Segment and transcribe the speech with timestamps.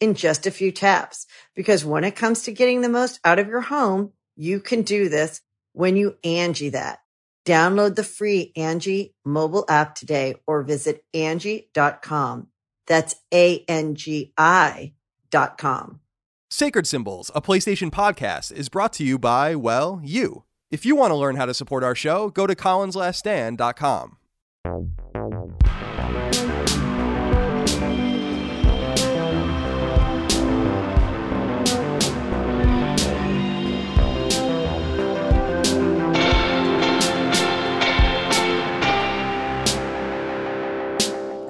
[0.00, 1.26] in just a few taps.
[1.54, 5.08] Because when it comes to getting the most out of your home, you can do
[5.08, 5.40] this
[5.72, 7.00] when you Angi that.
[7.44, 12.48] Download the free Angi mobile app today or visit Angi.com.
[12.86, 14.92] That's A-N-G-I
[15.30, 16.00] dot com.
[16.50, 20.44] Sacred Symbols, a PlayStation podcast, is brought to you by, well, you.
[20.70, 24.16] If you want to learn how to support our show, go to colinslaststand.com.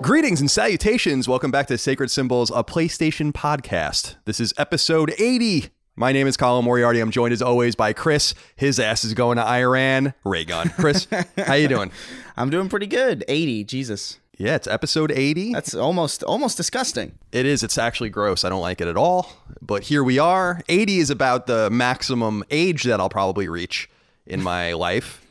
[0.09, 1.29] Greetings and salutations.
[1.29, 4.15] Welcome back to Sacred Symbols, a PlayStation podcast.
[4.25, 5.69] This is episode 80.
[5.97, 7.01] My name is Colin Moriarty.
[7.01, 8.33] I'm joined as always by Chris.
[8.57, 10.15] His ass is going to Iran.
[10.25, 10.71] Ray Gun.
[10.71, 11.93] Chris, how you doing?
[12.39, 13.23] I'm doing pretty good.
[13.29, 14.19] 80, Jesus.
[14.39, 15.53] Yeah, it's episode 80.
[15.53, 17.19] That's almost almost disgusting.
[17.31, 17.63] It is.
[17.63, 18.45] It's actually gross.
[18.45, 19.31] I don't like it at all.
[19.61, 20.63] But here we are.
[20.71, 23.91] 80 is about the maximum age that I'll probably reach
[24.29, 25.25] in my life.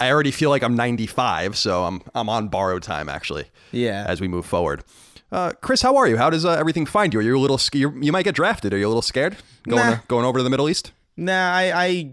[0.00, 3.46] I already feel like I'm 95, so I'm I'm on borrowed time actually.
[3.72, 4.04] Yeah.
[4.08, 4.84] As we move forward.
[5.30, 6.18] Uh, Chris, how are you?
[6.18, 7.20] How does uh, everything find you?
[7.20, 8.74] Are you a little sc- you you might get drafted?
[8.74, 9.36] Are you a little scared
[9.68, 9.94] going Nah.
[9.96, 10.92] to, going over to the Middle East?
[11.16, 12.10] Nah, I, I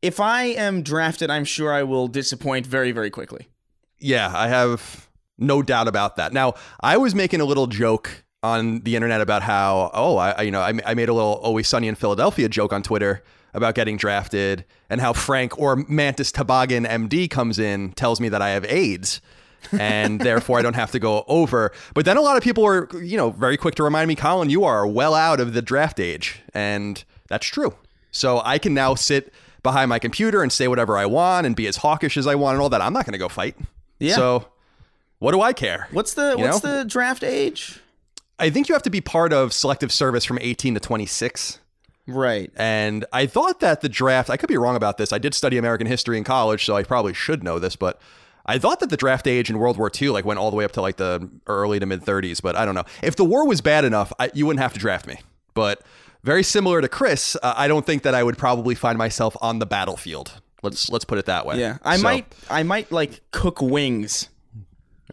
[0.00, 3.48] if I am drafted, I'm sure I will disappoint very, very quickly.
[3.98, 6.32] Yeah, I have no doubt about that.
[6.32, 10.42] Now, I was making a little joke on the internet about how, oh, I, I-
[10.42, 13.22] you know, I, I made a little Always Sunny in Philadelphia joke on Twitter
[13.54, 18.40] about getting drafted and how Frank or Mantis Toboggan MD comes in, tells me that
[18.42, 19.20] I have AIDS.
[19.72, 21.72] and therefore I don't have to go over.
[21.94, 24.50] But then a lot of people were, you know, very quick to remind me, Colin,
[24.50, 26.40] you are well out of the draft age.
[26.54, 27.74] And that's true.
[28.10, 29.32] So I can now sit
[29.62, 32.54] behind my computer and say whatever I want and be as hawkish as I want
[32.54, 32.80] and all that.
[32.82, 33.56] I'm not going to go fight.
[34.00, 34.16] Yeah.
[34.16, 34.48] So
[35.20, 35.86] what do I care?
[35.92, 36.78] What's the You what's know?
[36.78, 37.78] the draft age?
[38.38, 41.60] I think you have to be part of selective service from 18 to 26.
[42.06, 42.50] Right.
[42.56, 45.12] And I thought that the draft, I could be wrong about this.
[45.12, 48.00] I did study American history in college, so I probably should know this, but
[48.44, 50.64] I thought that the draft age in World War II like went all the way
[50.64, 52.84] up to like the early to mid 30s, but I don't know.
[53.02, 55.20] If the war was bad enough, I, you wouldn't have to draft me.
[55.54, 55.80] But
[56.24, 59.60] very similar to Chris, uh, I don't think that I would probably find myself on
[59.60, 60.40] the battlefield.
[60.64, 61.58] Let's let's put it that way.
[61.60, 61.78] Yeah.
[61.84, 64.28] I So- might I might like cook wings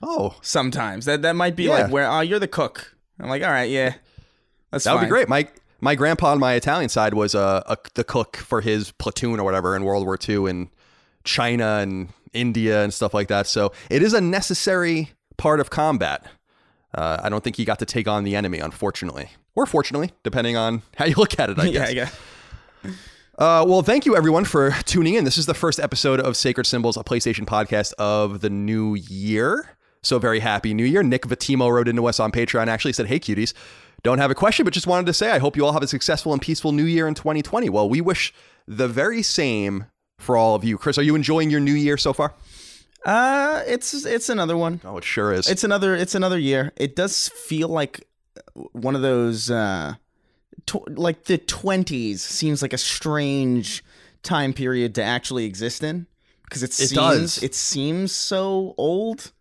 [0.02, 1.06] Oh, sometimes.
[1.06, 1.72] That that might be Yeah.
[1.84, 2.96] like where oh you're the cook.
[3.20, 3.96] I'm like, all right, yeah.
[4.72, 5.28] That's That would be great.
[5.28, 5.48] My
[5.82, 9.44] my grandpa on my Italian side was a, a the cook for his platoon or
[9.44, 10.70] whatever in World War II in
[11.24, 13.48] China and India and stuff like that.
[13.48, 16.26] So it is a necessary part of combat.
[16.94, 20.58] Uh, I don't think he got to take on the enemy, unfortunately, or fortunately, depending
[20.58, 21.60] on how you look at it.
[21.60, 21.90] I guess.
[21.90, 22.20] I guess.
[23.38, 25.24] Uh, well, thank you everyone for tuning in.
[25.24, 29.78] This is the first episode of Sacred Symbols, a PlayStation podcast of the new year.
[30.02, 31.04] So very happy new year.
[31.04, 33.54] Nick Vitimo wrote into us on Patreon, actually said, Hey cuties,
[34.04, 35.88] don't have a question, but just wanted to say I hope you all have a
[35.88, 37.70] successful and peaceful new year in 2020.
[37.70, 38.34] Well, we wish
[38.68, 39.86] the very same
[40.18, 40.78] for all of you.
[40.78, 42.34] Chris, are you enjoying your new year so far?
[43.06, 44.82] Uh it's it's another one.
[44.84, 45.48] Oh, it sure is.
[45.50, 46.74] It's another it's another year.
[46.76, 48.06] It does feel like
[48.74, 49.96] one of those uh
[50.66, 53.84] tw- like the 20s seems like a strange
[54.22, 56.08] time period to actually exist in
[56.44, 57.44] because it, seems does.
[57.44, 59.32] it seems so old.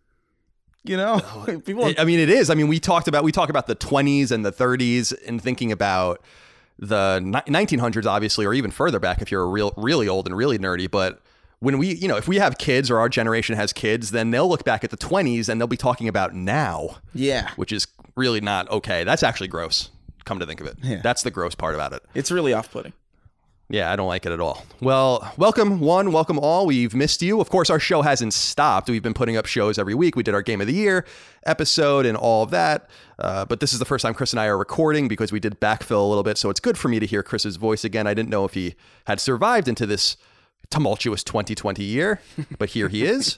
[0.89, 1.19] You know,
[1.65, 2.49] people I- I mean, it is.
[2.49, 5.71] I mean, we talked about we talk about the 20s and the 30s and thinking
[5.71, 6.21] about
[6.79, 10.57] the 1900s, obviously, or even further back if you're a real, really old and really
[10.57, 10.89] nerdy.
[10.89, 11.21] But
[11.59, 14.47] when we, you know, if we have kids or our generation has kids, then they'll
[14.47, 18.39] look back at the 20s and they'll be talking about now, yeah, which is really
[18.41, 19.03] not okay.
[19.03, 19.89] That's actually gross.
[20.25, 21.01] Come to think of it, Yeah.
[21.03, 22.01] that's the gross part about it.
[22.15, 22.93] it's really off-putting.
[23.71, 24.65] Yeah, I don't like it at all.
[24.81, 26.65] Well, welcome one, welcome all.
[26.65, 27.39] We've missed you.
[27.39, 28.89] Of course, our show hasn't stopped.
[28.89, 30.15] We've been putting up shows every week.
[30.15, 31.05] We did our Game of the Year
[31.45, 32.89] episode and all of that.
[33.19, 35.61] Uh, but this is the first time Chris and I are recording because we did
[35.61, 36.39] backfill a little bit.
[36.39, 38.07] So it's good for me to hear Chris's voice again.
[38.07, 38.73] I didn't know if he
[39.05, 40.17] had survived into this
[40.71, 42.21] tumultuous 2020 year,
[42.57, 43.37] but here he is.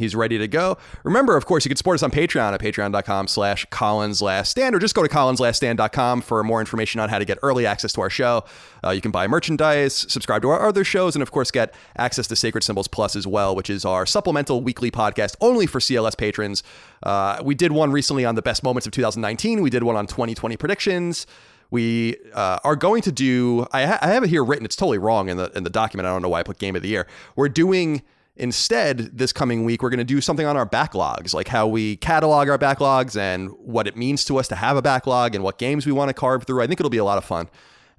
[0.00, 0.78] He's ready to go.
[1.04, 4.74] Remember, of course, you can support us on Patreon at patreon.com slash Colin's Last Stand,
[4.74, 8.00] or just go to colinslaststand.com for more information on how to get early access to
[8.00, 8.44] our show.
[8.82, 12.26] Uh, you can buy merchandise, subscribe to our other shows, and of course, get access
[12.26, 16.16] to Sacred Symbols Plus as well, which is our supplemental weekly podcast only for CLS
[16.16, 16.62] patrons.
[17.02, 19.60] Uh, we did one recently on the best moments of 2019.
[19.60, 21.26] We did one on 2020 predictions.
[21.70, 23.66] We uh, are going to do.
[23.72, 24.64] I, ha- I have it here written.
[24.64, 26.06] It's totally wrong in the in the document.
[26.06, 27.06] I don't know why I put Game of the Year.
[27.36, 28.02] We're doing
[28.36, 31.96] Instead, this coming week, we're going to do something on our backlogs, like how we
[31.96, 35.58] catalog our backlogs and what it means to us to have a backlog and what
[35.58, 36.62] games we want to carve through.
[36.62, 37.50] I think it'll be a lot of fun.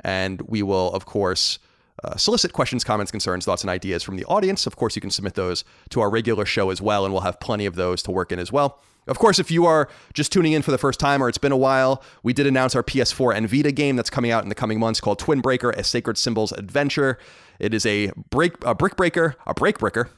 [0.03, 1.59] And we will, of course,
[2.03, 4.65] uh, solicit questions, comments, concerns, thoughts, and ideas from the audience.
[4.65, 7.39] Of course, you can submit those to our regular show as well, and we'll have
[7.39, 8.81] plenty of those to work in as well.
[9.07, 11.51] Of course, if you are just tuning in for the first time or it's been
[11.51, 14.55] a while, we did announce our PS4 and Vita game that's coming out in the
[14.55, 17.17] coming months called Twin Breaker: A Sacred Symbols Adventure.
[17.59, 20.09] It is a break, a brick breaker, a break breaker,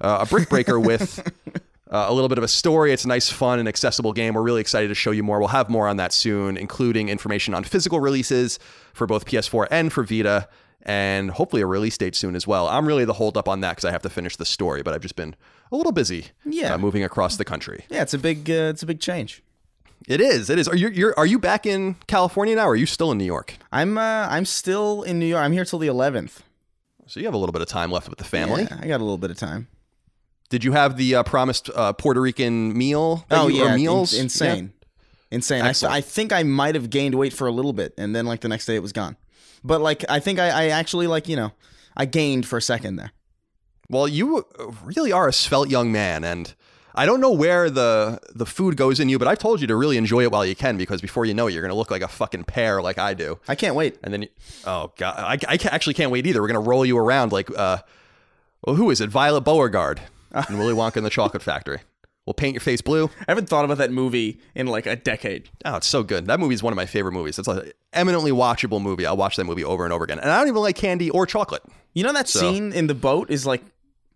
[0.00, 1.18] uh, a brick breaker with
[1.90, 2.92] uh, a little bit of a story.
[2.92, 4.34] It's a nice, fun, and accessible game.
[4.34, 5.38] We're really excited to show you more.
[5.38, 8.58] We'll have more on that soon, including information on physical releases
[8.92, 10.48] for both PS4 and for Vita,
[10.82, 12.68] and hopefully a release date soon as well.
[12.68, 15.02] I'm really the holdup on that because I have to finish the story, but I've
[15.02, 15.34] just been
[15.72, 16.26] a little busy.
[16.44, 16.74] Yeah.
[16.74, 17.84] uh, moving across the country.
[17.90, 19.42] Yeah, it's a big uh, it's a big change.
[20.06, 20.48] It is.
[20.48, 20.68] It is.
[20.68, 22.66] Are you you're, are you back in California now?
[22.66, 23.54] or Are you still in New York?
[23.72, 25.42] I'm uh, I'm still in New York.
[25.42, 26.38] I'm here till the 11th.
[27.06, 28.62] So you have a little bit of time left with the family.
[28.70, 29.66] Yeah, I got a little bit of time.
[30.50, 33.24] Did you have the uh, promised uh, Puerto Rican meal?
[33.30, 34.14] Oh you- yeah, meals?
[34.14, 34.72] in- insane,
[35.30, 35.62] insane.
[35.62, 35.74] I.
[35.88, 38.48] I think I might have gained weight for a little bit, and then like the
[38.48, 39.16] next day it was gone.
[39.62, 41.52] But like I think I, I actually like you know
[41.96, 43.12] I gained for a second there.
[43.90, 44.46] Well, you
[44.84, 46.54] really are a svelte young man, and
[46.94, 49.76] I don't know where the the food goes in you, but I've told you to
[49.76, 51.90] really enjoy it while you can, because before you know it, you're going to look
[51.90, 53.38] like a fucking pear, like I do.
[53.48, 53.98] I can't wait.
[54.02, 54.28] And then, you,
[54.66, 56.40] oh god, I, I actually can't wait either.
[56.40, 57.78] We're going to roll you around like, uh,
[58.64, 59.10] well, who is it?
[59.10, 60.00] Violet Beauregard
[60.32, 61.78] and Willy Wonka and the Chocolate Factory.
[62.26, 63.06] We'll paint your face blue.
[63.20, 65.48] I haven't thought about that movie in like a decade.
[65.64, 66.26] Oh, it's so good.
[66.26, 67.38] That movie is one of my favorite movies.
[67.38, 69.06] It's an eminently watchable movie.
[69.06, 70.18] I'll watch that movie over and over again.
[70.18, 71.62] And I don't even like candy or chocolate.
[71.94, 73.62] You know that So- scene in the boat is like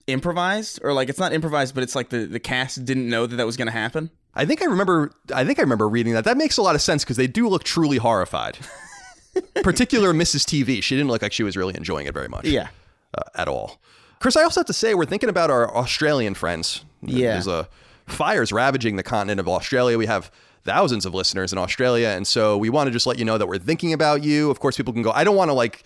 [0.07, 3.37] improvised, or like it's not improvised, but it's like the the cast didn't know that
[3.37, 4.11] that was going to happen.
[4.35, 5.13] I think I remember.
[5.35, 6.25] I think I remember reading that.
[6.25, 8.59] That makes a lot of sense because they do look truly horrified.
[9.63, 10.45] Particular Mrs.
[10.45, 10.83] Teavee.
[10.83, 12.45] She didn't look like she was really enjoying it very much.
[12.45, 12.69] Yeah.
[13.17, 13.81] uh, at all.
[14.23, 16.85] Chris, I also have to say we're thinking about our Australian friends.
[17.03, 17.33] Yeah.
[17.33, 17.69] There's a
[18.07, 19.99] fires ravaging the continent of Australia.
[19.99, 20.31] We have
[20.63, 23.49] thousands of listeners in Australia, and so we want to just let you know that
[23.49, 24.49] we're thinking about you.
[24.49, 25.11] Of course, people can go.
[25.11, 25.83] I don't want to like.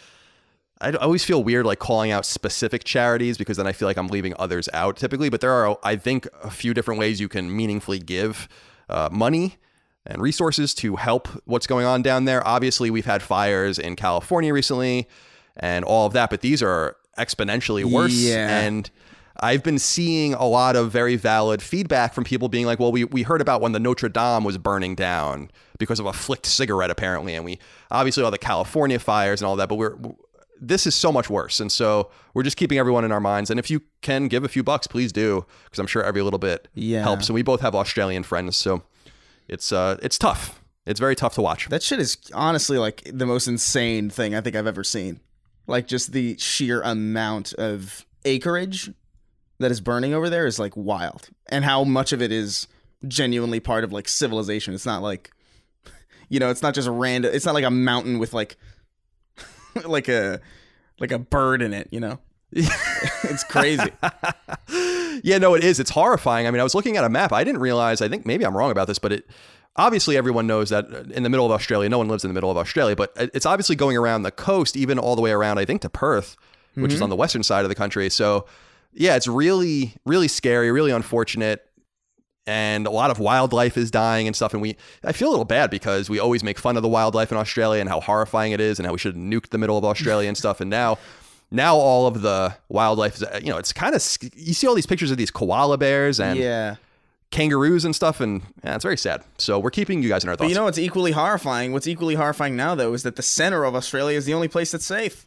[0.83, 4.09] I always feel weird like calling out specific charities because then I feel like I'm
[4.09, 5.31] leaving others out typically.
[5.31, 8.49] But there are, I think, a few different ways you can meaningfully give
[8.91, 9.57] uh, money
[10.05, 12.47] and resources to help what's going on down there.
[12.47, 15.09] Obviously, we've had fires in California recently
[15.57, 18.13] and all of that, but these are exponentially worse.
[18.15, 18.61] Yeah.
[18.61, 18.91] And
[19.41, 23.05] I've been seeing a lot of very valid feedback from people being like, well, we,
[23.05, 26.91] we heard about when the Notre Dame was burning down because of a flicked cigarette,
[26.91, 27.35] apparently.
[27.35, 27.59] And we
[27.91, 29.95] obviously all the California fires and all that, but we're,
[30.59, 31.61] this is so much worse.
[31.61, 33.51] And so we're just keeping everyone in our minds.
[33.51, 36.39] And if you can give a few bucks, please do, because I'm sure every little
[36.39, 37.03] bit Yeah.
[37.03, 37.29] helps.
[37.29, 38.57] And we both have Australian friends.
[38.57, 38.85] So
[39.49, 40.63] it's, uh, it's tough.
[40.87, 41.69] It's very tough to watch.
[41.69, 45.21] That shit is honestly like the most insane thing I think I've ever seen.
[45.67, 48.91] Like just the sheer amount of acreage
[49.59, 51.29] that is burning over there is like wild.
[51.49, 52.69] And how much of it is
[53.07, 54.75] genuinely part of like civilization.
[54.75, 55.31] It's not like
[56.29, 58.57] you know, it's not just a random it's not like a mountain with like
[59.85, 60.41] like a
[60.99, 62.19] like a bird in it, you know?
[62.53, 63.91] it's crazy.
[65.23, 65.81] yeah, no, it is.
[65.81, 66.47] It's horrifying.
[66.47, 67.33] I mean, I was looking at a map.
[67.33, 68.01] I didn't realize.
[68.01, 69.27] I think maybe I'm wrong about this, but it
[69.77, 72.35] obviously everyone knows that uh, in the middle of Australia, no one lives in the
[72.35, 75.31] middle of Australia, but uh, it's obviously going around the coast, even all the way
[75.31, 75.59] around.
[75.59, 76.37] I think to Perth,
[76.75, 77.05] which is mm-hmm.
[77.05, 78.11] on the western side of the country.
[78.11, 78.47] So,
[78.93, 81.63] yeah, it's really, really scary, really unfortunate.
[82.47, 84.53] And a lot of wildlife is dying and stuff.
[84.53, 87.33] And we, I feel a little bad because we always make fun of the wildlife
[87.33, 89.85] in Australia and how horrifying it is and how we should nuke the middle of
[89.85, 90.61] Australia and stuff.
[90.61, 90.99] And now,
[91.51, 94.03] now all of the wildlife is, uh, you know, it's kind of,
[94.37, 96.77] you see all these pictures of these koala bears and yeah.
[97.37, 98.21] Kangaroos and stuff.
[98.21, 99.23] And yeah, it's very sad.
[99.39, 100.47] So we're keeping you guys in our thoughts.
[100.47, 101.73] But you know what's equally horrifying?
[101.73, 104.73] What's equally horrifying now though is that the center of Australia is the only place
[104.73, 105.27] that's safe.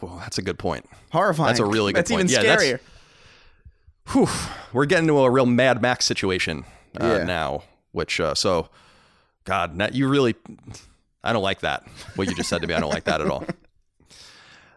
[0.00, 0.88] Well, that's a good point.
[1.12, 1.48] Horrifying.
[1.48, 2.30] That's a really good That's point.
[2.30, 2.80] even Yeah, that's- scarier.
[4.12, 4.28] Whew,
[4.72, 6.64] we're getting to a real Mad Max situation
[7.00, 7.24] uh, Yeah.
[7.24, 8.68] now, which, uh, so,
[9.44, 10.34] God, you really,
[11.22, 11.84] I don't like that.
[12.16, 13.44] What you just said to me, I don't like that at all.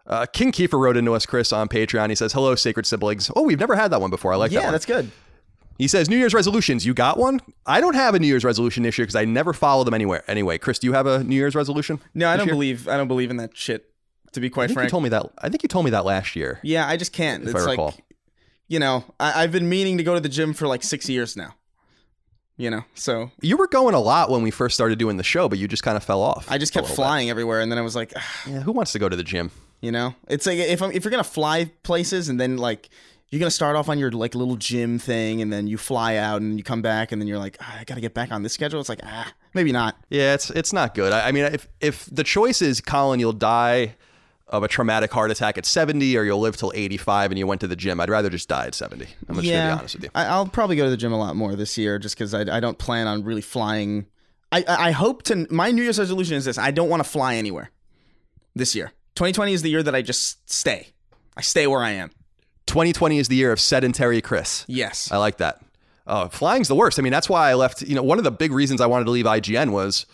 [0.06, 2.10] Uh, King Kiefer wrote into us, Chris, on Patreon.
[2.10, 4.34] He says, "Hello, sacred siblings." Oh, we've never had that one before.
[4.34, 4.62] I like that.
[4.64, 5.10] yeah, that's good.
[5.78, 6.86] He says, New Year's resolutions.
[6.86, 7.40] You got one?
[7.66, 10.22] I don't have a New Year's resolution this year because I never follow them anywhere.
[10.28, 12.00] Anyway, Chris, do you have a New Year's resolution?
[12.14, 12.54] No, I don't year?
[12.54, 13.90] believe I don't believe in that shit.
[14.32, 15.26] To be I quite think you told me that.
[15.38, 16.58] I think you told me that last year.
[16.64, 17.44] yeah, I just can't.
[17.44, 17.94] If it's I like,
[18.66, 21.36] you know, I, I've been meaning to go to the gym for like six years
[21.36, 21.54] now.
[22.56, 25.48] You know, so You were going a lot when we first started doing the show,
[25.48, 26.46] but you just kind of fell off.
[26.50, 27.02] I just kept little bit.
[27.02, 29.24] flying everywhere, and then I was like, "Ah," Yeah, who wants to go to the
[29.24, 29.50] gym?
[29.80, 32.88] you know, it's like if I'm, if you're gonna fly places, and then like
[33.34, 36.40] you're gonna start off on your like little gym thing, and then you fly out,
[36.40, 38.52] and you come back, and then you're like, ah, I gotta get back on this
[38.52, 38.78] schedule.
[38.78, 39.96] It's like, ah, maybe not.
[40.08, 41.12] Yeah, it's it's not good.
[41.12, 43.96] I, I mean, if if the choice is Colin, you'll die
[44.46, 47.60] of a traumatic heart attack at 70, or you'll live till 85, and you went
[47.62, 49.04] to the gym, I'd rather just die at 70.
[49.28, 50.10] I'm just gonna be honest with you.
[50.14, 52.42] I, I'll probably go to the gym a lot more this year, just because I,
[52.42, 54.06] I don't plan on really flying.
[54.52, 55.48] I, I I hope to.
[55.50, 57.72] My New Year's resolution is this: I don't want to fly anywhere
[58.54, 58.92] this year.
[59.16, 60.90] 2020 is the year that I just stay.
[61.36, 62.12] I stay where I am.
[62.66, 64.64] 2020 is the year of sedentary Chris.
[64.68, 65.10] Yes.
[65.12, 65.60] I like that.
[66.06, 66.98] Uh, flying's the worst.
[66.98, 67.82] I mean, that's why I left.
[67.82, 70.06] You know, one of the big reasons I wanted to leave IGN was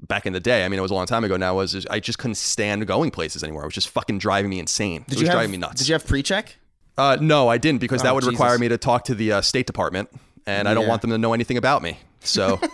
[0.00, 0.64] back in the day.
[0.64, 1.56] I mean, it was a long time ago now.
[1.56, 3.62] Was I just couldn't stand going places anymore.
[3.62, 5.02] It was just fucking driving me insane.
[5.02, 5.80] it did was you have, driving me nuts.
[5.80, 6.56] Did you have pre-check?
[6.96, 9.40] Uh, no, I didn't because that Oh, would require me to talk to the uh,
[9.42, 10.08] State Department,
[10.46, 11.98] and I don't want them to know anything about me.
[12.20, 12.60] So,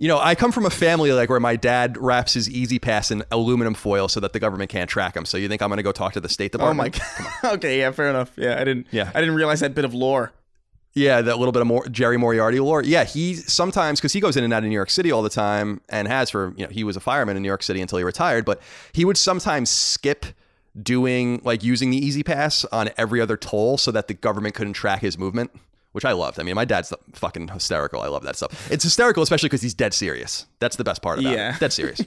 [0.00, 3.22] you know, I come from a family like where my dad wraps his E-ZPass in
[3.30, 5.26] aluminum foil so that the government can't track him.
[5.26, 6.98] So you think I'm going to go talk to the State Department?
[6.98, 7.54] Oh my god.
[7.56, 8.32] okay, yeah, fair enough.
[8.36, 8.86] Yeah, I didn't.
[8.90, 9.12] Yeah.
[9.14, 10.32] I didn't realize that bit of lore.
[10.94, 12.82] Yeah, that little bit of more Jerry Moriarty lore.
[12.82, 15.28] Yeah, he sometimes because he goes in and out of New York City all the
[15.28, 17.98] time and has for you know he was a fireman in New York City until
[17.98, 18.60] he retired, but
[18.92, 20.26] he would sometimes skip
[20.82, 25.00] doing like using the E-ZPass on every other toll so that the government couldn't track
[25.00, 25.52] his movement,
[25.92, 26.38] which I loved.
[26.38, 28.00] I mean, my dad's fucking hysterical.
[28.00, 28.70] I love that stuff.
[28.70, 30.46] It's hysterical, especially because he's dead serious.
[30.60, 31.54] That's the best part about Yeah.
[31.54, 31.60] it.
[31.60, 32.00] Dead serious.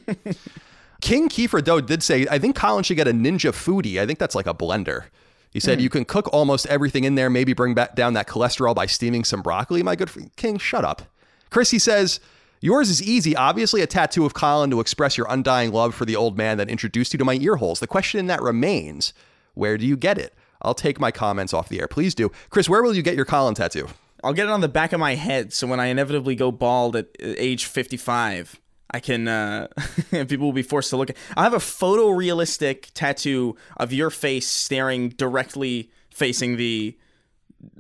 [1.02, 4.00] King Kiefer Doe did say, I think Colin should get a Ninja Foodi.
[4.00, 5.06] I think that's like a blender.
[5.52, 5.84] He said mm-hmm.
[5.84, 9.24] you can cook almost everything in there, maybe bring back down that cholesterol by steaming
[9.24, 9.84] some broccoli.
[9.84, 11.04] My good friend King, shut up.
[11.50, 12.20] Chris, he says,
[12.62, 13.36] yours is easy.
[13.36, 16.70] Obviously, a tattoo of Colin to express your undying love for the old man that
[16.70, 17.82] introduced you to my ear holes.
[17.82, 19.14] The question in that remains,
[19.54, 20.34] where do you get it?
[20.64, 21.88] I'll take my comments off the air.
[21.88, 22.32] Please do.
[22.50, 23.88] Chris, where will you get your Colin tattoo?
[24.24, 26.96] I'll get it on the back of my head, so when I inevitably go bald
[26.96, 28.60] at uh, age 55,
[28.92, 29.28] I can.
[29.28, 29.68] Uh,
[30.12, 31.18] people will be forced to look at.
[31.36, 36.98] I have a photorealistic tattoo of your face staring directly facing the.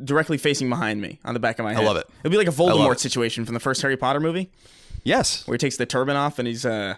[0.02, 1.84] Directly facing behind me on the back of my head.
[1.84, 2.10] I love it.
[2.24, 4.50] It'll be like a Voldemort situation from the first Harry Potter movie,
[5.04, 5.46] Yes.
[5.46, 6.96] where he takes the turban off and he's uh,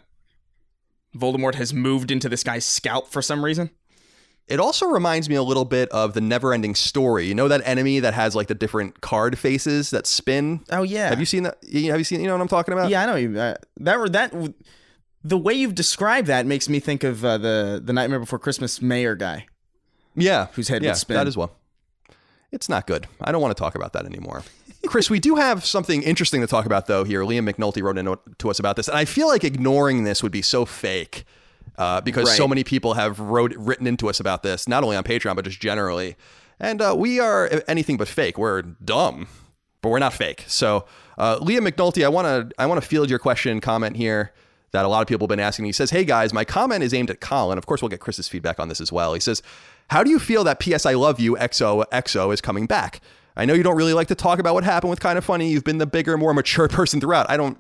[1.16, 3.72] Voldemort has moved into this guy's scalp for some reason.
[4.48, 7.26] It also reminds me a little bit of the never ending story.
[7.26, 10.62] You know that enemy that has like the different card faces that spin?
[10.72, 11.10] Oh yeah.
[11.10, 11.58] Have you seen that?
[11.64, 12.22] Have you seen?
[12.22, 12.90] You know what I'm talking about?
[12.90, 13.40] Yeah, I know you.
[13.40, 14.54] Uh, that that
[15.24, 18.82] the way you've described that makes me think of uh, the the Nightmare Before Christmas
[18.82, 19.48] mayor guy.
[20.16, 20.48] Yeah.
[20.54, 21.16] Whose head would spin.
[21.16, 21.52] That as well.
[22.52, 23.08] It's not good.
[23.20, 24.44] I don't want to talk about that anymore.
[24.86, 27.22] Chris, we do have something interesting to talk about though here.
[27.22, 30.32] Liam McNulty wrote in to us about this, and I feel like ignoring this would
[30.32, 31.26] be so fake
[31.78, 35.04] uh, because so many people have wrote written into us about this, not only on
[35.04, 36.16] Patreon but just generally.
[36.60, 38.38] And uh, we are anything but fake.
[38.38, 39.28] We're dumb,
[39.82, 40.46] but we're not fake.
[40.48, 40.86] So,
[41.18, 44.32] uh, Liam McNulty, I want to I want to field your question comment here
[44.72, 45.64] that a lot of people have been asking.
[45.64, 45.70] Me.
[45.70, 47.58] He says, "Hey guys, my comment is aimed at Colin.
[47.58, 49.42] Of course, we'll get Chris's feedback on this as well." He says,
[49.90, 53.02] "How do you feel that PS I Love You XOXO is coming back?
[53.38, 55.50] I know you don't really like to talk about what happened with Kind of Funny.
[55.50, 57.30] You've been the bigger, more mature person throughout.
[57.30, 57.58] I don't,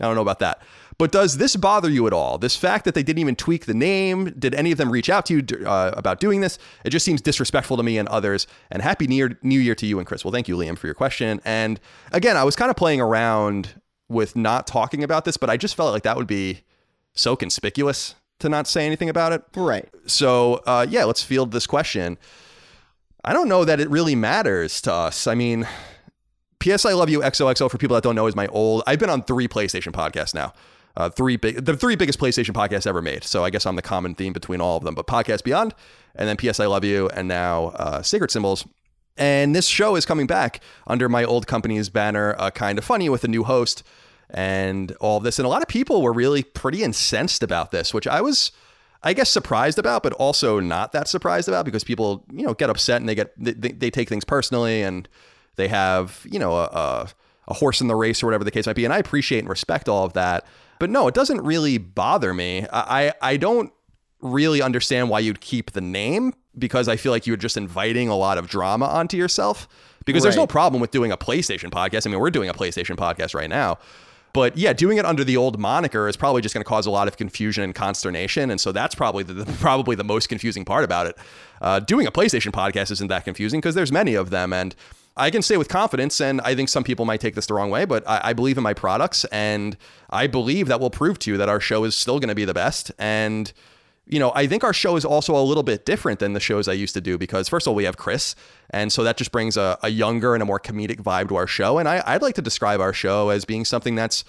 [0.00, 0.62] I don't know about that.
[1.02, 2.38] But does this bother you at all?
[2.38, 4.26] This fact that they didn't even tweak the name?
[4.38, 6.60] Did any of them reach out to you uh, about doing this?
[6.84, 8.46] It just seems disrespectful to me and others.
[8.70, 10.24] And happy New Year, New Year to you and Chris.
[10.24, 11.40] Well, thank you, Liam, for your question.
[11.44, 11.80] And
[12.12, 15.74] again, I was kind of playing around with not talking about this, but I just
[15.74, 16.60] felt like that would be
[17.14, 19.42] so conspicuous to not say anything about it.
[19.56, 19.88] Right.
[20.06, 22.16] So, uh, yeah, let's field this question.
[23.24, 25.26] I don't know that it really matters to us.
[25.26, 25.66] I mean,
[26.60, 28.84] PS I Love You XOXO, for people that don't know, is my old.
[28.86, 30.52] I've been on three PlayStation podcasts now.
[30.96, 33.24] Uh, three big, the three biggest PlayStation podcasts ever made.
[33.24, 34.94] So I guess I'm the common theme between all of them.
[34.94, 35.74] But Podcast Beyond,
[36.14, 38.66] and then PS I Love You, and now uh, Sacred Symbols.
[39.16, 43.08] And this show is coming back under my old company's banner, uh, kind of funny,
[43.08, 43.82] with a new host
[44.30, 45.38] and all this.
[45.38, 48.52] And a lot of people were really pretty incensed about this, which I was,
[49.02, 52.70] I guess, surprised about, but also not that surprised about because people, you know, get
[52.70, 55.08] upset and they get they, they, take things personally and
[55.56, 57.08] they have, you know, a, a
[57.48, 58.84] a horse in the race or whatever the case might be.
[58.84, 60.46] And I appreciate and respect all of that.
[60.82, 62.66] But no, it doesn't really bother me.
[62.72, 63.72] I I, don't
[64.20, 68.16] really understand why you'd keep the name because I feel like you're just inviting a
[68.16, 69.68] lot of drama onto yourself.
[70.06, 72.04] Because there's no problem with doing a PlayStation podcast.
[72.04, 73.78] I mean, we're doing a PlayStation podcast right now.
[74.32, 76.90] But yeah, doing it under the old moniker is probably just going to cause a
[76.90, 80.64] lot of confusion and consternation, and so that's probably the, the probably the most confusing
[80.64, 81.16] part about it.
[81.60, 84.74] Uh, doing a PlayStation podcast isn't that confusing because there's many of them, and
[85.16, 87.70] I can say with confidence, and I think some people might take this the wrong
[87.70, 89.76] way, but I, I believe in my products, and
[90.10, 92.46] I believe that will prove to you that our show is still going to be
[92.46, 93.52] the best, and
[94.06, 96.66] you know, I think our show is also a little bit different than the shows
[96.66, 98.34] I used to do because, first of all, we have Chris.
[98.70, 101.46] And so that just brings a, a younger and a more comedic vibe to our
[101.46, 101.78] show.
[101.78, 104.24] And I, I'd like to describe our show as being something that's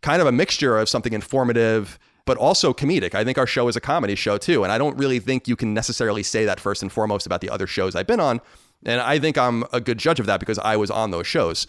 [0.00, 3.14] kind of a mixture of something informative, but also comedic.
[3.14, 4.62] I think our show is a comedy show too.
[4.62, 7.50] And I don't really think you can necessarily say that first and foremost about the
[7.50, 8.40] other shows I've been on.
[8.86, 11.66] And I think I'm a good judge of that because I was on those shows.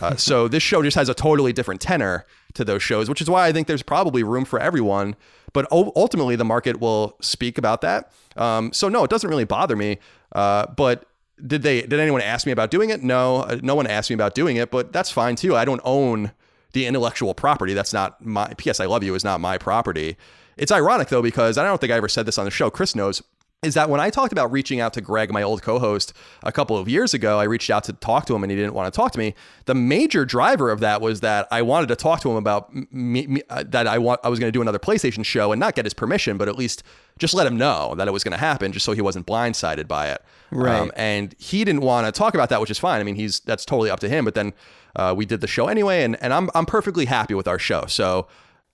[0.00, 3.28] Uh, so this show just has a totally different tenor to those shows, which is
[3.28, 5.16] why I think there's probably room for everyone.
[5.52, 8.10] But ultimately, the market will speak about that.
[8.36, 9.98] Um, so no, it doesn't really bother me.
[10.30, 11.04] Uh, but
[11.44, 11.82] did they?
[11.82, 13.02] Did anyone ask me about doing it?
[13.02, 14.70] No, uh, no one asked me about doing it.
[14.70, 15.54] But that's fine too.
[15.56, 16.32] I don't own
[16.72, 17.74] the intellectual property.
[17.74, 18.54] That's not my.
[18.56, 18.80] P.S.
[18.80, 20.16] I love you is not my property.
[20.56, 22.70] It's ironic though because I don't think I ever said this on the show.
[22.70, 23.22] Chris knows
[23.62, 26.76] is that when I talked about reaching out to Greg, my old co-host, a couple
[26.76, 28.96] of years ago, I reached out to talk to him and he didn't want to
[28.96, 29.36] talk to me.
[29.66, 33.28] The major driver of that was that I wanted to talk to him about me,
[33.28, 35.76] me, uh, that I want I was going to do another PlayStation show and not
[35.76, 36.82] get his permission, but at least
[37.18, 39.86] just let him know that it was going to happen, just so he wasn't blindsided
[39.86, 40.24] by it.
[40.50, 40.80] Right.
[40.80, 43.00] Um, and he didn't want to talk about that, which is fine.
[43.00, 44.24] I mean, he's that's totally up to him.
[44.24, 44.54] But then
[44.96, 47.84] uh, we did the show anyway, and and I'm I'm perfectly happy with our show.
[47.86, 48.26] So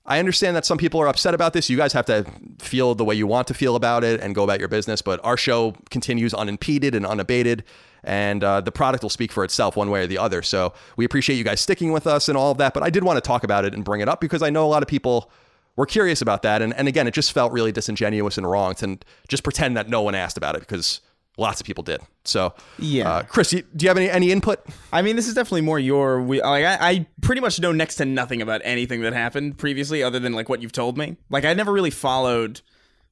[0.09, 1.69] I understand that some people are upset about this.
[1.69, 2.25] You guys have to
[2.59, 5.03] feel the way you want to feel about it and go about your business.
[5.03, 7.63] But our show continues unimpeded and unabated,
[8.03, 10.41] and uh, the product will speak for itself one way or the other.
[10.41, 12.73] So we appreciate you guys sticking with us and all of that.
[12.73, 14.65] But I did want to talk about it and bring it up because I know
[14.65, 15.31] a lot of people
[15.77, 16.63] were curious about that.
[16.63, 18.99] And, and again, it just felt really disingenuous and wrong to
[19.29, 21.03] just pretend that no one asked about it because
[21.39, 22.01] lots of people did.
[22.25, 24.61] So yeah, uh, Chris, do you have any any input?
[24.93, 26.21] I mean, this is definitely more your.
[26.21, 30.03] We like I, I pretty much know next to nothing about anything that happened previously,
[30.03, 31.17] other than like what you've told me.
[31.31, 32.61] Like I never really followed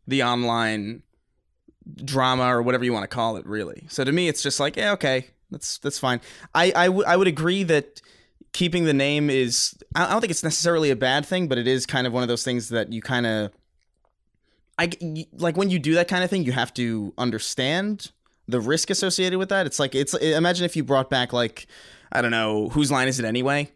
[0.07, 1.03] the online
[2.05, 3.87] drama or whatever you want to call it, really.
[3.89, 6.21] So to me, it's just like, yeah, okay, that's that's fine.
[6.55, 8.03] I I, w- I would agree that
[8.53, 9.77] keeping the name is.
[9.95, 12.29] I don't think it's necessarily a bad thing, but it is kind of one of
[12.29, 13.53] those things that you kind of.
[14.79, 14.91] I
[15.33, 18.11] like when you do that kind of thing, you have to understand
[18.49, 19.67] the risk associated with that.
[19.67, 21.67] It's like it's imagine if you brought back like
[22.13, 23.71] I don't know whose line is it anyway,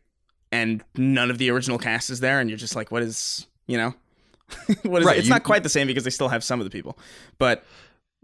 [0.53, 3.77] and none of the original cast is there, and you're just like, what is you
[3.77, 3.95] know,
[4.83, 5.21] what is right, it?
[5.21, 6.99] It's you, not quite the same because they still have some of the people,
[7.39, 7.65] but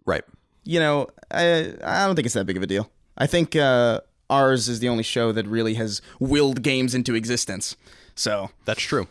[0.04, 0.24] right.
[0.64, 2.90] You know, I I don't think it's that big of a deal.
[3.16, 7.76] I think uh, ours is the only show that really has willed games into existence.
[8.14, 9.06] So that's true.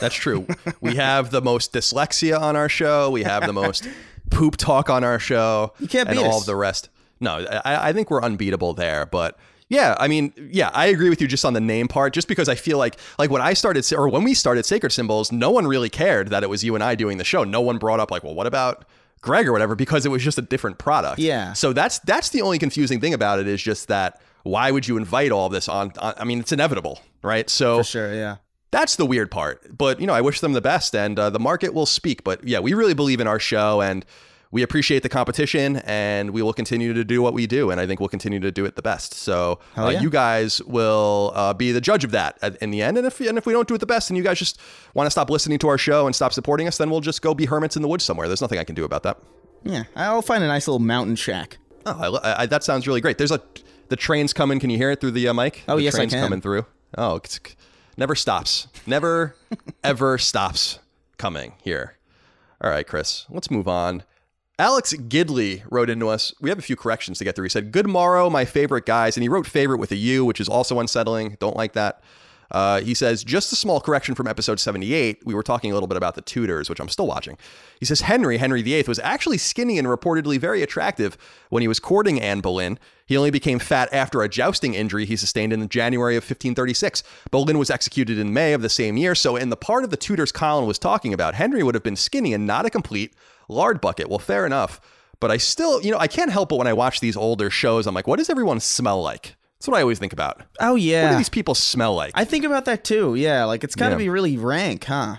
[0.00, 0.46] That's true.
[0.80, 3.10] we have the most dyslexia on our show.
[3.10, 3.86] We have the most
[4.30, 5.72] poop talk on our show.
[5.78, 6.40] You can't and all us.
[6.40, 6.88] of the rest.
[7.20, 9.06] No, I, I think we're unbeatable there.
[9.06, 9.38] But
[9.68, 12.12] yeah, I mean, yeah, I agree with you just on the name part.
[12.12, 15.32] Just because I feel like, like when I started, or when we started Sacred Symbols,
[15.32, 17.44] no one really cared that it was you and I doing the show.
[17.44, 18.84] No one brought up like, well, what about
[19.20, 21.18] Greg or whatever, because it was just a different product.
[21.18, 21.52] Yeah.
[21.52, 24.96] So that's that's the only confusing thing about it is just that why would you
[24.96, 27.50] invite all this on, on I mean, it's inevitable, right?
[27.50, 28.36] So for sure, yeah.
[28.70, 29.76] That's the weird part.
[29.76, 32.24] But, you know, I wish them the best and uh, the market will speak.
[32.24, 34.04] But yeah, we really believe in our show and
[34.50, 37.70] we appreciate the competition and we will continue to do what we do.
[37.70, 39.14] And I think we'll continue to do it the best.
[39.14, 40.00] So uh, yeah.
[40.00, 42.98] you guys will uh, be the judge of that in the end.
[42.98, 44.60] And if, and if we don't do it the best and you guys just
[44.94, 47.34] want to stop listening to our show and stop supporting us, then we'll just go
[47.34, 48.26] be hermits in the woods somewhere.
[48.26, 49.18] There's nothing I can do about that.
[49.64, 51.58] Yeah, I'll find a nice little mountain shack.
[51.84, 53.18] Oh, I, I, that sounds really great.
[53.18, 53.42] There's a
[53.88, 54.60] the train's coming.
[54.60, 55.64] Can you hear it through the uh, mic?
[55.66, 56.24] Oh the yes, train's I can.
[56.24, 56.66] coming through.
[56.96, 57.40] Oh, it's,
[57.98, 58.68] never stops.
[58.86, 59.34] Never,
[59.84, 60.78] ever stops
[61.18, 61.98] coming here.
[62.62, 64.04] All right, Chris, let's move on.
[64.58, 66.34] Alex Gidley wrote into us.
[66.40, 67.44] We have a few corrections to get through.
[67.44, 69.16] He said, Good morrow, my favorite guys.
[69.16, 71.36] And he wrote favorite with a U, which is also unsettling.
[71.38, 72.02] Don't like that.
[72.50, 75.22] Uh, he says, just a small correction from episode 78.
[75.24, 77.36] We were talking a little bit about the Tudors, which I'm still watching.
[77.78, 81.18] He says, Henry, Henry VIII, was actually skinny and reportedly very attractive
[81.50, 82.78] when he was courting Anne Boleyn.
[83.06, 87.02] He only became fat after a jousting injury he sustained in January of 1536.
[87.30, 89.96] Boleyn was executed in May of the same year, so in the part of the
[89.96, 93.14] Tudors Colin was talking about, Henry would have been skinny and not a complete
[93.48, 94.08] lard bucket.
[94.08, 94.80] Well, fair enough.
[95.20, 97.86] But I still, you know, I can't help but when I watch these older shows,
[97.86, 99.34] I'm like, what does everyone smell like?
[99.58, 100.42] That's what I always think about.
[100.60, 101.04] Oh yeah.
[101.04, 102.12] What do these people smell like?
[102.14, 103.16] I think about that too.
[103.16, 103.98] Yeah, like it's got to yeah.
[103.98, 105.16] be really rank, huh?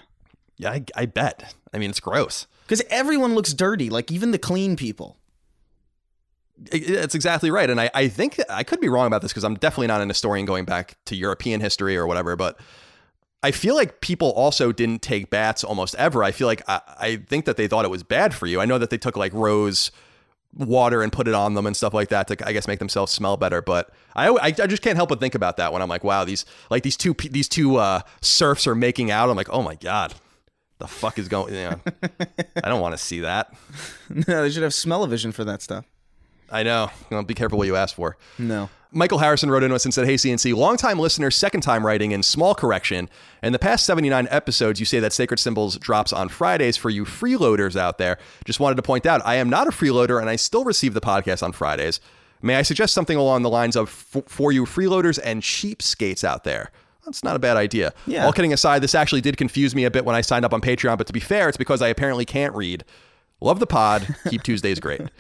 [0.58, 1.54] Yeah, I, I bet.
[1.74, 2.48] I mean, it's gross.
[2.66, 5.18] Because everyone looks dirty, like even the clean people.
[6.72, 7.70] That's exactly right.
[7.70, 10.10] And I, I think I could be wrong about this because I'm definitely not an
[10.10, 12.60] historian going back to European history or whatever, but
[13.42, 16.24] I feel like people also didn't take baths almost ever.
[16.24, 18.60] I feel like I, I think that they thought it was bad for you.
[18.60, 19.92] I know that they took like rose
[20.54, 23.12] water and put it on them and stuff like that to I guess make themselves
[23.12, 23.62] smell better.
[23.62, 26.26] But I I, I just can't help but think about that when I'm like, wow,
[26.26, 29.30] these like these two these two uh, serfs are making out.
[29.30, 30.14] I'm like, oh my god,
[30.80, 31.54] the fuck is going?
[31.54, 31.80] You know,
[32.64, 33.54] I don't want to see that.
[34.10, 35.86] no, they should have smell-o-vision for that stuff.
[36.52, 36.90] I know.
[37.10, 37.24] You know.
[37.24, 38.18] Be careful what you ask for.
[38.38, 38.70] No.
[38.92, 42.24] Michael Harrison wrote in us and said, Hey, CNC, longtime listener, second time writing in
[42.24, 43.08] small correction.
[43.44, 47.06] In the past 79 episodes, you say that Sacred Symbols drops on Fridays for you
[47.06, 48.18] freeloaders out there.
[48.46, 51.02] Just wanted to point out, I am not a freeloader and I still receive the
[51.02, 52.00] podcast on Fridays.
[52.42, 56.72] May I suggest something along the lines of for you freeloaders and cheapskates out there?
[57.06, 57.94] That's not a bad idea.
[58.08, 58.26] Yeah.
[58.26, 60.62] All kidding aside, this actually did confuse me a bit when I signed up on
[60.62, 62.86] Patreon, but to be fair, it's because I apparently can't read.
[63.42, 64.16] Love the pod.
[64.30, 65.02] Keep Tuesdays great.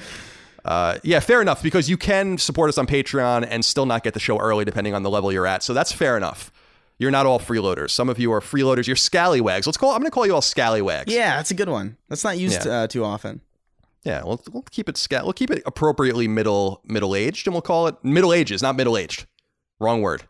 [0.66, 4.14] Uh, yeah, fair enough, because you can support us on Patreon and still not get
[4.14, 5.64] the show early, depending on the level you're at.
[5.64, 6.52] So that's fair enough.
[6.98, 7.92] You're not all freeloaders.
[7.92, 8.86] Some of you are freeloaders.
[8.86, 9.66] You're scallywags.
[9.66, 9.92] Let's call.
[9.92, 11.14] I'm going to call you all scallywags.
[11.14, 11.96] Yeah, that's a good one.
[12.10, 12.72] That's not used Yeah.
[12.82, 13.40] uh, too often.
[14.04, 15.24] Yeah, we'll, we'll keep it scal.
[15.24, 18.98] We'll keep it appropriately middle middle aged, and we'll call it middle ages, not middle
[18.98, 19.26] aged.
[19.80, 20.24] Wrong word.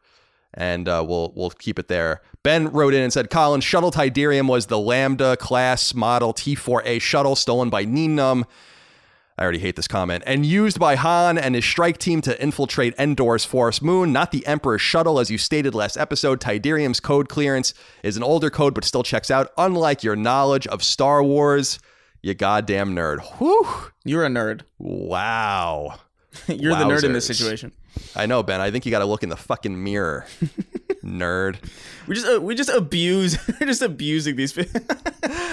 [0.55, 2.21] And uh, we'll we'll keep it there.
[2.41, 7.35] Ben wrote in and said, "Colin, shuttle Tydirium was the Lambda class model T4A shuttle
[7.35, 8.45] stolen by Nien Nunb.
[9.39, 10.21] I already hate this comment.
[10.27, 14.45] And used by Han and his strike team to infiltrate Endor's forest moon, not the
[14.45, 16.41] Emperor's shuttle, as you stated last episode.
[16.41, 17.73] Tydirium's code clearance
[18.03, 19.53] is an older code, but still checks out.
[19.57, 21.79] Unlike your knowledge of Star Wars,
[22.21, 23.21] you goddamn nerd.
[23.37, 23.65] Whew.
[24.03, 24.63] You're a nerd.
[24.77, 25.99] Wow.
[26.47, 27.71] You're the nerd in this situation.
[28.17, 28.59] I know, Ben.
[28.59, 30.25] I think you got to look in the fucking mirror,
[31.03, 31.57] nerd.
[32.07, 34.81] We just uh, we just abuse we're just abusing these people.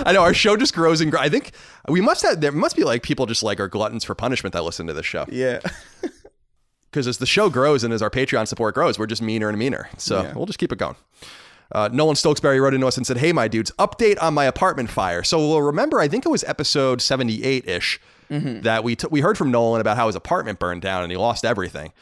[0.06, 1.22] I know our show just grows and grows.
[1.24, 1.52] I think
[1.88, 2.40] we must have.
[2.40, 5.06] There must be like people just like are gluttons for punishment that listen to this
[5.06, 5.26] show.
[5.30, 5.60] yeah.
[6.90, 9.58] because as the show grows and as our Patreon support grows, we're just meaner and
[9.58, 9.88] meaner.
[9.98, 10.32] So Yeah.
[10.34, 10.96] we'll just keep it going.
[11.72, 14.88] Uh, Nolan Stokesbury wrote into us and said, Hey, my dudes, update on my apartment
[14.88, 15.22] fire.
[15.24, 19.36] So we'll remember, I think it was episode 78 ish that we, t- we heard
[19.36, 21.92] from Nolan about how his apartment burned down and he lost everything.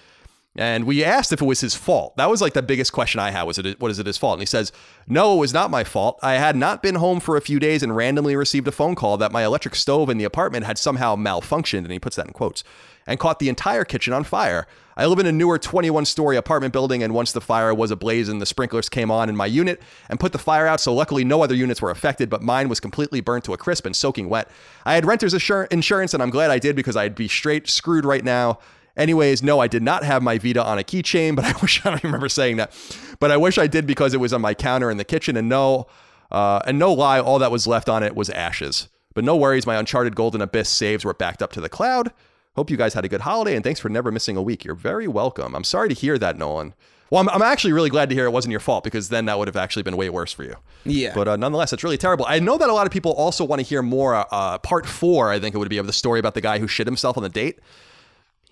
[0.56, 2.16] And we asked if it was his fault.
[2.16, 4.34] That was like the biggest question I had was it what is it his fault?
[4.34, 4.70] And he says,
[5.06, 6.18] "No, it was not my fault.
[6.22, 9.16] I had not been home for a few days and randomly received a phone call
[9.16, 12.32] that my electric stove in the apartment had somehow malfunctioned and he puts that in
[12.32, 12.62] quotes
[13.06, 14.66] and caught the entire kitchen on fire.
[14.96, 18.40] I live in a newer 21-story apartment building and once the fire was ablaze and
[18.40, 21.42] the sprinklers came on in my unit and put the fire out, so luckily no
[21.42, 24.48] other units were affected, but mine was completely burnt to a crisp and soaking wet.
[24.86, 28.04] I had renter's assur- insurance and I'm glad I did because I'd be straight screwed
[28.04, 28.60] right now."
[28.96, 31.90] Anyways, no, I did not have my Vita on a keychain, but I wish I
[31.90, 32.72] don't remember saying that.
[33.18, 35.48] But I wish I did because it was on my counter in the kitchen, and
[35.48, 35.86] no,
[36.30, 38.88] uh, and no lie, all that was left on it was ashes.
[39.14, 42.12] But no worries, my Uncharted Golden Abyss saves were backed up to the cloud.
[42.56, 44.64] Hope you guys had a good holiday, and thanks for never missing a week.
[44.64, 45.54] You're very welcome.
[45.54, 46.74] I'm sorry to hear that, Nolan.
[47.10, 49.38] Well, I'm, I'm actually really glad to hear it wasn't your fault because then that
[49.38, 50.56] would have actually been way worse for you.
[50.84, 51.12] Yeah.
[51.14, 52.24] But uh, nonetheless, it's really terrible.
[52.28, 54.26] I know that a lot of people also want to hear more.
[54.32, 56.66] Uh, part four, I think it would be of the story about the guy who
[56.66, 57.60] shit himself on the date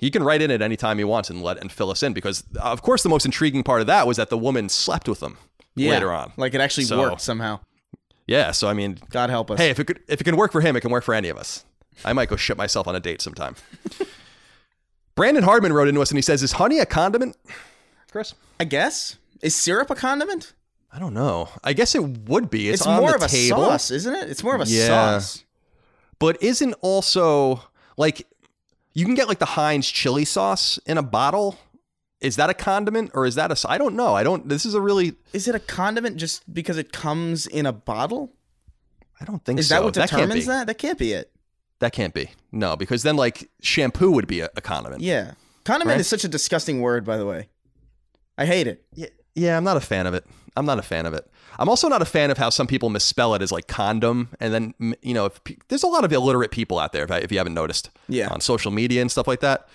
[0.02, 2.12] he can write in at any time he wants and let and fill us in
[2.12, 5.22] because of course the most intriguing part of that was that the woman slept with
[5.22, 5.38] him
[5.76, 5.90] yeah.
[5.92, 6.32] later on.
[6.36, 7.60] Like it actually So- worked somehow.
[8.26, 9.58] Yeah, so I mean, God help us.
[9.58, 11.28] hey, if it could if it can work for him, it can work for any
[11.28, 11.64] of us.
[12.04, 13.54] I might go shit myself on a date sometime.
[15.14, 17.36] Brandon Hardman wrote into us and he says, "Is honey a condiment?"
[18.10, 19.16] Chris, I guess.
[19.42, 20.52] Is syrup a condiment?
[20.92, 21.48] I don't know.
[21.64, 22.68] I guess it would be.
[22.68, 24.30] It's, It's, more of a table, sauce, isn't it?
[24.30, 24.86] It's more of a Yeah.
[24.86, 25.44] sauce.
[26.18, 27.62] but isn't also
[27.96, 28.26] like
[28.94, 31.58] you can get like the Heinz chili sauce in a bottle.
[32.20, 33.68] Is that a condiment or is that a?
[33.68, 34.14] I don't know.
[34.14, 34.48] I don't.
[34.48, 35.14] This is a really.
[35.32, 38.32] Is it a condiment just because it comes in a bottle?
[39.20, 39.74] I don't think Is so.
[39.74, 40.66] that what can't determines that?
[40.66, 41.30] That can't be it.
[41.80, 42.30] That can't be.
[42.52, 45.02] No, because then like shampoo would be a, a condiment.
[45.02, 45.32] Yeah.
[45.64, 46.00] Condiment Right?
[46.00, 47.48] is such a disgusting word, by the way.
[48.38, 48.84] I hate it.
[48.94, 49.06] yeah.
[49.34, 50.26] Yeah, I'm not a fan of it.
[50.56, 51.26] I'm not a fan of it.
[51.58, 54.52] I'm also not a fan of how some people misspell it as like condom, and
[54.54, 57.04] then you know, if there's a lot of illiterate people out there.
[57.04, 58.28] If, I, if you haven't noticed, Yeah.
[58.28, 59.68] on social media and stuff like that.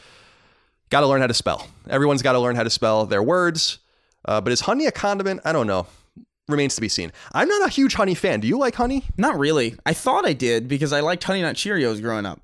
[0.90, 1.68] Got to learn how to spell.
[1.90, 3.80] Everyone's got to learn how to spell their words.
[4.24, 5.42] Uh, but is honey a condiment?
[5.44, 5.86] I don't know.
[6.48, 7.12] Remains to be seen.
[7.34, 8.40] I'm not a huge honey fan.
[8.40, 9.04] Do you like honey?
[9.18, 9.76] Not really.
[9.86, 12.40] I thought I did because I liked Honey Nut Cheerios growing up,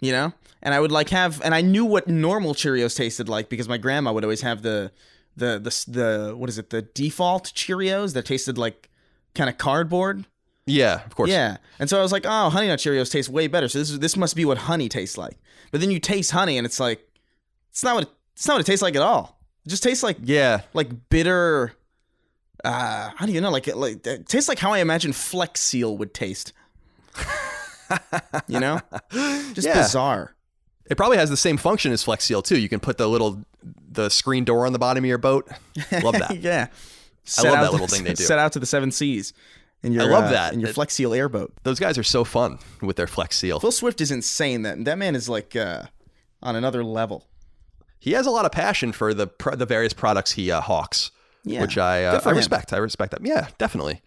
[0.00, 0.32] you know?
[0.60, 3.78] And I would like have, and I knew what normal Cheerios tasted like because my
[3.78, 4.90] grandma would always have the,
[5.36, 8.88] the, the, the what is it, the default Cheerios that tasted like
[9.34, 10.24] kind of cardboard.
[10.66, 11.30] Yeah, of course.
[11.30, 11.58] Yeah.
[11.78, 13.68] And so I was like, oh, Honey Nut Cheerios taste way better.
[13.68, 15.36] So this is, this must be what honey tastes like.
[15.72, 17.06] But then you taste honey and it's like,
[17.70, 19.38] it's not what, it, it's not what it tastes like at all.
[19.66, 20.60] It just tastes like Yeah.
[20.72, 21.72] like bitter
[22.64, 25.60] uh how do you know like it like it tastes like how i imagine flex
[25.60, 26.54] seal would taste
[28.48, 28.80] you know
[29.52, 29.74] just Yeah.
[29.82, 30.34] bizarre
[30.88, 32.58] It probably has the same function as Flex Seal too.
[32.58, 33.42] You can put the little
[33.90, 35.48] the screen door on the bottom of your boat.
[36.02, 36.36] Love that.
[36.40, 36.68] yeah
[37.38, 38.22] I love that to- little thing they do.
[38.24, 39.32] set out to the seven seas
[39.82, 40.52] in your I love uh, that.
[40.52, 43.60] in your It- flex seal airboat Those guys are so fun with their Flex Seal.
[43.60, 45.84] phil swift is insane that that man is like uh
[46.42, 47.26] on another level.
[47.98, 51.10] He has a lot of passion for the the various products he uh, hawks,
[51.44, 52.36] Yeah, which I uh, I him.
[52.36, 52.74] respect.
[52.74, 53.24] I respect that.
[53.24, 54.02] Yeah, definitely.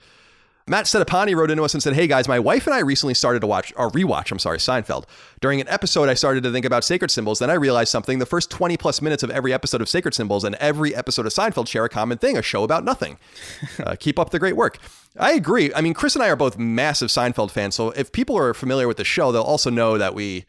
[0.69, 3.39] Matt Sedapani wrote into us and said, "Hey guys, my wife and I recently started
[3.39, 4.31] to watch or rewatch.
[4.31, 5.05] I'm sorry, Seinfeld.
[5.39, 7.39] During an episode, I started to think about sacred symbols.
[7.39, 8.19] Then I realized something.
[8.19, 11.31] The first 20 plus minutes of every episode of Sacred Symbols and every episode of
[11.31, 13.17] Seinfeld share a common thing: a show about nothing.
[13.79, 14.77] uh, keep up the great work.
[15.17, 15.73] I agree.
[15.73, 18.87] I mean, Chris and I are both massive Seinfeld fans, so if people are familiar
[18.87, 20.45] with the show, they'll also know that we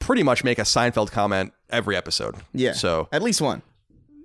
[0.00, 2.34] pretty much make a Seinfeld comment every episode.
[2.52, 2.72] Yeah.
[2.72, 3.62] So at least one.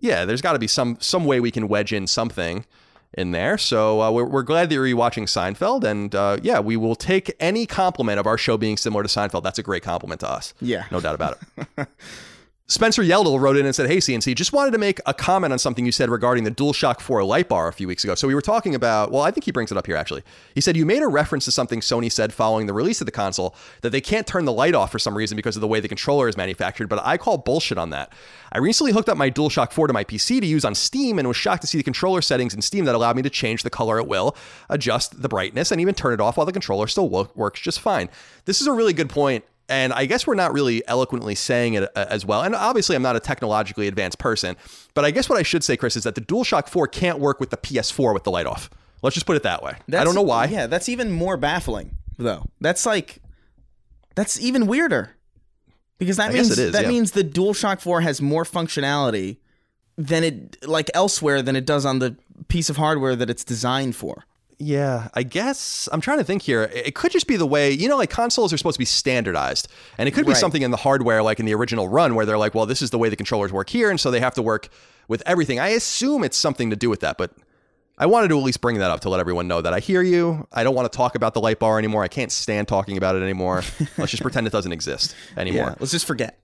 [0.01, 2.65] yeah, there's got to be some some way we can wedge in something
[3.13, 3.57] in there.
[3.57, 7.31] So uh, we're, we're glad that you're rewatching Seinfeld, and uh, yeah, we will take
[7.39, 9.43] any compliment of our show being similar to Seinfeld.
[9.43, 10.53] That's a great compliment to us.
[10.61, 10.85] Yeah.
[10.91, 11.37] no doubt about
[11.77, 11.87] it.
[12.71, 15.57] Spencer Yeldel wrote in and said, Hey, CNC, just wanted to make a comment on
[15.57, 18.13] something you said regarding the DualShock 4 light bar a few weeks ago.
[18.13, 20.21] So we were talking about, well, I think he brings it up here actually.
[20.53, 23.11] He said, You made a reference to something Sony said following the release of the
[23.11, 25.79] console that they can't turn the light off for some reason because of the way
[25.79, 28.13] the controller is manufactured, but I call bullshit on that.
[28.51, 31.27] I recently hooked up my DualShock 4 to my PC to use on Steam and
[31.27, 33.71] was shocked to see the controller settings in Steam that allowed me to change the
[33.71, 34.35] color at will,
[34.69, 37.79] adjust the brightness, and even turn it off while the controller still wo- works just
[37.79, 38.09] fine.
[38.45, 41.83] This is a really good point and I guess we're not really eloquently saying it
[41.95, 42.41] uh, as well.
[42.41, 44.57] And obviously, I'm not a technologically advanced person,
[44.93, 47.39] but I guess what I should say, Chris, is that the DualShock 4 can't work
[47.39, 48.69] with the PS4 with the light off.
[49.01, 49.77] Let's just put it that way.
[49.93, 50.45] I don't know why.
[50.45, 52.45] Yeah, that's even more baffling, though.
[52.59, 53.19] That's like,
[54.15, 55.15] that's even weirder.
[55.99, 56.89] Because that I means it is, that yeah.
[56.89, 59.37] means the DualShock 4 has more functionality
[59.97, 62.15] than it like elsewhere than it does on the
[62.47, 64.25] piece of hardware that it's designed for.
[64.61, 66.63] Yeah, I guess I'm trying to think here.
[66.63, 69.69] It could just be the way, you know, like consoles are supposed to be standardized.
[69.97, 70.37] And it could be Right.
[70.39, 72.89] something in the hardware, like in the original run, where they're like, well, this is
[72.89, 73.89] the way the controllers work here.
[73.89, 74.67] And so they have to work
[75.07, 75.59] with everything.
[75.61, 77.17] I assume it's something to do with that.
[77.17, 77.31] But
[77.97, 80.01] I wanted to at least bring that up to let everyone know that I hear
[80.01, 80.45] you.
[80.51, 82.03] I don't want to talk about the light bar anymore.
[82.03, 83.63] I can't stand talking about it anymore.
[83.97, 85.67] Let's just pretend it doesn't exist anymore.
[85.69, 86.37] Yeah, let's just forget.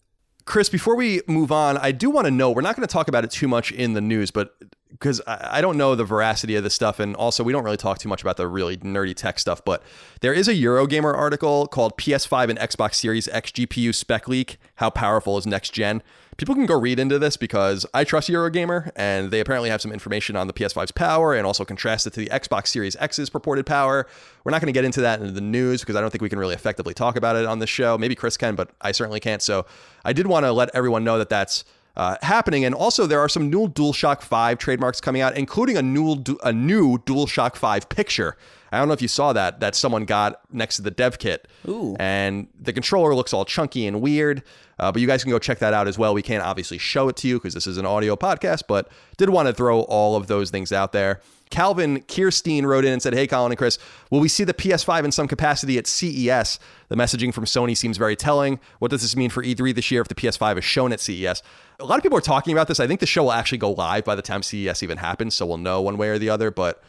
[0.45, 3.08] Chris, before we move on, I do want to know we're not going to talk
[3.10, 4.56] about it too much in the news, but
[4.91, 7.77] because I, I don't know the veracity of this stuff, and also we don't really
[7.77, 9.83] talk too much about the really nerdy tech stuff, but
[10.21, 14.89] there is a Eurogamer article called PS5 and Xbox Series X GPU spec leak How
[14.89, 16.01] powerful is next gen?
[16.37, 19.93] People can go read into this because I trust Eurogamer, and they apparently have some
[19.93, 23.65] information on the PS5's power and also contrast it to the Xbox Series X's purported
[23.65, 24.05] power.
[24.43, 26.27] We're not going to get into that in the news because I don't think we
[26.27, 27.97] can really effectively talk about it on this show.
[27.97, 29.41] Maybe Chris can, but I certainly can't.
[29.41, 29.65] So
[30.03, 31.63] I did want to let everyone know that that's
[31.97, 32.65] uh, happening.
[32.65, 36.51] And also, there are some new DualShock 5 trademarks coming out, including a new a
[36.51, 38.38] new DualShock 5 picture.
[38.71, 41.47] I don't know if you saw that that someone got next to the dev kit.
[41.67, 41.95] Ooh.
[41.99, 44.43] And the controller looks all chunky and weird.
[44.77, 46.13] Uh, but you guys can go check that out as well.
[46.13, 49.29] We can't obviously show it to you because this is an audio podcast, but did
[49.29, 51.21] want to throw all of those things out there.
[51.49, 53.77] Calvin Kirstein wrote in and said, Hey, Colin and Chris,
[54.10, 56.60] will we see the PS5 in some capacity at CES?
[56.89, 58.60] The messaging from Sony seems very telling.
[58.79, 61.41] What does this mean for E3 this year if the PS5 is shown at CES?
[61.79, 62.79] A lot of people are talking about this.
[62.79, 65.45] I think the show will actually go live by the time CES even happens, so
[65.45, 66.51] we'll know one way or the other.
[66.51, 66.81] But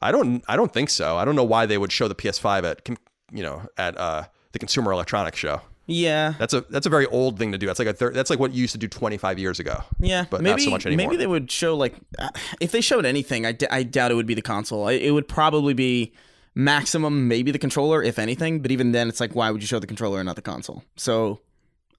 [0.00, 1.16] I don't, I don't think so.
[1.16, 2.88] I don't know why they would show the PS5 at,
[3.32, 5.60] you know, at uh, the Consumer Electronics Show.
[5.92, 7.66] Yeah, That's a that's a very old thing to do.
[7.66, 9.82] That's like a thir- that's like what you used to do 25 years ago.
[9.98, 10.24] yeah.
[10.30, 11.06] but maybe not so much anymore.
[11.06, 12.28] maybe they would show like uh,
[12.60, 14.86] if they showed anything, I, d- I doubt it would be the console.
[14.88, 16.12] I, it would probably be
[16.54, 18.60] maximum maybe the controller, if anything.
[18.60, 20.84] But even then, it's like why would you show the controller and not the console?
[20.96, 21.40] So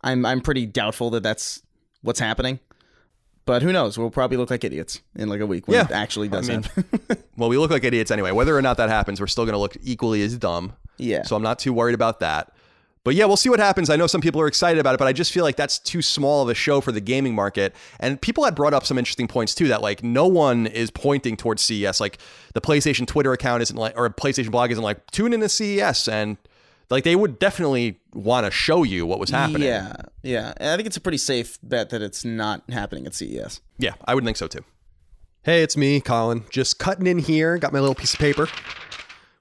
[0.01, 1.61] I'm I'm pretty doubtful that that's
[2.01, 2.59] what's happening.
[3.45, 3.97] But who knows?
[3.97, 5.85] We'll probably look like idiots in like a week when Yeah.
[5.85, 6.85] it actually does mean, happen.
[7.37, 8.29] Well, we look like idiots anyway.
[8.31, 10.73] Whether or not that happens, we're still going to look equally as dumb.
[10.99, 11.23] yeah.
[11.23, 12.53] So I'm not too worried about that.
[13.03, 13.89] But yeah, we'll see what happens.
[13.89, 16.03] I know some people are excited about it, but I just feel like that's too
[16.03, 17.75] small of a show for the gaming market.
[17.99, 21.35] And people had brought up some interesting points too that like no one is pointing
[21.35, 21.99] towards CES.
[21.99, 22.19] Like
[22.53, 26.07] the PlayStation Twitter account isn't like, or PlayStation blog isn't like, tune into CES.
[26.07, 26.37] And
[26.91, 29.63] like they would definitely want to show you what was happening.
[29.63, 30.53] Yeah, yeah.
[30.57, 33.61] And I think it's a pretty safe bet that it's not happening at CES.
[33.79, 34.63] Yeah, I would think so too.
[35.43, 36.43] Hey, it's me, Colin.
[36.51, 37.57] Just cutting in here.
[37.57, 38.47] Got my little piece of paper.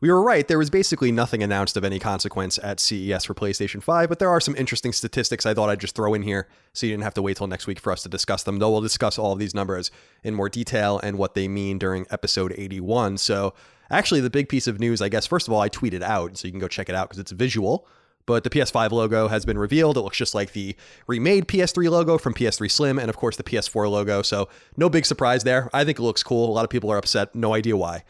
[0.00, 0.48] We were right.
[0.48, 4.30] There was basically nothing announced of any consequence at CES for PlayStation 5, but there
[4.30, 7.12] are some interesting statistics I thought I'd just throw in here so you didn't have
[7.14, 9.38] to wait till next week for us to discuss them, though we'll discuss all of
[9.38, 9.90] these numbers
[10.24, 13.18] in more detail and what they mean during episode 81.
[13.18, 13.52] So,
[13.90, 16.48] actually, the big piece of news, I guess, first of all, I tweeted out, so
[16.48, 17.86] you can go check it out because it's visual.
[18.24, 19.98] But the PS5 logo has been revealed.
[19.98, 20.76] It looks just like the
[21.08, 24.22] remade PS3 logo from PS3 Slim and, of course, the PS4 logo.
[24.22, 25.68] So, no big surprise there.
[25.74, 26.48] I think it looks cool.
[26.48, 27.34] A lot of people are upset.
[27.34, 28.04] No idea why.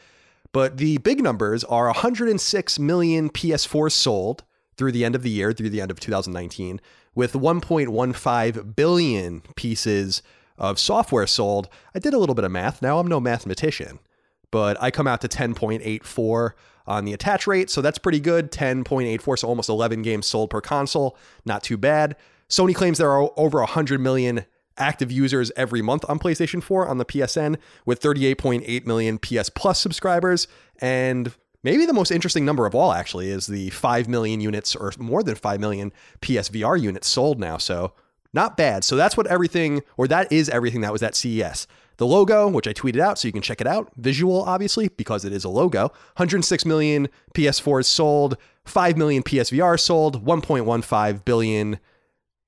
[0.52, 4.44] But the big numbers are 106 million PS4s sold
[4.76, 6.80] through the end of the year, through the end of 2019,
[7.14, 10.22] with 1.15 billion pieces
[10.58, 11.68] of software sold.
[11.94, 12.82] I did a little bit of math.
[12.82, 14.00] Now I'm no mathematician,
[14.50, 16.52] but I come out to 10.84
[16.86, 17.70] on the attach rate.
[17.70, 18.50] So that's pretty good.
[18.50, 21.16] 10.84, so almost 11 games sold per console.
[21.44, 22.16] Not too bad.
[22.48, 24.44] Sony claims there are over 100 million
[24.76, 29.80] active users every month on PlayStation 4 on the PSN with 38.8 million PS Plus
[29.80, 30.48] subscribers.
[30.80, 34.92] And maybe the most interesting number of all, actually, is the 5 million units or
[34.98, 37.58] more than 5 million PSVR units sold now.
[37.58, 37.92] So
[38.32, 38.84] not bad.
[38.84, 41.66] So that's what everything, or that is everything that was at CES.
[41.96, 45.24] The logo, which I tweeted out so you can check it out, visual, obviously, because
[45.24, 45.88] it is a logo.
[46.16, 51.78] 106 million PS4s sold, 5 million PSVR sold, 1.15 billion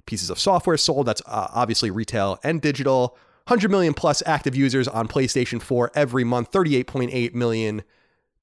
[0.06, 1.06] pieces of software sold.
[1.06, 3.16] That's uh, obviously retail and digital.
[3.46, 7.82] 100 million plus active users on PlayStation 4 every month, 38.8 million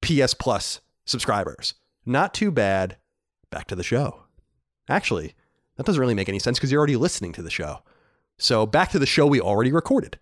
[0.02, 1.74] PS Plus subscribers.
[2.06, 2.98] Not too bad.
[3.50, 4.24] Back to the show.
[4.90, 5.34] Actually,
[5.78, 7.80] that doesn't really make any sense because you're already listening to the show.
[8.38, 10.20] So back to the show we already recorded.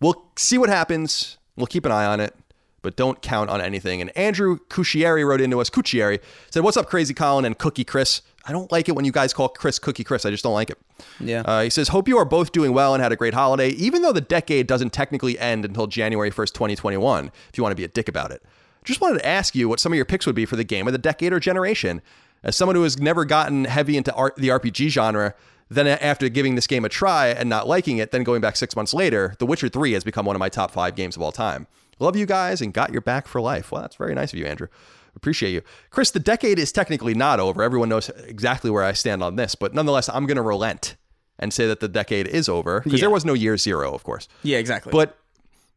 [0.00, 1.38] We'll see what happens.
[1.56, 2.34] We'll keep an eye on it,
[2.82, 4.00] but don't count on anything.
[4.00, 5.70] And Andrew Cuccieri wrote into us.
[5.70, 8.22] Cuccieri said, "What's up, Crazy Colin and Cookie Chris?
[8.46, 10.24] I don't like it when you guys call Chris Cookie Chris.
[10.24, 10.78] I just don't like it."
[11.20, 11.42] Yeah.
[11.44, 14.02] Uh, he says, "Hope you are both doing well and had a great holiday, even
[14.02, 17.30] though the decade doesn't technically end until January 1st, 2021.
[17.48, 18.42] If you want to be a dick about it."
[18.84, 20.86] Just wanted to ask you what some of your picks would be for the game
[20.86, 22.02] of the decade or generation.
[22.42, 25.34] As someone who has never gotten heavy into art, the RPG genre,
[25.70, 28.76] then after giving this game a try and not liking it, then going back six
[28.76, 31.32] months later, The Witcher 3 has become one of my top five games of all
[31.32, 31.66] time.
[31.98, 33.72] Love you guys and got your back for life.
[33.72, 34.68] Well, that's very nice of you, Andrew.
[35.16, 35.62] Appreciate you.
[35.90, 37.62] Chris, the decade is technically not over.
[37.62, 40.96] Everyone knows exactly where I stand on this, but nonetheless, I'm going to relent
[41.38, 43.04] and say that the decade is over because Yeah.
[43.04, 44.28] there was no year zero, of course.
[44.42, 44.90] yeah, exactly.
[44.92, 45.16] But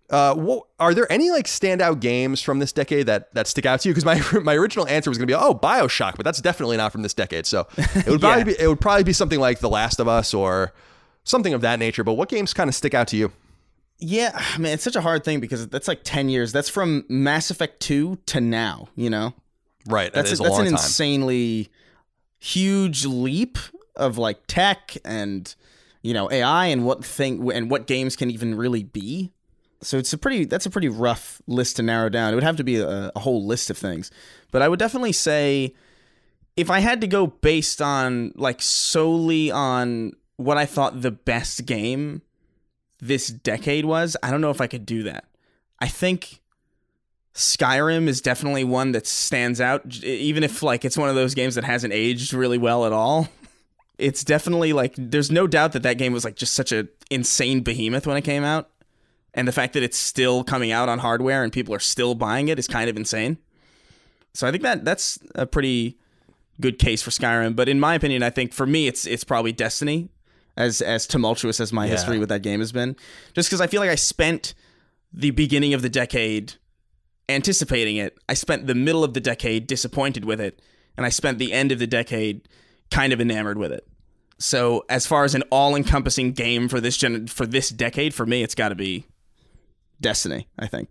[0.09, 3.81] uh, what, are there any like standout games from this decade that that stick out
[3.81, 3.93] to you?
[3.95, 6.91] Because my my original answer was going to be oh Bioshock, but that's definitely not
[6.93, 7.45] from this decade.
[7.45, 8.57] So it would probably Yeah.
[8.57, 10.73] be it would probably be something like The Last of Us or
[11.25, 12.03] something of that nature.
[12.05, 13.31] But what games kind of stick out to you?
[13.99, 16.51] Yeah, I mean, it's such a hard thing because that's like 10 years.
[16.51, 19.33] That's from Mass Effect 2 to now, you know?
[19.87, 20.73] Right, That's, that is a, that's an time.
[20.73, 21.69] insanely
[22.39, 23.57] huge leap
[23.95, 25.53] of like tech and
[26.03, 29.31] you know AI and what thing and what games can even really be.
[29.81, 32.31] So it's a pretty that's a pretty rough list to narrow down.
[32.31, 34.11] It would have to be a, a whole list of things,
[34.51, 35.73] but I would definitely say
[36.55, 41.65] if I had to go based on like solely on what I thought the best
[41.65, 42.21] game
[42.99, 45.25] this decade was, I don't know if I could do that.
[45.79, 46.41] I think
[47.33, 51.55] Skyrim is definitely one that stands out, even if like it's one of those games
[51.55, 53.27] that hasn't aged really well at all.
[53.99, 57.61] It's definitely like there's no doubt that that game was like just such a insane
[57.61, 58.69] behemoth when it came out,
[59.33, 62.47] and the fact that it's still coming out on hardware and people are still buying
[62.47, 63.37] it is kind of insane.
[64.33, 65.97] So I think that that's a pretty
[66.59, 67.55] good case for Skyrim.
[67.55, 70.09] But in my opinion, I think for me, it's it's probably Destiny,
[70.57, 71.91] as as tumultuous as my Yeah.
[71.91, 72.95] history with that game has been.
[73.33, 74.53] Just because I feel like I spent
[75.13, 76.53] the beginning of the decade
[77.29, 78.17] anticipating it.
[78.29, 80.61] I spent the middle of the decade disappointed with it,
[80.95, 82.47] and I spent the end of the decade
[82.91, 83.85] kind of enamored with it.
[84.39, 88.43] So, as far as an all-encompassing game for this gen- for this decade, for me,
[88.43, 89.05] it's got to be
[89.99, 90.47] Destiny.
[90.59, 90.89] I think.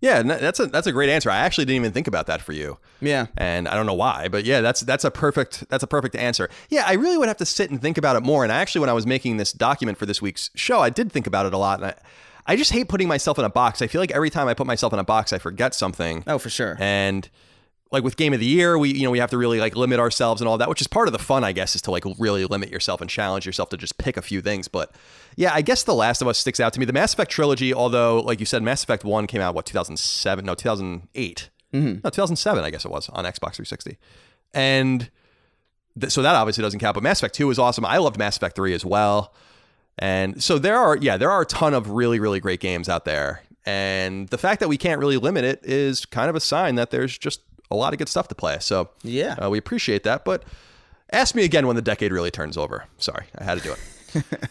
[0.00, 1.30] Yeah, that's a that's a great answer.
[1.30, 2.78] I actually didn't even think about that for you.
[3.00, 3.26] Yeah.
[3.38, 6.50] and I don't know why, but yeah, that's that's a perfect that's a perfect answer.
[6.68, 8.42] Yeah, I really would have to sit and think about it more.
[8.42, 11.26] And actually, when I was making this document for this week's show, I did think
[11.26, 11.94] about it a lot, and I,
[12.46, 13.80] I just hate putting myself in a box.
[13.80, 16.22] I feel like every time I put myself in a box, I forget something.
[16.26, 16.76] Oh, for sure.
[16.78, 17.28] And
[17.90, 20.00] like with game of the year, we you know we have to really like limit
[20.00, 22.04] ourselves and all that, which is part of the fun, I guess, is to like
[22.18, 24.68] really limit yourself and challenge yourself to just pick a few things.
[24.68, 24.94] But
[25.36, 26.86] yeah, I guess The Last of Us sticks out to me.
[26.86, 30.44] The Mass Effect trilogy, although like you said, Mass Effect One came out what 2007?
[30.44, 31.50] No, 2008.
[31.72, 33.98] No, 2007, I guess it was on Xbox 360,
[34.52, 35.10] and
[36.00, 36.94] th- so that obviously doesn't count.
[36.94, 37.84] But Mass Effect Two is awesome.
[37.84, 39.34] I loved Mass Effect Three as well.
[39.98, 43.04] And so there are, yeah, there are a ton of really, really great games out
[43.04, 43.42] there.
[43.66, 46.90] And the fact that we can't really limit it is kind of a sign that
[46.90, 48.58] there's just a lot of good stuff to play.
[48.60, 49.34] So Yeah.
[49.42, 50.24] uh, we appreciate that.
[50.24, 50.42] But
[51.12, 52.84] ask me again when the decade really turns over.
[52.98, 54.34] Sorry, I had to do it.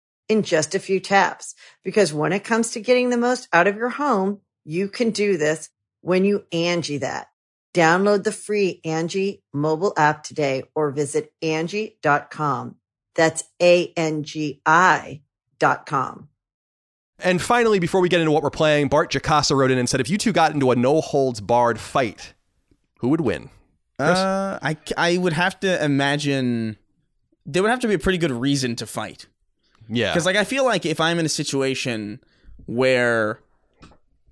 [0.31, 1.55] in just a few taps.
[1.83, 5.35] Because when it comes to getting the most out of your home, you can do
[5.35, 5.69] this
[5.99, 7.27] when you Angi that.
[7.73, 12.75] Download the free Angi mobile app today or visit Angi.com.
[13.13, 15.21] That's A-N-G-I
[15.59, 16.29] dot com.
[17.19, 19.99] And finally, before we get into what we're playing, Bart Jacasa wrote in and said,
[19.99, 22.33] if you two got into a no holds barred fight,
[22.99, 23.49] who would win?
[23.99, 26.77] Uh, I, I would have to imagine
[27.45, 29.27] there would have to be a pretty good reason to fight.
[29.91, 30.11] Yeah.
[30.11, 32.19] Because like I feel like if I'm in a situation
[32.65, 33.39] where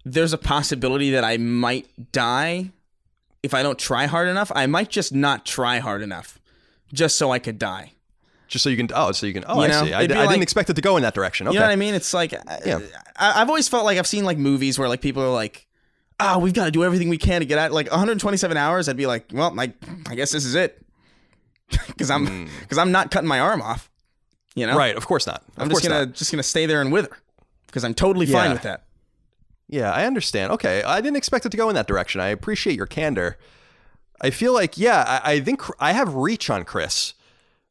[0.05, 2.71] there's a possibility that I might die
[3.43, 6.39] if I don't try hard enough, I might just not try hard enough
[6.93, 7.93] just so I could die.
[8.47, 9.93] just so you can, oh, so you can, oh, You I see.
[9.93, 11.47] I, like- didn't expect it to go in that direction.
[11.47, 11.53] Okay.
[11.53, 11.93] You know what I mean?
[11.93, 12.79] It's like Yeah.
[13.15, 15.67] I, I've always felt like I've seen like movies where like people are like,
[16.19, 18.97] "Oh, we've got to do everything we can to get out." Like 127 hours, I'd
[18.97, 19.73] be like, "Well, I,
[20.07, 20.83] I guess this is it,"
[21.87, 22.47] because I'm hmm.
[22.61, 23.88] because I'm not cutting my arm off.
[24.55, 24.75] You know.
[24.77, 24.95] Right.
[24.95, 25.43] Of course not.
[25.55, 26.15] Of I'm course just gonna not.
[26.15, 27.15] just gonna stay there and wither
[27.67, 28.53] because I'm totally fine Yeah.
[28.53, 28.83] with that.
[29.67, 30.51] Yeah, I understand.
[30.53, 32.19] Okay, I didn't expect it to go in that direction.
[32.21, 33.37] I appreciate your candor.
[34.21, 37.13] I feel like, yeah, I, I think I have reach on Chris,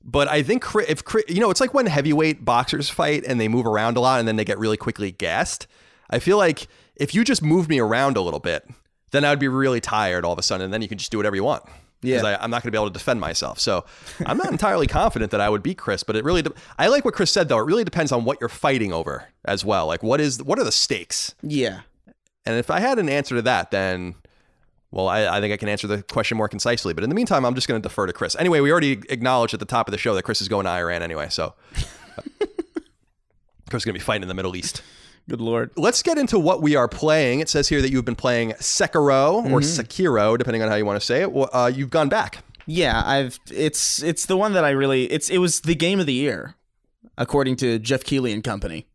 [0.05, 3.67] but I think if you know, it's like when heavyweight boxers fight and they move
[3.67, 5.67] around a lot and then they get really quickly gassed.
[6.09, 8.67] I feel like if you just move me around a little bit,
[9.11, 11.11] then I would be really tired all of a sudden, and then you can just
[11.11, 11.65] do whatever you want.
[12.01, 12.39] Because Yeah.
[12.41, 13.59] I'm not going to be able to defend myself.
[13.59, 13.85] So
[14.25, 17.05] I'm not entirely confident that I would beat Chris, but it really, de- I like
[17.05, 17.59] what Chris said though.
[17.59, 19.87] It really depends on what you're fighting over as well.
[19.87, 21.35] Like what is, what are the stakes?
[21.43, 21.81] Yeah,
[22.47, 24.15] And if I had an answer to that, then,
[24.91, 26.95] well, I, I think I can answer the question more concisely.
[26.95, 28.35] But in the meantime, I'm just going to defer to Chris.
[28.39, 30.71] Anyway, we already acknowledged at the top of the show that Chris is going to
[30.71, 31.29] Iran anyway.
[31.31, 31.55] So
[33.69, 34.83] Chris is going to be fighting in the Middle East.
[35.29, 35.71] Good lord.
[35.77, 37.41] Let's get into what we are playing.
[37.41, 40.99] It says here that you've been playing Sekiro or Sekiro, depending on how you want
[40.99, 41.33] to say it.
[41.33, 42.43] Well, uh, you've gone back.
[42.67, 46.07] Yeah, I've it's it's the one that I really it's it was the game of
[46.07, 46.55] the year,
[47.17, 48.87] according to Geoff Keighley and Company,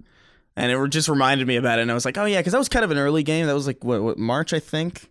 [0.55, 1.83] and it just reminded me about it.
[1.83, 3.45] And I was like, oh yeah, because that was kind of an early game.
[3.47, 5.09] That was like what, what March I think.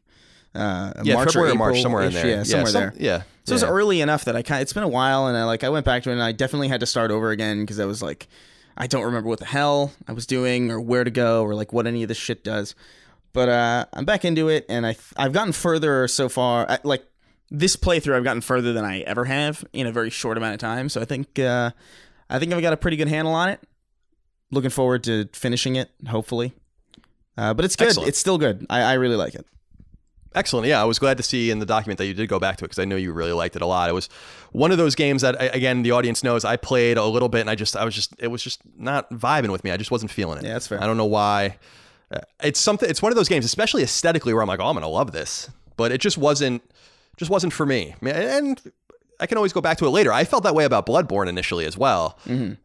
[0.55, 2.27] Uh, Yeah, March February or March, somewhere in there.
[2.27, 2.95] Yeah, somewhere some- there.
[2.99, 3.23] Yeah.
[3.45, 4.63] So it was early enough that I kind.
[4.63, 6.69] It's been a while, and I like I went back to it, and I definitely
[6.69, 8.29] had to start over again because I was like,
[8.77, 11.73] I don't remember what the hell I was doing or where to go or like
[11.73, 12.75] what any of this shit does.
[13.33, 16.71] But uh, I'm back into it, and I I've gotten further so far.
[16.71, 17.05] I, like
[17.51, 20.61] this playthrough, I've gotten further than I ever have in a very short amount of
[20.61, 20.89] time.
[20.89, 21.71] So I think uh,
[22.29, 23.61] I think I've got a pretty good handle on it.
[24.51, 26.53] Looking forward to finishing it, hopefully.
[27.39, 27.89] Uh, but it's good.
[27.89, 28.09] Excellent.
[28.09, 28.67] It's still good.
[28.69, 29.47] I, I really like it.
[30.35, 30.67] Excellent.
[30.67, 32.65] Yeah, I was glad to see in the document that you did go back to
[32.65, 33.91] it because I know you really liked it a lot.
[33.91, 34.09] It was
[34.53, 37.51] one of those games that, again, the audience knows I played a little bit and
[37.51, 39.71] I just, I was just, it was just not vibing with me.
[39.71, 40.45] I just wasn't feeling it.
[40.45, 40.83] Yeah, that's fair.
[40.83, 41.59] I don't know why.
[42.11, 42.89] Uh, It's something.
[42.89, 45.51] It's one of those games, especially aesthetically, where I'm like, oh, I'm gonna love this,
[45.77, 46.63] but it just wasn't,
[47.17, 47.95] just wasn't for me.
[48.03, 48.61] And
[49.23, 50.13] I can always go back to it later.
[50.13, 52.19] I felt that way about Bloodborne initially as well,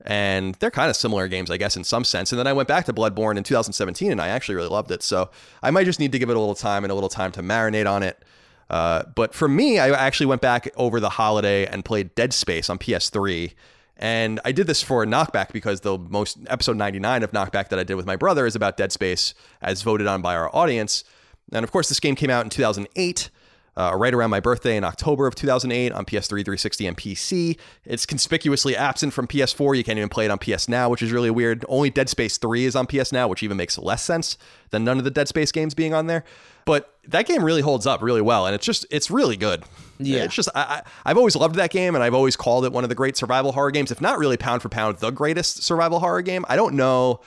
[0.05, 2.31] and they're kind of similar games, I guess, in some sense.
[2.31, 5.03] And then I went back to Bloodborne in 2017, and I actually really loved it.
[5.03, 5.29] So
[5.61, 7.43] I might just need to give it a little time and a little time to
[7.43, 8.25] marinate on it.
[8.71, 12.69] Uh, but for me, I actually went back over the holiday and played Dead Space
[12.71, 13.53] on PS3.
[13.97, 17.83] And I did this for Knockback because the most episode 99 of Knockback that I
[17.83, 21.03] did with my brother is about Dead Space as voted on by our audience.
[21.51, 23.29] And of course, this game came out in 2008
[23.77, 27.57] uh, right around my birthday in October of 2008 on PS3, 360, and PC.
[27.85, 29.77] It's conspicuously absent from PS4.
[29.77, 31.63] You can't even play it on PS Now, which is really weird.
[31.69, 34.37] Only Dead Space 3 is on PS Now, which even makes less sense
[34.71, 36.23] than none of the Dead Space games being on there.
[36.65, 39.63] But that game really holds up really well, and it's just it's really good.
[39.99, 40.25] Yeah.
[40.25, 42.83] it's just I, I, I've always loved that game, and I've always called it one
[42.83, 45.99] of the great survival horror games, if not really pound for pound the greatest survival
[45.99, 46.43] horror game.
[46.49, 47.21] I don't know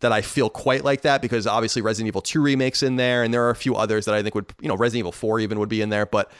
[0.00, 3.32] that I feel quite like that because obviously Resident Evil 2 remakes in there and
[3.32, 5.58] there are a few others that I think would, you know, Resident Evil 4 even
[5.58, 6.30] would be in there, but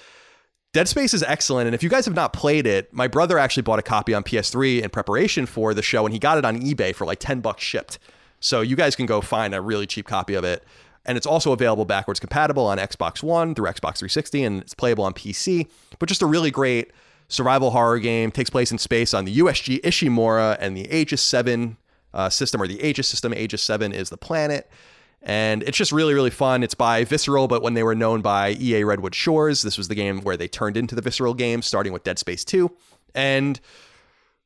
[0.72, 3.62] Dead Space is excellent and if you guys have not played it, my brother actually
[3.62, 6.60] bought a copy on PS3 in preparation for the show and he got it on
[6.60, 7.98] eBay for like 10 bucks shipped.
[8.40, 10.62] So you guys can go find a really cheap copy of it.
[11.06, 15.04] And it's also available backwards compatible on Xbox One through Xbox 360 and it's playable
[15.04, 15.68] on PC.
[15.98, 16.90] But just a really great
[17.28, 21.76] survival horror game takes place in space on the USG Ishimura and the Aegis 7
[22.16, 23.32] uh, system or the Aegis system.
[23.32, 24.68] Aegis 7 is the planet.
[25.22, 26.62] And it's just really, really fun.
[26.62, 29.94] It's by Visceral, but when they were known by EA Redwood Shores, this was the
[29.94, 32.70] game where they turned into the Visceral games, starting with Dead Space 2.
[33.14, 33.60] And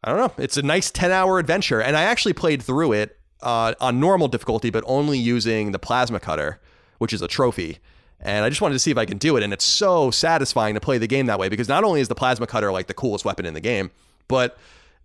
[0.03, 1.81] I don't know, it's a nice 10 hour adventure.
[1.81, 6.19] And I actually played through it uh, on normal difficulty, but only using the plasma
[6.19, 6.61] cutter,
[6.99, 7.79] which is a trophy.
[8.19, 9.43] And I just wanted to see if I can do it.
[9.43, 12.15] And it's so satisfying to play the game that way because not only is the
[12.15, 13.91] plasma cutter like the coolest weapon in the game,
[14.29, 14.59] but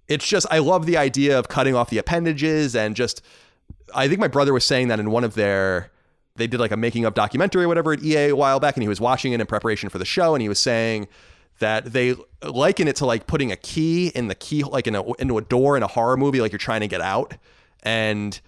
[0.07, 3.21] it's just, I love the idea of cutting off the appendages and just,
[3.93, 5.91] I think my brother was saying that in one of their,
[6.35, 8.83] they did like a making of documentary or whatever at EA a while back, and
[8.83, 11.07] he was watching it in preparation for the show, and he was saying
[11.59, 15.13] that they liken it to like putting a key in the key, like in a,
[15.13, 17.35] into a door in a horror movie, like you're trying to get out.
[17.85, 18.41] and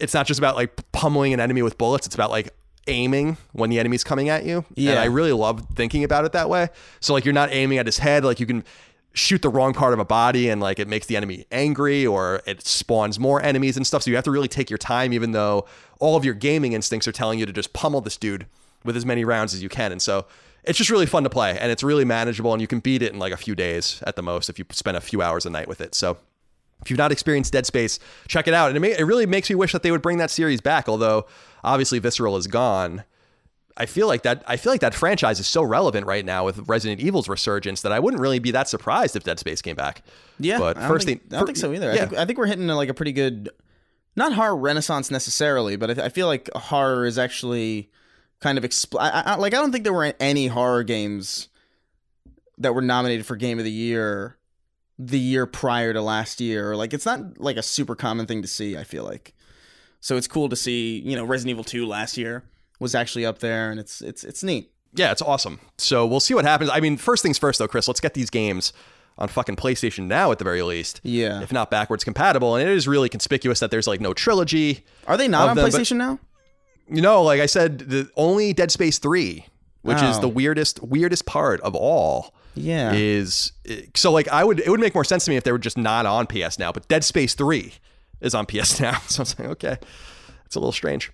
[0.00, 2.06] it's not just about like pummeling an enemy with bullets.
[2.06, 2.52] It's about like
[2.86, 4.64] aiming when the enemy's coming at you.
[4.74, 4.90] Yeah.
[4.90, 6.68] And I really love thinking about it that way.
[7.00, 8.64] So like you're not aiming at his head, like you can
[9.14, 12.42] shoot the wrong part of a body and like it makes the enemy angry or
[12.46, 14.02] it spawns more enemies and stuff.
[14.02, 15.66] So you have to really take your time, even though
[16.00, 18.46] all of your gaming instincts are telling you to just pummel this dude
[18.84, 19.92] with as many rounds as you can.
[19.92, 20.26] And so
[20.64, 23.12] it's just really fun to play and it's really manageable and you can beat it
[23.12, 25.50] in like a few days at the most if you spend a few hours a
[25.50, 25.94] night with it.
[25.94, 26.18] So
[26.82, 28.68] if you've not experienced Dead Space, check it out.
[28.68, 30.88] And it, may, it really makes me wish that they would bring that series back.
[30.88, 31.26] Although
[31.62, 33.04] obviously Visceral is gone,
[33.76, 34.44] I feel like that.
[34.46, 37.90] I feel like that franchise is so relevant right now with Resident Evil's resurgence that
[37.90, 40.02] I wouldn't really be that surprised if Dead Space came back.
[40.38, 41.90] Yeah, but I first think, thing, I don't think so either.
[41.90, 42.06] I, Yeah.
[42.06, 43.50] think, I think we're hitting like a pretty good,
[44.14, 47.90] not horror renaissance necessarily, but I, th- I feel like horror is actually
[48.40, 51.48] kind of expl- I, I, like I don't think there were any horror games
[52.58, 54.36] that were nominated for Game of the Year
[55.00, 56.76] the year prior to last year.
[56.76, 58.76] Like it's not like a super common thing to see.
[58.76, 59.34] I feel like,
[59.98, 61.00] so it's cool to see.
[61.00, 62.44] You know, Resident Evil Two last year
[62.84, 64.70] was actually up there, and it's it's it's neat.
[64.94, 65.58] yeah, it's awesome.
[65.78, 66.70] So we'll see what happens.
[66.72, 67.88] I mean, first things first, though, Chris.
[67.88, 68.72] Let's get these games
[69.18, 71.00] on fucking PlayStation now at the very least.
[71.04, 71.40] Yeah.
[71.42, 74.84] If not backwards compatible, and it is really conspicuous that there's like no trilogy.
[75.08, 76.18] Are they not on them, PlayStation now?
[76.88, 79.46] You know, like I said, the only Dead Space three,
[79.82, 80.20] which is Oh.
[80.20, 82.34] the weirdest weirdest part of all.
[82.56, 82.92] Yeah.
[82.92, 83.50] is
[83.96, 85.76] so like I would it would make more sense to me if they were just
[85.78, 87.72] not on PS now, but Dead Space 3
[88.20, 88.98] is on PS now.
[89.08, 89.76] So I was like, okay.
[90.46, 91.10] It's a little strange.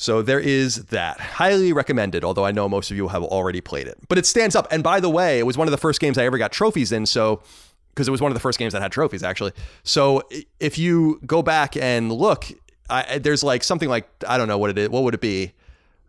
[0.00, 1.20] So there is that.
[1.20, 3.98] Highly recommended, although I know most of you have already played it.
[4.08, 4.66] But it stands up.
[4.70, 6.90] And by the way, it was one of the first games I ever got trophies
[6.90, 7.42] in, so
[7.90, 9.52] because it was one of the first games that had trophies actually.
[9.82, 10.22] So
[10.58, 12.46] if you go back and look,
[12.88, 14.88] I, there's like something like I don't know what it is.
[14.88, 15.52] What would it be?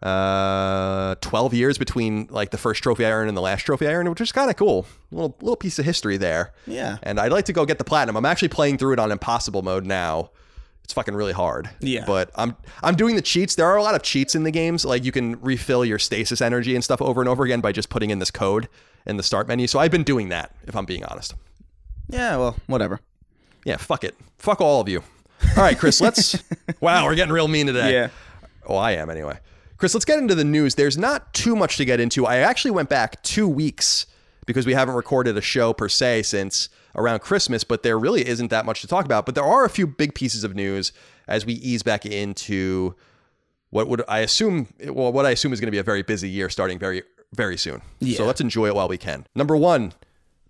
[0.02, 3.94] uh 12 years between like the first trophy I earned and the last trophy I
[3.94, 4.88] earned, which is kind of cool.
[5.12, 6.54] little little piece of history there.
[6.66, 6.98] Yeah.
[7.04, 8.16] And I'd like to go get the platinum.
[8.16, 10.30] I'm actually playing through it on impossible mode now.
[10.84, 11.70] It's fucking really hard.
[11.80, 12.04] Yeah.
[12.06, 13.56] But I'm I'm doing the cheats.
[13.56, 14.84] There are a lot of cheats in the games.
[14.84, 17.90] Like you can refill your stasis energy and stuff over and over again by just
[17.90, 18.68] putting in this code
[19.06, 19.68] in the start menu.
[19.68, 21.34] So I've been doing that, if I'm being honest.
[22.10, 22.38] Yeah.
[22.38, 23.00] Well, whatever.
[23.66, 24.16] Yeah, fuck it.
[24.38, 25.04] Fuck all of you.
[25.56, 26.42] All right, Chris, let's
[26.82, 27.94] Wow, we're getting real mean today.
[27.94, 28.10] Yeah.
[28.68, 29.40] Oh, I am anyway.
[29.78, 30.76] Chris, let's get into the news.
[30.76, 32.26] There's not too much to get into.
[32.28, 34.06] I actually went back two weeks
[34.46, 38.50] because we haven't recorded a show per se since around Christmas, but there really isn't
[38.50, 39.26] that much to talk about.
[39.26, 40.92] But there are a few big pieces of news
[41.28, 42.96] as we ease back into
[43.70, 46.30] what would I assume, well, what I assume is going to be a very busy
[46.30, 47.82] year starting very, very soon.
[48.00, 48.18] Yeah.
[48.18, 49.26] So let's enjoy it while we can.
[49.34, 49.94] Number one,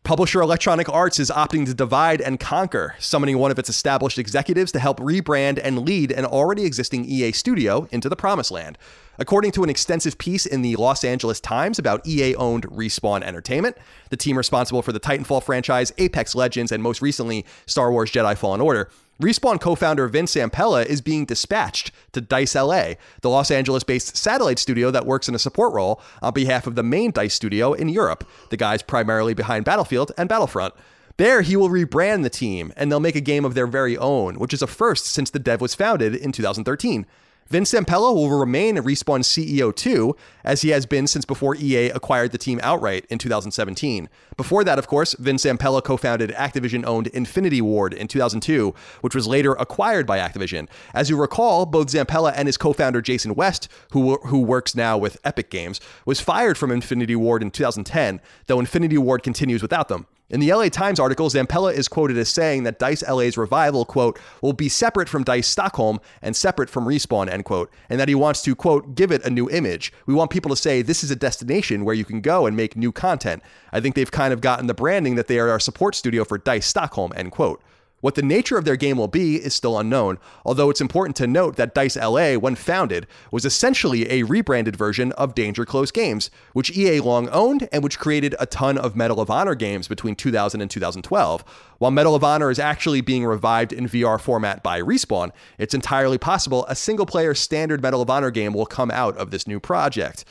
[0.03, 4.71] Publisher Electronic Arts is opting to divide and conquer, summoning one of its established executives
[4.71, 8.79] to help rebrand and lead an already existing EA studio into the promised land.
[9.19, 13.77] According to an extensive piece in the Los Angeles Times about EA owned Respawn Entertainment,
[14.09, 18.35] the team responsible for the Titanfall franchise, Apex Legends, and most recently Star Wars Jedi
[18.35, 18.89] Fallen Order,
[19.21, 24.17] Respawn co founder Vince Zampella is being dispatched to DICE LA, the Los Angeles based
[24.17, 27.73] satellite studio that works in a support role on behalf of the main DICE studio
[27.73, 30.73] in Europe, the guys primarily behind Battlefield and Battlefront.
[31.17, 34.39] There, he will rebrand the team and they'll make a game of their very own,
[34.39, 37.05] which is a first since the dev was founded in 2013.
[37.51, 42.31] Vince Zampella will remain Respawn CEO too, as he has been since before EA acquired
[42.31, 44.07] the team outright in 2017.
[44.37, 49.51] Before that, of course, Vince Zampella co-founded Activision-owned Infinity Ward in 2002, which was later
[49.55, 50.69] acquired by Activision.
[50.93, 55.19] As you recall, both Zampella and his co-founder Jason West, who who works now with
[55.25, 60.07] Epic Games, was fired from Infinity Ward in 2010, though Infinity Ward continues without them.
[60.31, 64.17] In the LA Times article, Zampella is quoted as saying that DICE LA's revival, quote,
[64.41, 68.15] will be separate from DICE Stockholm and separate from Respawn, end quote, and that he
[68.15, 69.91] wants to, quote, give it a new image.
[70.05, 72.77] We want people to say this is a destination where you can go and make
[72.77, 73.43] new content.
[73.73, 76.37] I think they've kind of gotten the branding that they are our support studio for
[76.37, 77.61] DICE Stockholm, end quote.
[78.01, 81.27] What the nature of their game will be is still unknown, although it's important to
[81.27, 86.31] note that DICE LA, when founded, was essentially a rebranded version of Danger Close Games,
[86.53, 90.15] which EA long owned and which created a ton of Medal of Honor games between
[90.15, 91.43] 2000 and 2012.
[91.77, 96.17] While Medal of Honor is actually being revived in VR format by Respawn, it's entirely
[96.17, 99.59] possible a single player standard Medal of Honor game will come out of this new
[99.59, 100.25] project.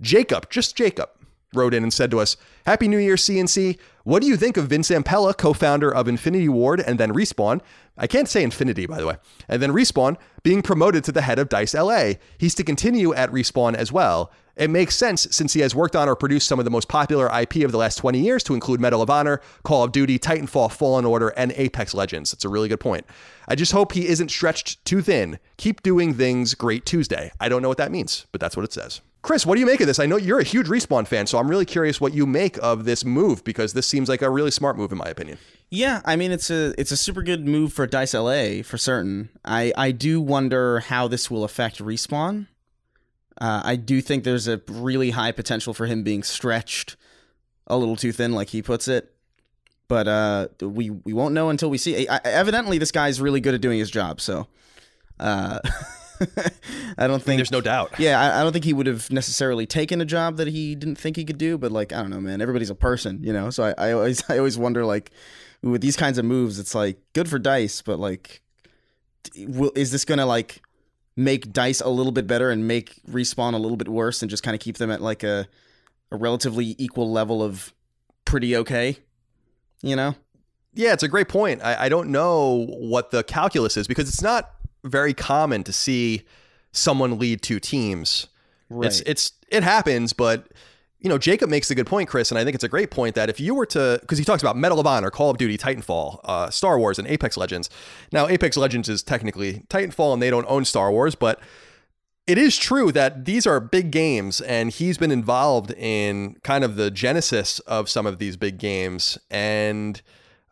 [0.00, 1.10] Jacob, just Jacob,
[1.54, 2.36] wrote in and said to us,
[2.66, 3.78] Happy New Year, CNC.
[4.04, 7.60] What do you think of Vince Zampella, co founder of Infinity Ward and then Respawn?
[7.96, 9.16] I can't say Infinity, by the way.
[9.48, 12.12] And then Respawn being promoted to the head of DICE LA.
[12.38, 14.30] He's to continue at Respawn as well.
[14.56, 17.26] It makes sense since he has worked on or produced some of the most popular
[17.26, 20.72] IP of the last 20 years, to include Medal of Honor, Call of Duty, Titanfall,
[20.72, 22.32] Fallen Order, and Apex Legends.
[22.32, 23.06] It's a really good point.
[23.46, 25.38] I just hope he isn't stretched too thin.
[25.58, 27.30] Keep doing things great Tuesday.
[27.38, 29.00] I don't know what that means, but that's what it says.
[29.22, 29.98] Chris, what do you make of this?
[29.98, 32.84] I know you're a huge Respawn fan, so I'm really curious what you make of
[32.84, 35.38] this move because this seems like a really smart move, in my opinion.
[35.70, 39.28] Yeah, I mean it's a it's a super good move for Dice LA for certain.
[39.44, 42.46] I I do wonder how this will affect respawn.
[43.40, 46.96] Uh, I do think there's a really high potential for him being stretched
[47.66, 49.12] a little too thin, like he puts it.
[49.88, 52.08] But uh, we we won't know until we see.
[52.08, 54.20] I, evidently, this guy's really good at doing his job.
[54.20, 54.46] So
[55.20, 55.60] uh,
[56.98, 57.92] I don't think There's no doubt.
[57.98, 60.96] yeah, I, I don't think he would have necessarily taken a job that he didn't
[60.96, 61.58] think he could do.
[61.58, 62.40] But like, I don't know, man.
[62.40, 63.50] Everybody's a person, you know.
[63.50, 65.10] So I, I always I always wonder like
[65.62, 68.42] with these kinds of moves, it's like good for Dice, but like,
[69.36, 70.62] will, is this gonna like
[71.16, 74.42] make Dice a little bit better and make respawn a little bit worse, and just
[74.42, 75.48] kind of keep them at like a
[76.10, 77.72] a relatively equal level of
[78.24, 78.98] pretty okay,
[79.82, 80.14] you know?
[80.74, 81.62] Yeah, it's a great point.
[81.62, 84.50] I, I don't know what the calculus is because it's not
[84.88, 86.24] very common to see
[86.72, 88.28] someone lead two teams.
[88.70, 90.48] It's it's it happens, but
[91.00, 93.14] you know, Jacob makes a good point, Chris, and I think it's a great point
[93.14, 95.56] that if you were to, because he talks about Medal of Honor, Call of Duty,
[95.56, 97.70] Titanfall, uh, Star Wars, and Apex Legends.
[98.10, 101.40] Now, Apex Legends is technically Titanfall, and they don't own Star Wars, but
[102.26, 106.74] it is true that these are big games, and he's been involved in kind of
[106.74, 110.02] the genesis of some of these big games, and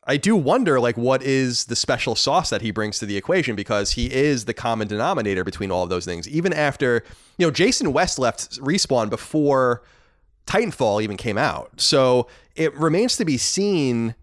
[0.06, 3.56] I do wonder, like, what is the special sauce that he brings to the equation
[3.56, 6.28] because he is the common denominator between all of those things.
[6.28, 7.02] Even after,
[7.38, 9.82] you know, Jason West left Respawn before
[10.46, 11.80] Titanfall even came out.
[11.80, 14.14] So it remains to be seen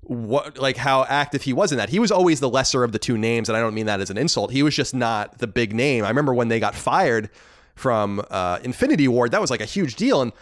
[0.00, 1.88] what like how active he was in that.
[1.88, 4.10] He was always the lesser of the two names, and I don't mean that as
[4.10, 4.50] an insult.
[4.50, 6.04] He was just not the big name.
[6.04, 7.30] I remember when they got fired
[7.74, 10.20] from uh, Infinity Ward, that was like a huge deal.
[10.20, 10.32] And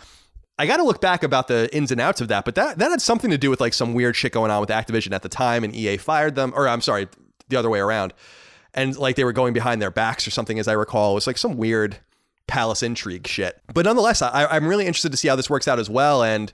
[0.61, 2.91] I got to look back about the ins and outs of that, but that that
[2.91, 5.29] had something to do with like some weird shit going on with Activision at the
[5.31, 7.09] time, and EA fired them, or I'm sorry,
[7.49, 8.13] the other way around.
[8.75, 11.13] And like they were going behind their backs or something, as I recall.
[11.13, 11.97] It was like some weird
[12.47, 13.59] palace intrigue shit.
[13.73, 16.23] But nonetheless, I, I'm really interested to see how this works out as well.
[16.23, 16.53] And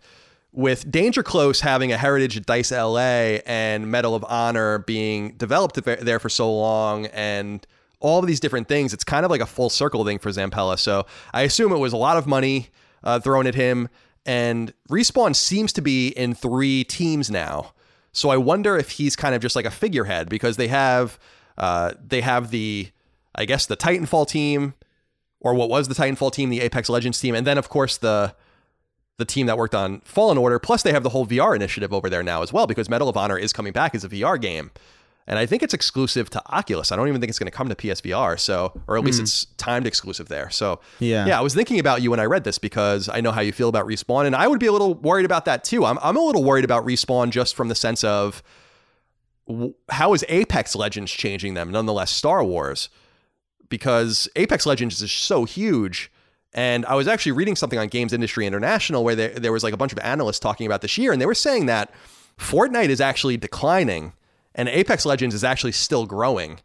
[0.53, 5.83] with Danger Close having a heritage at Dice LA and Medal of Honor being developed
[5.83, 7.67] there for so long and
[7.99, 10.79] all of these different things, it's kind of like a full circle thing for Zampella.
[10.79, 12.69] So I assume it was a lot of money
[13.07, 13.89] uh, thrown at him.
[14.27, 17.73] And Respawn seems to be in three teams now.
[18.13, 21.19] So I wonder if he's kind of just like a figurehead because they have
[21.57, 22.91] uh, they have the
[23.35, 24.75] I guess the Titanfall team
[25.41, 28.35] or what was the Titanfall team, the Apex Legends team, and then of course the
[29.19, 30.59] the team that worked on Fallen Order.
[30.59, 33.17] Plus, they have the whole VR initiative over there now as well because Medal of
[33.17, 34.71] Honor is coming back as a VR game.
[35.29, 36.93] And I think it's exclusive to Oculus.
[36.93, 38.39] I don't even think it's going to come to PSVR.
[38.39, 39.23] So, or at least mm.
[39.23, 40.51] it's timed exclusive there.
[40.51, 41.39] So, yeah, yeah.
[41.39, 43.69] I was thinking about you when I read this because I know how you feel
[43.69, 45.85] about respawn, and I would be a little worried about that too.
[45.85, 48.43] I'm I'm a little worried about respawn just from the sense of
[49.91, 52.89] how is Apex Legends changing them, nonetheless Star Wars,
[53.69, 56.11] because Apex Legends is so huge
[56.57, 59.75] and I was actually reading something on Games Industry International where there, there was like
[59.75, 61.93] a bunch of analysts talking about this year, and they were saying that
[62.39, 64.15] Fortnite is actually declining
[64.57, 66.59] and Apex Legends is actually still growing.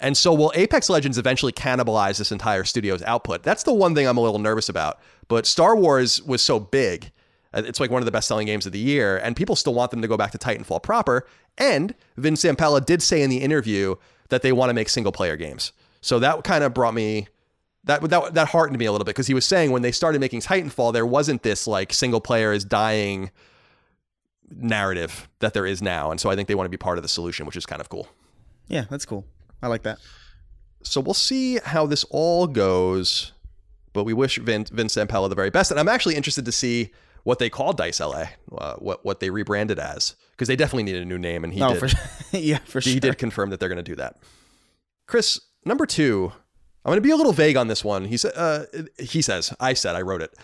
[0.00, 3.44] And so, will Apex Legends eventually cannibalize this entire studio's output?
[3.44, 4.98] That's the one thing I'm a little nervous about.
[5.28, 7.12] But Star Wars was so big.
[7.52, 9.74] Uh, it's like one of the best selling games of the year, and people still
[9.74, 11.26] want them to go back to Titanfall proper.
[11.56, 13.94] And Vin Zampella did say in the interview
[14.30, 15.72] that they want to make single player games.
[16.00, 17.28] So that kind of brought me
[17.84, 20.20] that that that heartened me a little bit because he was saying when they started
[20.20, 23.30] making Titanfall, there wasn't this like single player is dying
[24.56, 27.02] narrative that there is now, and so I think they want to be part of
[27.02, 28.08] the solution, which is kind of cool.
[28.68, 29.26] Yeah, that's cool.
[29.62, 29.98] I like that.
[30.82, 33.32] So we'll see how this all goes,
[33.92, 36.92] but we wish Vin, Vince Zampella the very best, and I'm actually interested to see
[37.22, 38.26] what they call Dice LA,
[38.56, 41.62] uh, what what they rebranded as, because they definitely need a new name, and he
[41.62, 41.90] oh, did.
[41.90, 43.00] For, yeah, for he sure.
[43.00, 44.16] did confirm that they're going to do that.
[45.06, 46.32] Chris, number two
[46.84, 48.04] I'm going to be a little vague on this one.
[48.04, 48.64] He, said, uh,
[48.98, 50.34] he says, I said, I wrote it.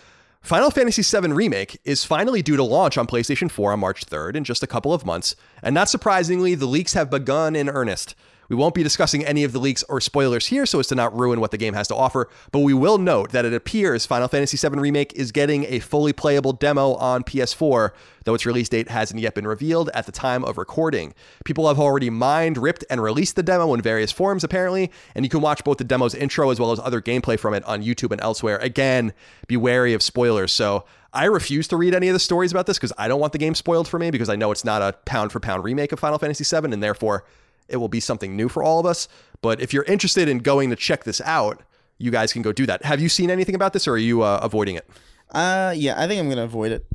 [0.41, 4.35] Final Fantasy VII Remake is finally due to launch on PlayStation 4 on March 3rd
[4.35, 8.15] in just a couple of months, and not surprisingly, the leaks have begun in earnest.
[8.51, 11.17] We won't be discussing any of the leaks or spoilers here so as to not
[11.17, 14.27] ruin what the game has to offer, but we will note that it appears Final
[14.27, 17.91] Fantasy VII Remake is getting a fully playable demo on PS4,
[18.25, 21.13] though its release date hasn't yet been revealed at the time of recording.
[21.45, 25.29] People have already mined, ripped, and released the demo in various forms, apparently, and you
[25.29, 28.11] can watch both the demo's intro as well as other gameplay from it on YouTube
[28.11, 28.57] and elsewhere.
[28.57, 29.13] Again,
[29.47, 30.51] be wary of spoilers.
[30.51, 30.83] So,
[31.13, 33.39] I refuse to read any of the stories about this because I don't want the
[33.39, 35.99] game spoiled for me because I know it's not a pound for pound remake of
[35.99, 37.25] Final Fantasy VII, and therefore
[37.67, 39.07] it will be something new for all of us.
[39.41, 41.61] But if you're interested in going to check this out,
[42.01, 42.83] you guys can go do that.
[42.83, 44.89] Have you seen anything about this, or are you uh, avoiding it?
[45.29, 46.85] Uh, yeah, I think I'm gonna avoid it,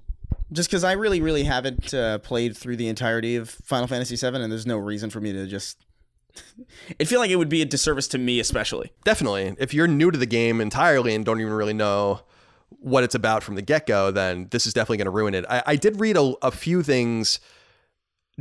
[0.53, 4.37] just because I really, really haven't uh, played through the entirety of Final Fantasy VII,
[4.37, 5.79] and there's no reason for me to just.
[7.01, 8.93] I feel like it would be a disservice to me, especially.
[9.05, 12.21] Definitely, if you're new to the game entirely and don't even really know
[12.69, 15.45] what it's about from the get go, then this is definitely going to ruin it.
[15.49, 17.41] I, I did read a, a few things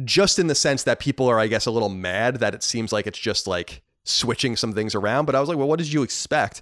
[0.04, 2.92] just in the sense that people are, I guess, a little mad that it seems
[2.92, 5.26] like it's just like switching some things around.
[5.26, 6.62] But I was like, well, what did you expect?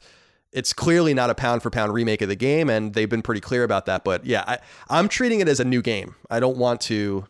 [0.51, 3.41] It's clearly not a pound for pound remake of the game, and they've been pretty
[3.41, 4.03] clear about that.
[4.03, 6.15] But yeah, I, I'm treating it as a new game.
[6.29, 7.25] I don't want to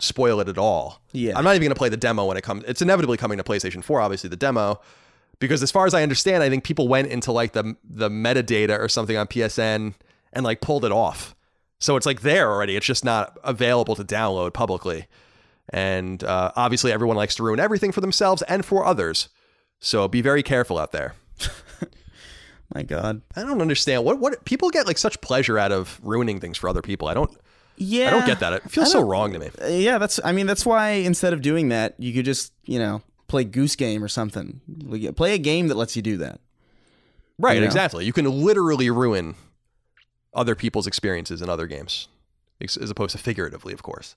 [0.00, 1.00] spoil it at all.
[1.12, 1.36] Yeah.
[1.36, 2.64] I'm not even going to play the demo when it comes.
[2.66, 4.80] It's inevitably coming to PlayStation 4, obviously the demo,
[5.38, 8.78] because as far as I understand, I think people went into like the the metadata
[8.78, 9.94] or something on PSN
[10.32, 11.34] and like pulled it off.
[11.78, 12.76] So it's like there already.
[12.76, 15.06] It's just not available to download publicly.
[15.70, 19.28] And uh, obviously, everyone likes to ruin everything for themselves and for others.
[19.80, 21.14] So be very careful out there.
[22.74, 23.22] My God.
[23.36, 26.68] I don't understand what what people get like such pleasure out of ruining things for
[26.68, 27.08] other people.
[27.08, 27.30] I don't.
[27.76, 28.08] Yeah.
[28.08, 28.52] I don't get that.
[28.52, 29.50] It feels so wrong to me.
[29.60, 30.20] Uh, yeah, that's.
[30.24, 33.76] I mean, that's why instead of doing that, you could just you know play Goose
[33.76, 34.60] Game or something.
[35.16, 36.40] Play a game that lets you do that.
[37.38, 37.66] Right, You know?
[37.66, 38.04] exactly.
[38.04, 39.34] You can literally ruin
[40.32, 42.06] other people's experiences in other games,
[42.60, 44.14] as opposed to figuratively, of course.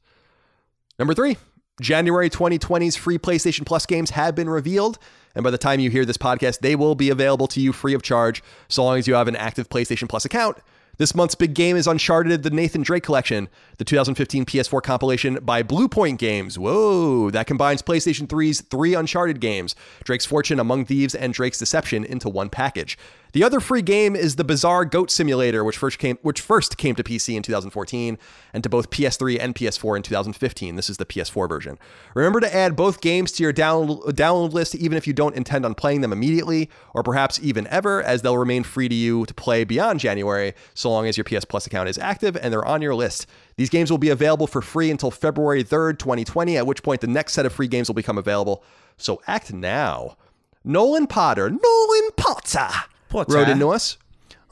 [1.00, 1.38] Number three,
[1.80, 4.98] January 2020's free PlayStation Plus games have been revealed.
[5.36, 7.94] And by the time you hear this podcast, they will be available to you free
[7.94, 10.58] of charge, so long as you have an active PlayStation Plus account.
[10.98, 13.48] This month's big game is Uncharted The Nathan Drake Collection,
[13.78, 16.58] the 2015 PS4 compilation by Bluepoint Games.
[16.58, 22.04] Whoa, that combines PlayStation 3's three Uncharted games Drake's Fortune, Among Thieves, and Drake's Deception
[22.04, 22.98] into one package.
[23.34, 26.96] The other free game is the bizarre Goat Simulator, which first came which first came
[26.96, 28.18] to PC in 2014
[28.54, 30.76] and to both PS3 and PS4 in 2015.
[30.76, 31.78] This is the PS4 version.
[32.16, 35.66] Remember to add both games to your download download list even if you don't intend
[35.66, 39.34] on playing them immediately or perhaps even ever as they'll remain free to you to
[39.34, 42.82] play beyond January so long as your PS Plus account is active and they're on
[42.82, 43.28] your list.
[43.58, 47.08] These games will be available for free until February 3rd, 2020, at which point the
[47.08, 48.64] next set of free games will become available.
[48.98, 50.16] So act now.
[50.64, 52.70] Nolan Potter, Nolan Potter,
[53.10, 53.34] Potter.
[53.34, 53.98] wrote into us.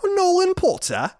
[0.03, 1.11] Nolan Potter.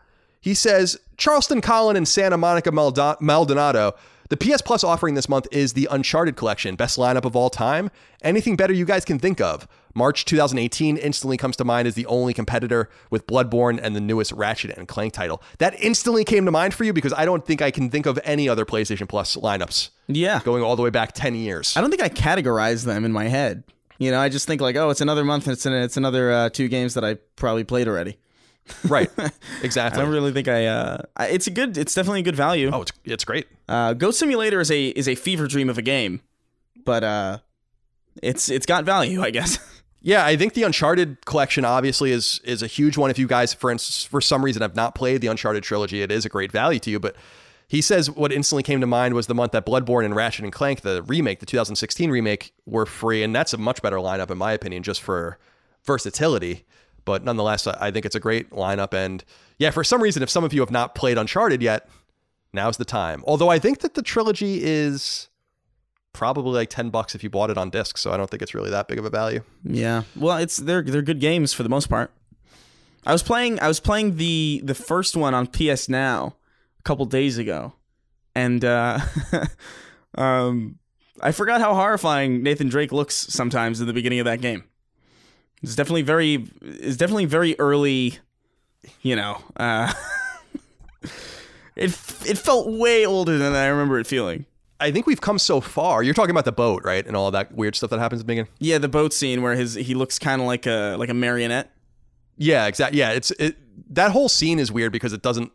[0.41, 3.95] He says Charleston Colin and Santa Monica Maldonado.
[4.29, 7.91] The PS Plus offering this month is the Uncharted collection, best lineup of all time.
[8.23, 9.67] Anything better you guys can think of?
[9.95, 14.31] March 2018 instantly comes to mind as the only competitor with Bloodborne and the newest
[14.33, 15.41] Ratchet and Clank title.
[15.59, 18.19] That instantly came to mind for you because I don't think I can think of
[18.25, 20.41] any other PlayStation Plus lineups Yeah.
[20.43, 21.75] going all the way back 10 years.
[21.77, 23.63] I don't think I categorize them in my head.
[23.97, 25.45] You know, I just think like, oh, it's another month.
[25.47, 28.17] And it's an, it's another uh, two games that I probably played already.
[28.89, 29.09] right.
[29.63, 29.99] Exactly.
[30.01, 30.65] I don't really think I.
[30.65, 31.77] Uh, it's a good.
[31.77, 32.69] It's definitely a good value.
[32.73, 33.47] oh, it's, it's great.
[33.69, 36.21] Uh, Goat Simulator is a is a fever dream of a game,
[36.83, 37.37] but uh,
[38.21, 39.57] it's it's got value, I guess.
[40.06, 43.10] Yeah, I think the Uncharted collection obviously is is a huge one.
[43.10, 46.12] If you guys, for instance, for some reason have not played the Uncharted trilogy, it
[46.12, 46.99] is a great value to you.
[46.99, 47.16] But
[47.68, 50.53] he says what instantly came to mind was the month that Bloodborne and Ratchet and
[50.53, 54.38] Clank, the remake, the 2016 remake, were free, and that's a much better lineup in
[54.38, 55.39] my opinion, just for
[55.86, 56.66] versatility.
[57.03, 58.93] But nonetheless, I I think it's a great lineup.
[58.93, 59.26] And
[59.58, 61.89] yeah, for some reason, if some of you have not played Uncharted yet,
[62.53, 63.24] now's the time.
[63.26, 65.30] Although I think that the trilogy is
[66.16, 68.55] probably like 10 bucks if you bought it on disc, so I don't think it's
[68.55, 69.41] really that big of a value.
[69.63, 70.03] Yeah.
[70.16, 72.11] Well, it's they're they're good games for the most part.
[73.05, 76.36] I was playing I was playing the the first one on PS Now
[76.80, 77.74] a couple days ago,
[78.34, 78.99] and uh,
[80.16, 80.80] um,
[81.22, 84.63] I forgot how horrifying Nathan Drake looks sometimes in the beginning of that game.
[85.61, 88.20] It's definitely very it's definitely very early,
[89.01, 89.43] you know.
[89.55, 89.93] Uh,
[91.76, 91.91] it
[92.26, 94.45] it felt way older than I remember it feeling.
[94.80, 96.03] I think we've come so far.
[96.03, 97.05] You're talking about the boat, right?
[97.05, 98.51] And all that weird stuff that happens at the beginning.
[98.59, 101.71] Yeah, the boat scene where his he looks kind of like a like a marionette.
[102.38, 102.99] Yeah, exactly.
[102.99, 103.55] Yeah, it's it.
[103.93, 105.51] That whole scene is weird because it doesn't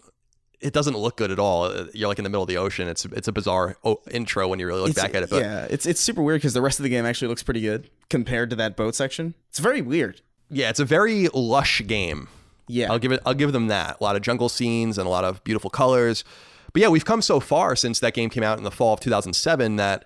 [0.60, 1.64] it doesn't look good at all.
[1.64, 2.88] Uh, You're like in the middle of the ocean.
[2.88, 5.30] It's it's a bizarre o- intro when you really look It's- back at it.
[5.30, 7.60] But yeah, it's it's super weird because the rest of the game actually looks pretty
[7.60, 9.34] good compared to that boat section.
[9.50, 10.22] It's very weird.
[10.48, 12.28] yeah, it's a very lush game.
[12.68, 13.20] Yeah, I'll give it.
[13.26, 13.98] I'll give them that.
[14.00, 16.24] A lot of jungle scenes and a lot of beautiful colors.
[16.72, 19.00] But yeah, we've come so far since that game came out in the fall of
[19.00, 20.04] 2007 that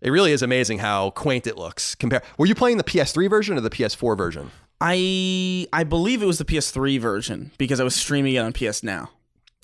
[0.00, 1.94] it really is amazing how quaint it looks.
[1.94, 2.22] Compare.
[2.36, 4.50] Were you playing the PS3 version or the PS4 version?
[4.80, 8.82] I I believe it was the PS3 version because I was streaming it on PS
[8.82, 9.10] Now.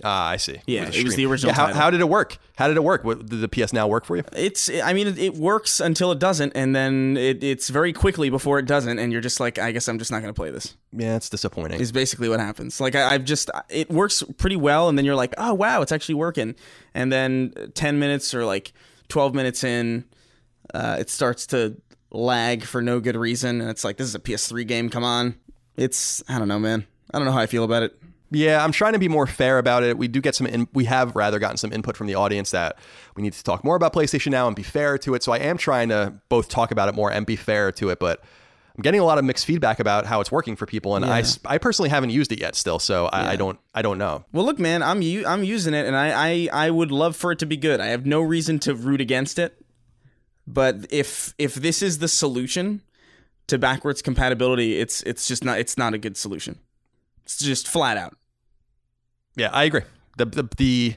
[0.02, 0.60] Ah, I see.
[0.66, 2.38] Yeah, it was the original Yeah, how, how did it work?
[2.56, 3.04] How did it work?
[3.04, 4.24] What, did the PS Now work for you?
[4.32, 8.28] It's I mean it, it works until it doesn't, and then it, it's very quickly
[8.28, 10.76] before it doesn't, and you're just like, I guess I'm just not gonna play this.
[10.92, 11.80] Yeah, it's disappointing.
[11.80, 12.80] Is basically what happens.
[12.80, 15.92] Like I, I've just it works pretty well, and then you're like, oh wow, it's
[15.92, 16.56] actually working,
[16.92, 18.72] and then ten minutes or like
[19.08, 20.04] twelve minutes in,
[20.74, 21.80] uh, it starts to
[22.10, 24.90] lag for no good reason, and it's like this is a PS3 game.
[24.90, 25.36] Come on,
[25.76, 26.84] it's I don't know, man.
[27.12, 27.96] I don't know how I feel about it.
[28.34, 29.96] Yeah, I'm trying to be more fair about it.
[29.96, 32.76] We do get some, in, we have rather gotten some input from the audience that
[33.16, 35.22] we need to talk more about PlayStation now and be fair to it.
[35.22, 37.98] So I am trying to both talk about it more and be fair to it.
[37.98, 38.22] But
[38.76, 41.22] I'm getting a lot of mixed feedback about how it's working for people, and I
[41.44, 44.24] I personally haven't used it yet still, so I, I don't, I don't know.
[44.32, 47.30] Well, look, man, I'm u- I'm using it, and I, I I would love for
[47.30, 47.78] it to be good.
[47.80, 49.56] I have no reason to root against it.
[50.46, 52.82] But if if this is the solution
[53.46, 56.58] to backwards compatibility, it's it's just not it's not a good solution.
[57.22, 58.16] It's just flat out.
[59.36, 59.82] Yeah, I agree.
[60.16, 60.94] The the, the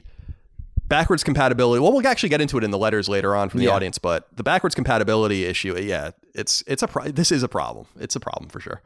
[0.86, 1.80] backwards compatibility.
[1.80, 3.72] Well, we'll actually get into it in the letters later on from the Yeah.
[3.72, 7.86] audience, but the backwards compatibility issue, yeah, it's it's a pro- this is a problem.
[7.98, 8.80] It's a problem for sure.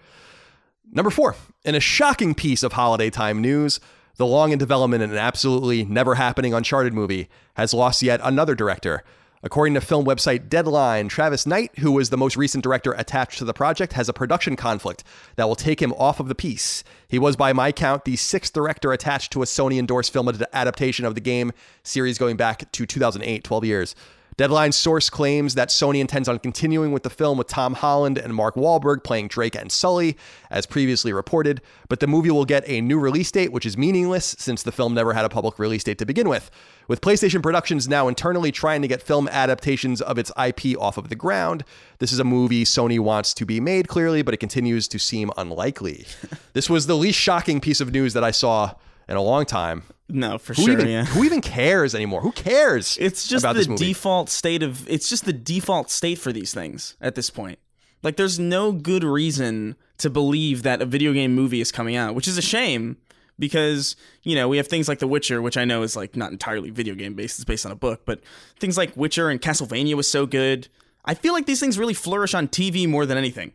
[0.90, 3.80] Number four, in a shocking piece of holiday time news,
[4.16, 9.02] the long in development and absolutely never happening Uncharted movie has lost yet another director.
[9.44, 13.44] According to film website Deadline, Travis Knight, who was the most recent director attached to
[13.44, 15.02] the project, has a production conflict
[15.34, 16.84] that will take him off of the piece.
[17.08, 21.04] He was, by my count, the sixth director attached to a Sony endorsed film adaptation
[21.04, 21.50] of the game
[21.82, 23.96] series going back to 2008, 12 years.
[24.38, 28.34] Deadline source claims that Sony intends on continuing with the film with Tom Holland and
[28.34, 30.16] Mark Wahlberg playing Drake and Sully,
[30.50, 34.34] as previously reported, but the movie will get a new release date, which is meaningless
[34.38, 36.50] since the film never had a public release date to begin with.
[36.88, 41.10] With PlayStation Productions now internally trying to get film adaptations of its IP off of
[41.10, 41.62] the ground,
[41.98, 45.30] this is a movie Sony wants to be made clearly, but it continues to seem
[45.36, 46.06] unlikely.
[46.54, 48.72] this was the least shocking piece of news that I saw
[49.08, 49.82] in a long time.
[50.08, 50.72] No, for Who sure.
[50.72, 51.04] even yeah.
[51.04, 52.20] who even cares anymore?
[52.20, 52.98] Who cares?
[53.00, 57.14] It's just the default state of it's just the default state for these things at
[57.14, 57.58] this point.
[58.02, 62.14] Like there's no good reason to believe that a video game movie is coming out,
[62.14, 62.96] which is a shame
[63.38, 66.32] because, you know, we have things like The Witcher, which I know is like not
[66.32, 68.20] entirely video game based, it's based on a book, but
[68.58, 70.68] things like Witcher and Castlevania was so good.
[71.04, 73.52] I feel like these things really flourish on TV more than anything.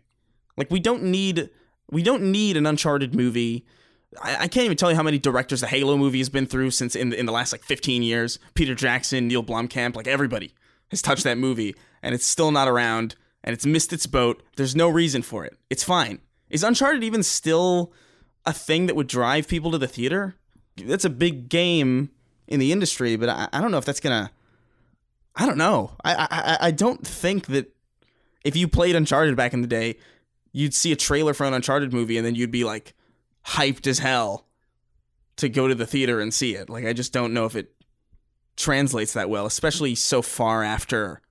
[0.58, 1.50] Like we don't need
[1.90, 3.66] we don't need an Uncharted movie.
[4.22, 6.96] I, can't even tell you how many directors the Halo movie has been through since
[6.96, 8.40] in the, in the last like 15 years.
[8.54, 10.54] Peter Jackson, Neil Blomkamp, like everybody
[10.90, 14.44] has touched that movie, and it's still not around, and it's missed its boat.
[14.56, 15.58] There's no reason for it.
[15.70, 16.20] It's fine.
[16.50, 17.92] Is Uncharted even still
[18.46, 20.36] a thing that would drive people to the theater?
[20.78, 22.12] That's a big game
[22.48, 24.32] in the industry, but I, I don't know if that's gonna.
[25.36, 25.92] I don't know.
[26.04, 27.76] I, I I don't think that
[28.44, 29.98] if you played Uncharted back in the day,
[30.52, 32.94] you'd see a trailer for an Uncharted movie and then you'd be like
[33.48, 34.46] hyped as hell
[35.38, 36.70] to go to the theater and see it.
[36.70, 37.74] Like I just don't know if it
[38.56, 41.22] translates that well, especially so far after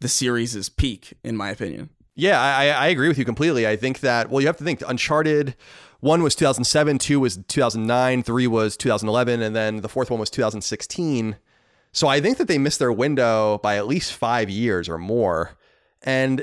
[0.00, 1.90] the series' peak, in my opinion.
[2.14, 3.66] Yeah, I, I agree with you completely.
[3.66, 5.56] I think that well, you have to think Uncharted
[6.00, 10.30] one was 2007, two was 2009, three was 2011, and then the fourth one was
[10.30, 11.36] 2016.
[11.92, 15.58] So I think that they missed their window by at least five years or more.
[16.02, 16.42] And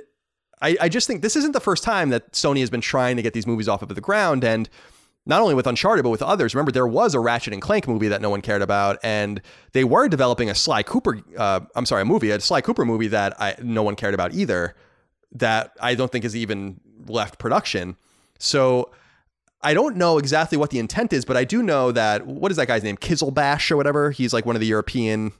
[0.61, 3.21] I, I just think this isn't the first time that Sony has been trying to
[3.21, 4.43] get these movies off of the ground.
[4.43, 4.69] And
[5.27, 6.55] not only with Uncharted, but with others.
[6.55, 9.41] Remember, there was a Ratchet and Clank movie that no one cared about, and
[9.73, 11.21] they were developing a Sly Cooper.
[11.37, 14.33] Uh, I'm sorry, a movie, a Sly Cooper movie that I, no one cared about
[14.33, 14.75] either.
[15.33, 17.97] That I don't think has even left production.
[18.39, 18.91] So
[19.61, 22.57] I don't know exactly what the intent is, but I do know that what is
[22.57, 22.95] that guy's name?
[22.95, 24.11] Qizilbash or whatever.
[24.11, 25.33] He's like one of the European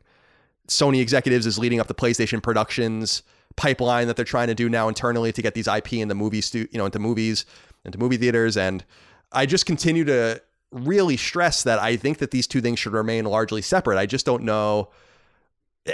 [0.68, 3.24] Sony executives is leading up the PlayStation productions
[3.56, 6.68] pipeline that they're trying to do now internally to get these IP into movie stu-
[6.72, 7.46] you know, into movies,
[7.86, 8.58] into movie theaters.
[8.58, 8.84] And
[9.32, 13.26] I just continue to really stress that I think that these two things should remain
[13.26, 13.98] largely separate.
[13.98, 14.90] I just don't know.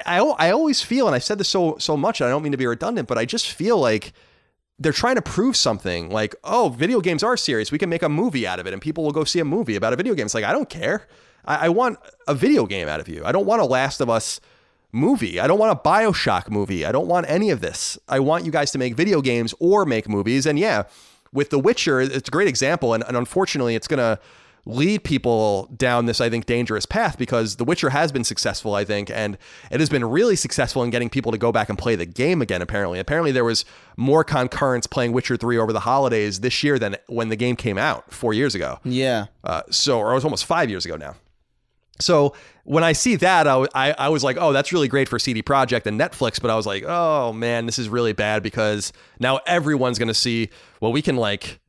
[0.06, 2.52] I, I always feel, and I've said this so so much, and I don't mean
[2.52, 4.14] to be redundant, but I just feel like
[4.80, 7.72] they're trying to prove something like, oh, video games are serious.
[7.72, 9.76] We can make a movie out of it, and people will go see a movie
[9.76, 10.26] about a video game.
[10.26, 11.08] It's like I don't care.
[11.46, 13.24] I, I want a video game out of you.
[13.24, 14.40] I don't want a Last of Us
[14.92, 15.40] movie.
[15.40, 16.86] I don't want a Bioshock movie.
[16.86, 17.98] I don't want any of this.
[18.08, 20.46] I want you guys to make video games or make movies.
[20.46, 20.84] And yeah,
[21.34, 22.94] with The Witcher, it's a great example.
[22.94, 24.20] And, and unfortunately, it's going to
[24.66, 28.86] lead people down this, I think, dangerous path because The Witcher has been successful, I
[28.86, 29.38] think, and
[29.70, 32.42] it has been really successful in getting people to go back and play the game
[32.42, 33.00] again, apparently.
[33.00, 33.66] Apparently, there was
[33.98, 37.78] more concurrence playing Witcher 3 over the holidays this year than when the game came
[37.78, 38.80] out four years ago.
[38.86, 39.26] Yeah.
[39.44, 41.16] Uh, so, or it was almost five years ago now.
[42.00, 45.20] So when I see that, I, I, I was like, oh, that's really great for
[45.20, 46.42] CD Projekt and Netflix.
[46.42, 50.14] But I was like, oh man, this is really bad because now everyone's going to
[50.14, 50.50] see,
[50.82, 51.60] well, we can like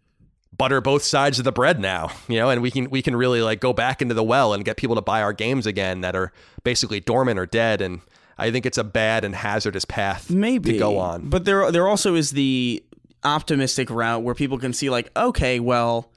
[0.57, 3.43] butter both sides of the bread now, you know, and we can we can really
[3.43, 6.17] like go back into the well and get people to buy our games again that
[6.17, 7.81] are basically dormant or dead.
[7.81, 8.01] And
[8.39, 11.29] I think it's a bad and hazardous path maybe to go on.
[11.29, 12.83] But there there also is the
[13.25, 16.11] optimistic route where people can see like, okay, well,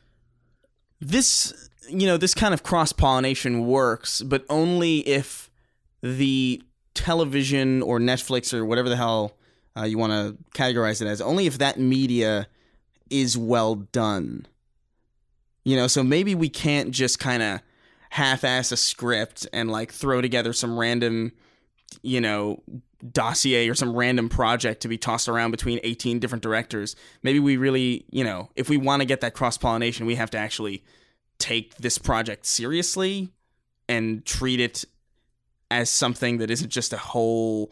[1.00, 5.50] this you know this kind of cross pollination works, but only if
[6.02, 6.62] the
[6.94, 9.38] television or Netflix or whatever the hell
[9.78, 12.48] uh, you want to categorize it as, only if that media
[13.10, 14.46] is well done.
[15.64, 17.62] You know, so maybe we can't just kind of
[18.10, 21.34] half-ass a script and like throw together some random,
[22.02, 22.64] you know,
[23.12, 26.96] dossier or some random project to be tossed around between 18 different directors.
[27.22, 30.32] Maybe we really, you know, if we want to get that cross pollination, we have
[30.32, 30.84] to actually
[31.40, 33.30] take this project seriously
[33.88, 34.86] and treat it
[35.70, 37.72] as something that isn't just a whole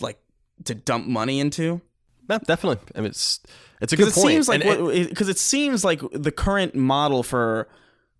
[0.00, 0.18] like
[0.64, 1.80] to dump money into.
[2.28, 2.84] Yeah, definitely.
[2.94, 3.40] I mean, it's
[3.80, 4.28] it's a good it point.
[4.28, 7.68] Seems like And it- because it, seems like the current model for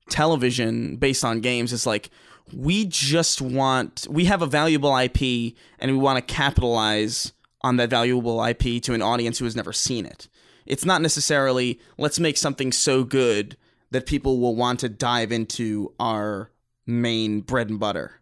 [0.09, 2.11] television based on games is like
[2.53, 7.32] we just want we have a valuable IP and we want to capitalize
[7.62, 10.28] on that valuable IP to an audience who has never seen it.
[10.66, 13.57] It's not necessarily let's make something so good
[13.91, 16.51] that people will want to dive into our
[16.86, 18.20] main bread and butter.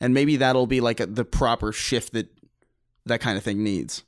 [0.00, 2.28] And maybe that'll be like a, the proper shift that
[3.06, 4.02] that kind of thing needs.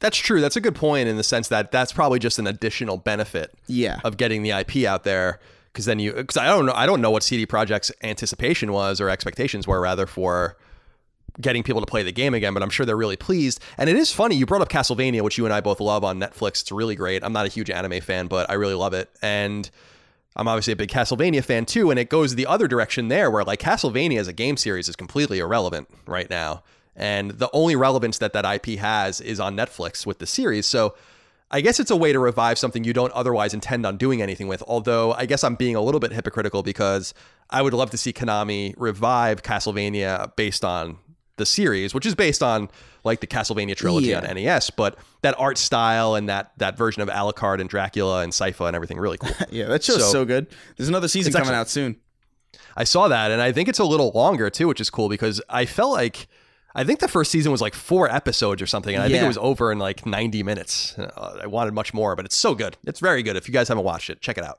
[0.00, 0.40] that's true.
[0.40, 4.00] That's a good point in the sense that that's probably just an additional benefit Yeah.
[4.04, 5.40] of getting the IP out there.
[5.72, 9.00] Because then you, because I don't know, I don't know what CD Projekt's anticipation was
[9.00, 10.56] or expectations were rather for
[11.40, 12.54] getting people to play the game again.
[12.54, 13.60] But I'm sure they're really pleased.
[13.78, 14.36] And it is funny.
[14.36, 16.62] You brought up Castlevania, which you and I both love on Netflix.
[16.62, 17.22] It's really great.
[17.24, 19.10] I'm not a huge anime fan, but I really love it.
[19.22, 19.70] And
[20.36, 23.42] I'm obviously a big Castlevania fan too, and it goes the other direction there, where
[23.42, 26.62] like Castlevania as a game series is completely irrelevant right now,
[26.94, 30.66] and the only relevance that that IP has is on Netflix with the series.
[30.66, 30.94] So
[31.50, 34.46] I guess it's a way to revive something you don't otherwise intend on doing anything
[34.46, 34.62] with.
[34.66, 37.14] Although I guess I'm being a little bit hypocritical because
[37.48, 40.98] I would love to see Konami revive Castlevania based on
[41.36, 42.68] the series, which is based on
[43.04, 44.18] like the Castlevania trilogy Yeah.
[44.26, 48.32] on NES, but that art style and that that version of Alucard and Dracula and
[48.32, 49.30] Sypha and everything really cool.
[49.50, 50.46] Yeah, that show's So- so, good.
[50.76, 51.96] There's another season coming actually- out soon.
[52.76, 55.40] I saw that, and I think it's a little longer too, which is cool because
[55.48, 56.26] I felt like
[56.74, 59.26] I think the first season was like four episodes or something, and I think it
[59.26, 60.94] was over in like 90 minutes.
[60.98, 62.76] Uh, I wanted much more, but it's so good.
[62.84, 63.34] It's very good.
[63.36, 64.58] If you guys haven't watched it, check it out.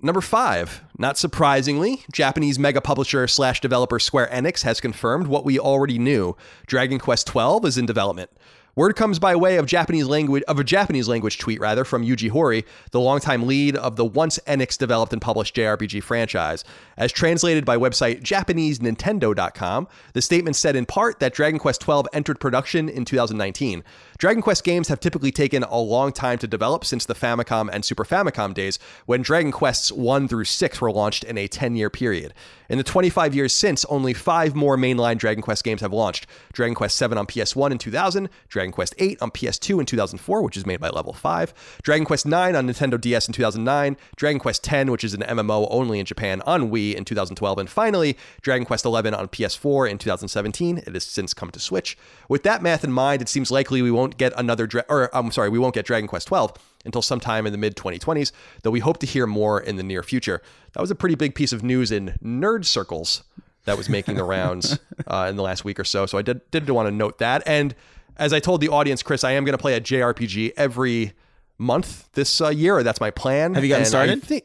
[0.00, 5.58] Number five, not surprisingly, Japanese mega publisher slash developer Square Enix has confirmed what we
[5.58, 6.36] already knew.
[6.68, 8.30] Dragon Quest XII is in development.
[8.76, 12.30] Word comes by way of Japanese language of a Japanese language tweet rather from Yuji
[12.30, 16.62] Horii, the longtime lead of the once Enix developed and published JRPG franchise.
[16.96, 22.38] As translated by website JapaneseNintendo.com, the statement said in part that Dragon Quest XII entered
[22.38, 23.82] production in 2019.
[24.18, 27.84] Dragon Quest games have typically taken a long time to develop since the Famicom and
[27.84, 31.88] Super Famicom days, when Dragon Quests 1 through 6 were launched in a 10 year
[31.88, 32.34] period.
[32.68, 36.74] In the 25 years since, only five more mainline Dragon Quest games have launched Dragon
[36.74, 40.66] Quest 7 on PS1 in 2000, Dragon Quest 8 on PS2 in 2004, which is
[40.66, 44.90] made by Level 5, Dragon Quest 9 on Nintendo DS in 2009, Dragon Quest 10,
[44.90, 48.84] which is an MMO only in Japan, on Wii in 2012, and finally, Dragon Quest
[48.84, 50.78] 11 on PS4 in 2017.
[50.78, 51.96] It has since come to Switch.
[52.28, 55.30] With that math in mind, it seems likely we won't get another, dra- or I'm
[55.32, 56.52] sorry, we won't get Dragon Quest 12
[56.84, 58.32] until sometime in the mid 2020s,
[58.62, 60.40] though we hope to hear more in the near future.
[60.72, 63.24] That was a pretty big piece of news in nerd circles
[63.64, 66.06] that was making the rounds uh, in the last week or so.
[66.06, 67.42] So I did, did want to note that.
[67.46, 67.74] And
[68.16, 71.12] as I told the audience, Chris, I am going to play a JRPG every
[71.58, 72.82] month this uh, year.
[72.82, 73.54] That's my plan.
[73.54, 74.22] Have you gotten And started?
[74.22, 74.44] think-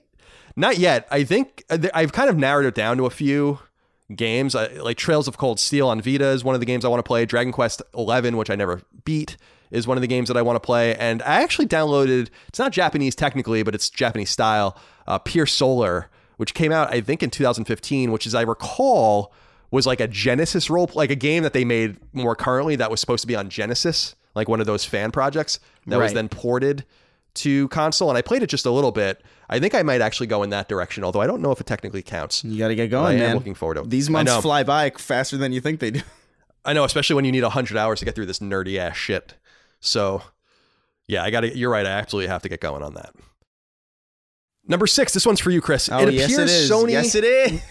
[0.55, 1.07] not yet.
[1.09, 3.59] I think uh, I've kind of narrowed it down to a few
[4.15, 4.53] games.
[4.53, 6.99] I, like Trails of Cold Steel on Vita is one of the games I want
[6.99, 7.25] to play.
[7.25, 9.35] Dragon Quest 11, which I never beat,
[9.73, 10.95] is one of the games that I want to play.
[10.95, 12.29] And I actually downloaded.
[12.47, 14.77] It's not Japanese technically, but it's Japanese style.
[15.07, 19.33] Uh, Pier Solar, which came out I think in 2015, which as I recall
[19.71, 22.99] was like a Genesis role, like a game that they made more currently that was
[23.01, 26.85] supposed to be on Genesis, like one of those fan projects that was then ported
[27.33, 28.09] to console.
[28.09, 29.21] And I played it just a little bit.
[29.49, 31.65] I think I might actually go in that direction, although I don't know if it
[31.65, 32.43] technically counts.
[32.43, 33.31] You got to get going, man.
[33.31, 33.89] I'm looking forward to it.
[33.89, 36.01] These months fly by faster than you think they do.
[36.65, 39.33] I know, especially when you need 100 hours to get through this nerdy ass shit.
[39.83, 40.21] So,
[41.07, 41.85] yeah, I got to, you're right.
[41.85, 43.13] I absolutely have to get going on that.
[44.65, 45.89] Number six, this one's for you, Chris.
[45.91, 46.71] Oh, it appears yes, it is.
[46.71, 46.91] Sony.
[46.91, 47.61] Yes, it is.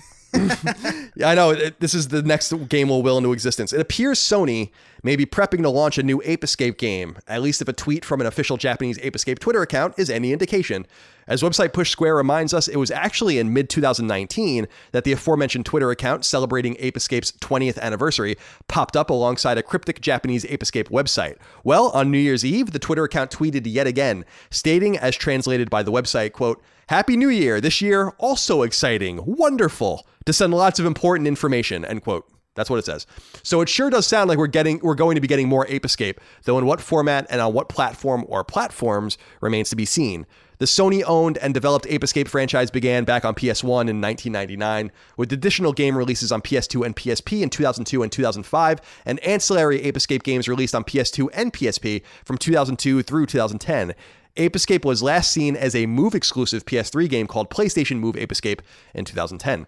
[1.15, 1.51] Yeah, I know.
[1.51, 3.73] It, this is the next game will will into existence.
[3.73, 4.71] It appears Sony
[5.03, 8.05] may be prepping to launch a new Ape Escape game, at least if a tweet
[8.05, 10.87] from an official Japanese Ape Escape Twitter account is any indication.
[11.27, 15.67] As website Push Square reminds us, it was actually in mid 2019 that the aforementioned
[15.67, 18.37] Twitter account celebrating Ape Escape's 20th anniversary
[18.69, 21.37] popped up alongside a cryptic Japanese Ape Escape website.
[21.63, 25.83] Well, on New Year's Eve, the Twitter account tweeted yet again, stating, as translated by
[25.83, 27.61] the website, quote, Happy New Year!
[27.61, 32.29] This year, also exciting, wonderful, to send lots of important information, end quote.
[32.55, 33.07] That's what it says.
[33.43, 35.85] So it sure does sound like we're getting we're going to be getting more Ape
[35.85, 40.27] Escape, though in what format and on what platform or platforms remains to be seen.
[40.59, 45.33] The Sony owned and developed Ape Escape franchise began back on PS1 in 1999, with
[45.33, 50.23] additional game releases on PS2 and PSP in 2002 and 2005, and ancillary Ape Escape
[50.23, 53.95] games released on PS2 and PSP from 2002 through 2010.
[54.37, 58.33] Ape Escape was last seen as a Move exclusive PS3 game called PlayStation Move Ape
[58.33, 58.63] Escape
[58.95, 59.67] in 2010.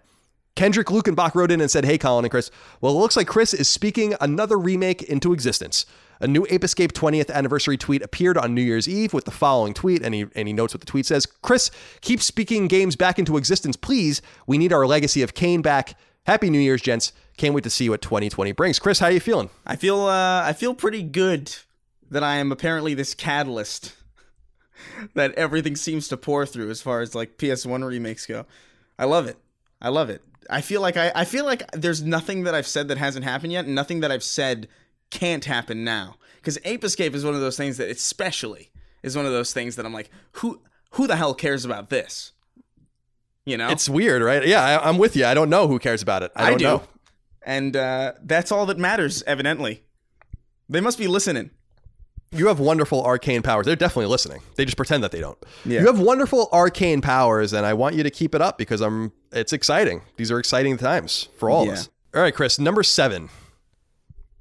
[0.55, 2.49] Kendrick Lukenbach wrote in and said, Hey, Colin and Chris.
[2.81, 5.85] Well, it looks like Chris is speaking another remake into existence.
[6.21, 9.73] A new Ape Escape 20th anniversary tweet appeared on New Year's Eve with the following
[9.73, 13.19] tweet, and he, and he notes what the tweet says Chris, keep speaking games back
[13.19, 14.21] into existence, please.
[14.47, 15.97] We need our Legacy of Kain back.
[16.25, 17.11] Happy New Year's, gents.
[17.37, 18.79] Can't wait to see what 2020 brings.
[18.79, 19.49] Chris, how are you feeling?
[19.65, 21.53] I feel uh, I feel pretty good
[22.09, 23.93] that I am apparently this catalyst
[25.13, 28.45] that everything seems to pour through as far as like PS1 remakes go.
[28.97, 29.37] I love it.
[29.81, 30.23] I love it.
[30.49, 33.51] I feel like I, I feel like there's nothing that I've said that hasn't happened
[33.53, 34.67] yet, and nothing that I've said
[35.09, 36.15] can't happen now.
[36.37, 38.69] Because Ape Escape is one of those things that especially
[39.01, 40.61] is one of those things that I'm like, who
[40.91, 42.31] who the hell cares about this?
[43.45, 44.45] You know, It's weird, right?
[44.47, 45.25] Yeah, I, I'm with you.
[45.25, 46.31] I don't know who cares about it.
[46.35, 46.83] I, I, don't do, know.
[47.43, 49.21] and uh, that's all that matters.
[49.27, 49.83] Evidently,
[50.67, 51.51] they must be listening.
[52.35, 53.65] You have wonderful arcane powers.
[53.65, 54.41] They're definitely listening.
[54.55, 55.37] They just pretend that they don't.
[55.65, 55.81] Yeah.
[55.81, 59.11] You have wonderful arcane powers, and I want you to keep it up because I'm.
[59.31, 60.01] It's exciting.
[60.17, 61.71] These are exciting times for all Yeah.
[61.73, 61.89] of us.
[62.13, 62.59] All right, Chris.
[62.59, 63.29] Number seven.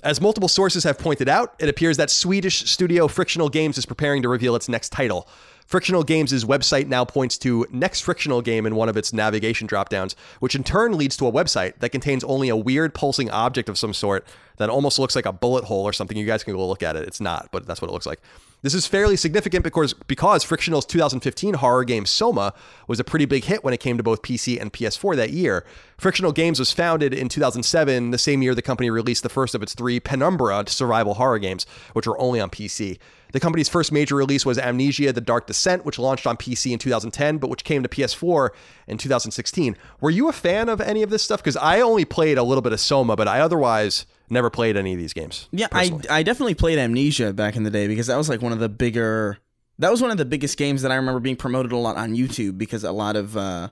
[0.02, 4.20] As multiple sources have pointed out, it appears that Swedish studio Frictional Games is preparing
[4.22, 5.26] to reveal its next title.
[5.64, 10.14] Frictional Games' website now points to next frictional game in one of its navigation dropdowns,
[10.40, 13.78] which in turn leads to a website that contains only a weird pulsing object of
[13.78, 16.16] some sort that almost looks like a bullet hole or something.
[16.16, 17.08] You guys can go look at it.
[17.08, 18.20] It's not, but that's what it looks like.
[18.64, 22.54] This is fairly significant because because Frictional's 2015 horror game Soma
[22.88, 25.66] was a pretty big hit when it came to both PC and PS4 that year.
[25.98, 29.62] Frictional Games was founded in 2007, the same year the company released the first of
[29.62, 32.98] its three Penumbra survival horror games, which were only on PC.
[33.34, 36.78] The company's first major release was Amnesia: The Dark Descent, which launched on PC in
[36.78, 38.50] 2010, but which came to PS4
[38.86, 39.76] in 2016.
[40.00, 41.40] Were you a fan of any of this stuff?
[41.40, 44.92] Because I only played a little bit of Soma, but I otherwise never played any
[44.92, 45.48] of these games.
[45.50, 45.98] Yeah, I.
[46.08, 48.68] I definitely played Amnesia back in the day because that was like one of the
[48.68, 49.38] bigger.
[49.80, 52.14] That was one of the biggest games that I remember being promoted a lot on
[52.14, 53.70] YouTube because a lot of uh,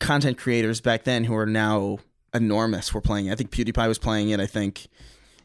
[0.00, 1.98] content creators back then who are now
[2.32, 3.32] enormous were playing it.
[3.32, 4.40] I think PewDiePie was playing it.
[4.40, 4.86] I think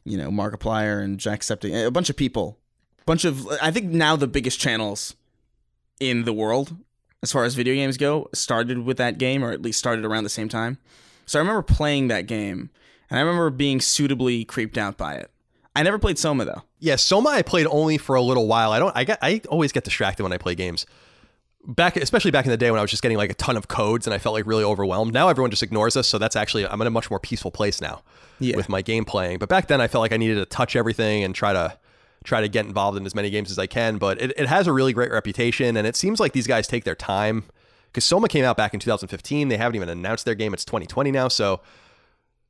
[0.06, 2.61] you know Markiplier and Jacksepticeye, a bunch of people,
[3.06, 3.48] bunch of.
[3.62, 5.16] I think now the biggest channels
[6.00, 6.76] in the world
[7.24, 10.24] as far as video games go started with that game or at least started around
[10.24, 10.78] the same time.
[11.26, 12.70] So I remember playing that game
[13.10, 15.30] and I remember being suitably creeped out by it.
[15.76, 16.64] I never played Soma though.
[16.80, 18.72] Yeah, Soma I played only for a little while.
[18.72, 20.86] I don't I get I always get distracted when I play games.
[21.64, 23.68] Back especially back in the day when I was just getting like a ton of
[23.68, 25.14] codes and I felt like really overwhelmed.
[25.14, 27.80] Now everyone just ignores us, so that's actually I'm in a much more peaceful place
[27.80, 28.02] now
[28.40, 28.56] Yeah.
[28.58, 29.38] with my game playing.
[29.38, 31.78] But back then I felt like I needed to touch everything and try to
[32.24, 34.68] try to get involved in as many games as I can, but it, it has
[34.68, 37.46] a really great reputation and it seems like these guys take their time
[37.92, 39.50] because Soma came out back in 2015.
[39.50, 40.54] They haven't even announced their game.
[40.54, 41.62] It's 2020 now, so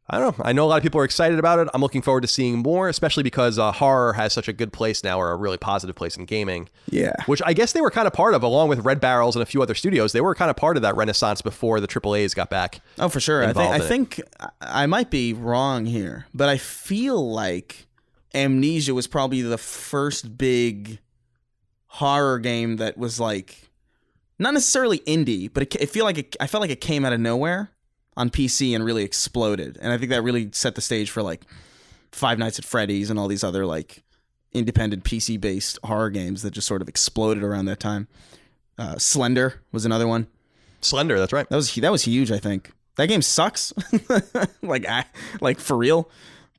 [0.09, 0.43] I don't know.
[0.43, 1.69] I know a lot of people are excited about it.
[1.73, 5.05] I'm looking forward to seeing more, especially because uh, horror has such a good place
[5.05, 6.67] now, or a really positive place in gaming.
[6.89, 7.13] Yeah.
[7.27, 9.45] Which I guess they were kind of part of, along with Red Barrels and a
[9.45, 10.11] few other studios.
[10.11, 12.81] They were kind of part of that renaissance before the AAA's got back.
[12.99, 13.43] Oh, for sure.
[13.43, 14.21] I think I think
[14.59, 17.87] I might be wrong here, but I feel like
[18.33, 20.99] Amnesia was probably the first big
[21.87, 23.69] horror game that was like
[24.39, 27.13] not necessarily indie, but it, it feel like it, I felt like it came out
[27.13, 27.71] of nowhere
[28.17, 31.43] on PC and really exploded, and I think that really set the stage for like
[32.11, 34.03] Five Nights at Freddy's and all these other like
[34.53, 38.07] independent PC based horror games that just sort of exploded around that time.
[38.77, 40.27] Uh, Slender was another one.
[40.81, 41.47] Slender, that's right.
[41.49, 42.31] That was that was huge.
[42.31, 43.73] I think that game sucks,
[44.61, 45.05] like I,
[45.39, 46.09] like for real,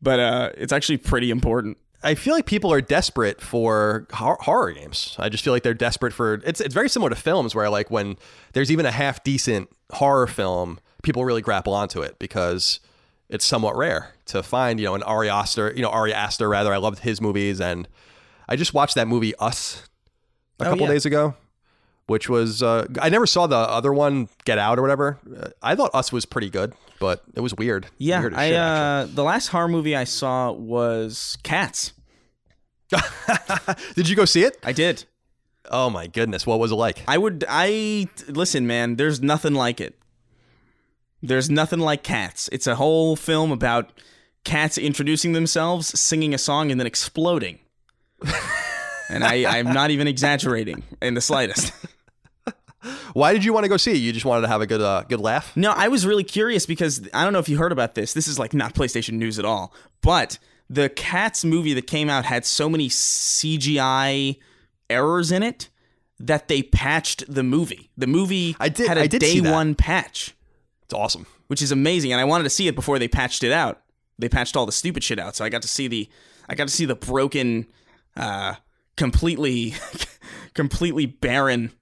[0.03, 1.79] but uh, it's actually pretty important.
[2.03, 5.15] I feel like people are desperate for horror games.
[5.21, 7.91] I just feel like they're desperate for it's it's very similar to films where like
[7.93, 8.17] when
[8.55, 12.81] there's even a half decent horror film, people really grapple onto it because
[13.29, 16.75] it's somewhat rare to find, you know, an Ari Aster, you know, Ari Aster rather.
[16.75, 17.87] I loved his movies and
[18.49, 19.89] I just watched that movie Us
[20.59, 20.93] a Oh, couple yeah.
[20.93, 21.35] days ago,
[22.07, 25.19] which was uh, I never saw the other one, Get Out or whatever.
[25.37, 27.87] Uh, I thought Us was pretty good, but it was weird.
[27.99, 31.93] Yeah, Weird I shit, uh, the last horror movie I saw was Cats.
[33.95, 34.59] Did you go see it?
[34.63, 35.05] I did.
[35.71, 37.03] Oh my goodness, what was it like?
[37.09, 37.45] I would.
[37.49, 38.97] I listen, man.
[38.97, 39.99] There's nothing like it.
[41.23, 42.49] There's nothing like Cats.
[42.53, 43.91] It's a whole film about
[44.45, 47.61] cats introducing themselves, singing a song, and then exploding.
[49.11, 51.73] and I, I'm not even exaggerating in the slightest.
[53.13, 53.99] Why did you want to go see it?
[53.99, 55.57] You just wanted to have a good uh, good laugh?
[55.57, 58.13] No, I was really curious because I don't know if you heard about this.
[58.13, 59.73] This is like not PlayStation news at all.
[60.01, 60.39] But
[60.69, 64.39] the Cats movie that came out had so many CGI
[64.91, 65.69] errors in it
[66.19, 67.91] that they patched the movie.
[67.97, 70.35] The movie I did- had a I did day one patch,
[70.85, 71.27] It's awesome.
[71.49, 72.13] which is amazing.
[72.13, 73.81] And I wanted to see it before they patched it out.
[74.19, 76.09] They patched all the stupid shit out, so I got to see the
[76.49, 77.67] I got to see the broken,
[78.17, 78.55] uh,
[78.97, 79.75] completely,
[80.55, 81.73] completely barren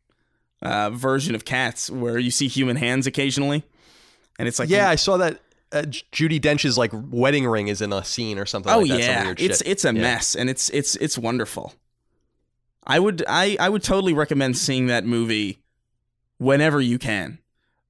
[0.63, 3.65] uh, version of Cats where you see human hands occasionally,
[4.39, 5.41] and it's like yeah, I saw that
[5.73, 5.83] uh,
[6.13, 8.73] Judi Dench's like wedding ring is in a scene or something.
[8.73, 9.67] Oh like that, some yeah, weird it's shit.
[9.69, 10.01] it's a Yeah.
[10.03, 11.75] mess, and it's it's it's wonderful.
[12.87, 15.61] I would I I would totally recommend seeing that movie
[16.39, 17.39] whenever you can.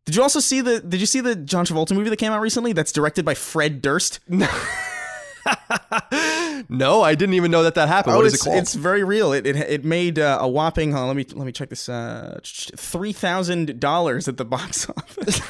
[0.07, 0.81] Did you also see the?
[0.81, 2.73] Did you see the John Travolta movie that came out recently?
[2.73, 4.19] That's directed by Fred Durst.
[6.69, 8.17] No, I didn't even know that that happened.
[8.17, 8.57] what is it Oh, it's, called?
[8.59, 9.33] It's very real.
[9.33, 10.95] It it, it made uh, a whopping.
[10.95, 11.89] on, let me let me check this.
[11.89, 15.41] Uh, three thousand dollars at the box office.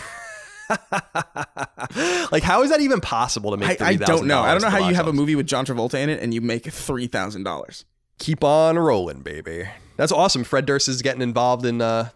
[2.33, 3.81] like, how is that even possible to make?
[3.81, 4.41] I, I don't know.
[4.41, 6.41] I don't know how you have a movie with John Travolta in it and you
[6.41, 7.85] make three thousand dollars.
[8.19, 9.69] Keep on rolling, baby.
[9.97, 10.45] That's awesome.
[10.45, 12.11] Fred Durst is getting involved in uh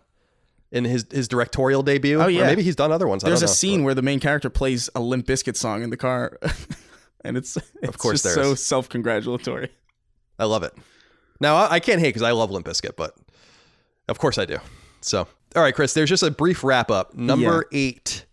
[0.71, 2.21] in his his directorial debut.
[2.21, 2.43] Oh, yeah.
[2.43, 3.23] or maybe he's done other ones.
[3.23, 3.55] There's a don't know.
[3.55, 6.39] scene where the main character plays a Limp Bizkit song in the car,
[7.25, 9.71] and it's, it's course just so self congratulatory.
[10.39, 10.73] I love it.
[11.41, 13.15] Now I, I can't hate because I love Limp Bizkit, but
[14.09, 14.59] of course I do.
[15.01, 15.27] So,
[15.57, 15.95] all right, Chris.
[15.95, 17.15] There's just a brief wrap up.
[17.15, 18.25] Number eight,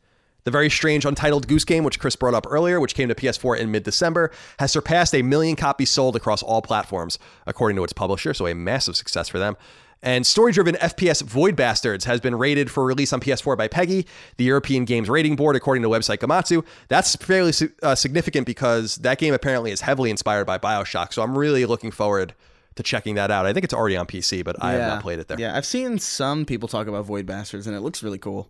[0.44, 3.60] the very strange Untitled Goose Game, which Chris brought up earlier, which came to PS4
[3.60, 8.34] in mid-December, has surpassed a million copies sold across all platforms, according to its publisher.
[8.34, 9.56] So a massive success for them.
[10.04, 14.06] And story-driven FPS Void Bastards has been rated for release on PS4 by PEGI,
[14.38, 16.66] the European Games Rating Board, according to website Gematsu.
[16.88, 17.54] That's fairly
[17.84, 21.14] uh, significant because that game apparently is heavily inspired by Bioshock.
[21.14, 22.34] So I'm really looking forward
[22.76, 23.46] to checking that out.
[23.46, 25.40] I think it's already on PC, but I have not played it there.
[25.40, 28.50] Yeah, I've seen some people talk about Void Bastards, and it looks really cool.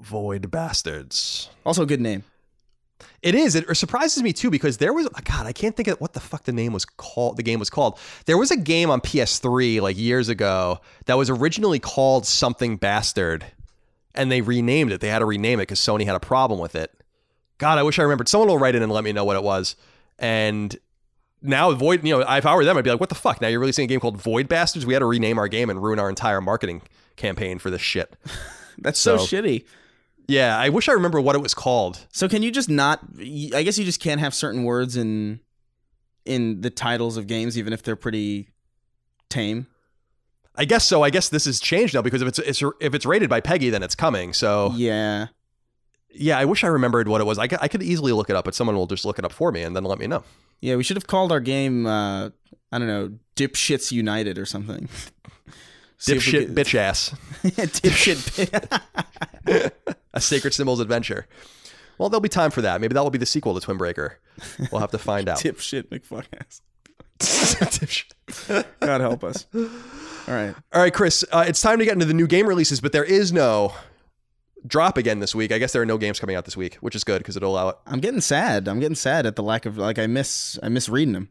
[0.00, 1.50] Void Bastards.
[1.64, 2.24] Also, a good name.
[3.22, 3.54] It is.
[3.54, 5.46] It surprises me too because there was God.
[5.46, 7.36] I can't think of what the fuck the name was called.
[7.36, 7.98] The game was called.
[8.24, 13.44] There was a game on PS3 like years ago that was originally called something Bastard,
[14.14, 15.00] and they renamed it.
[15.02, 16.90] They had to rename it because Sony had a problem with it.
[17.58, 18.26] God, I wish I remembered.
[18.28, 19.76] Someone will write in and let me know what it was.
[20.18, 20.74] And
[21.42, 23.42] now Void, you know, if I were them, I'd be like, what the fuck?
[23.42, 24.86] Now you're releasing a game called Void Bastards.
[24.86, 26.80] We had to rename our game and ruin our entire marketing
[27.16, 28.16] campaign for this shit.
[28.78, 29.64] That's so, So- shitty.
[30.30, 32.06] Yeah, I wish I remember what it was called.
[32.12, 33.00] So can you just not?
[33.18, 35.40] I guess you just can't have certain words in
[36.24, 38.50] in the titles of games, even if they're pretty
[39.28, 39.66] tame.
[40.56, 41.02] I guess so.
[41.02, 43.70] I guess this has changed now because if it's, it's if it's rated by PEGI,
[43.70, 44.32] then it's coming.
[44.32, 45.28] So Yeah.
[46.12, 47.38] yeah, I wish I remembered what it was.
[47.38, 49.50] I I could easily look it up, but someone will just look it up for
[49.52, 50.22] me and then let me know.
[50.60, 52.30] Yeah, we should have called our game uh
[52.72, 54.88] I don't know, Dipshits United or something.
[56.00, 57.14] See if we Dipshit could- bitch ass,
[57.44, 58.80] Dipshit
[60.14, 61.26] a Sacred Symbols adventure.
[61.98, 62.80] Well, there'll be time for that.
[62.80, 64.18] Maybe that will be the sequel to Twin Breaker.
[64.72, 65.38] We'll have to find out.
[65.38, 66.62] Dipshit McFuckass.
[67.18, 68.64] Dipshit.
[68.80, 69.44] God help us.
[69.54, 69.60] All
[70.28, 70.54] right.
[70.72, 73.04] All right, Chris, uh, it's time to get into the new game releases, but there
[73.04, 73.74] is no
[74.66, 75.52] drop again this week.
[75.52, 77.52] I guess there are no games coming out this week, which is good because it'll
[77.52, 77.76] allow it.
[77.86, 78.68] I'm getting sad.
[78.68, 81.28] I'm getting sad at the lack of like I miss I miss reading them.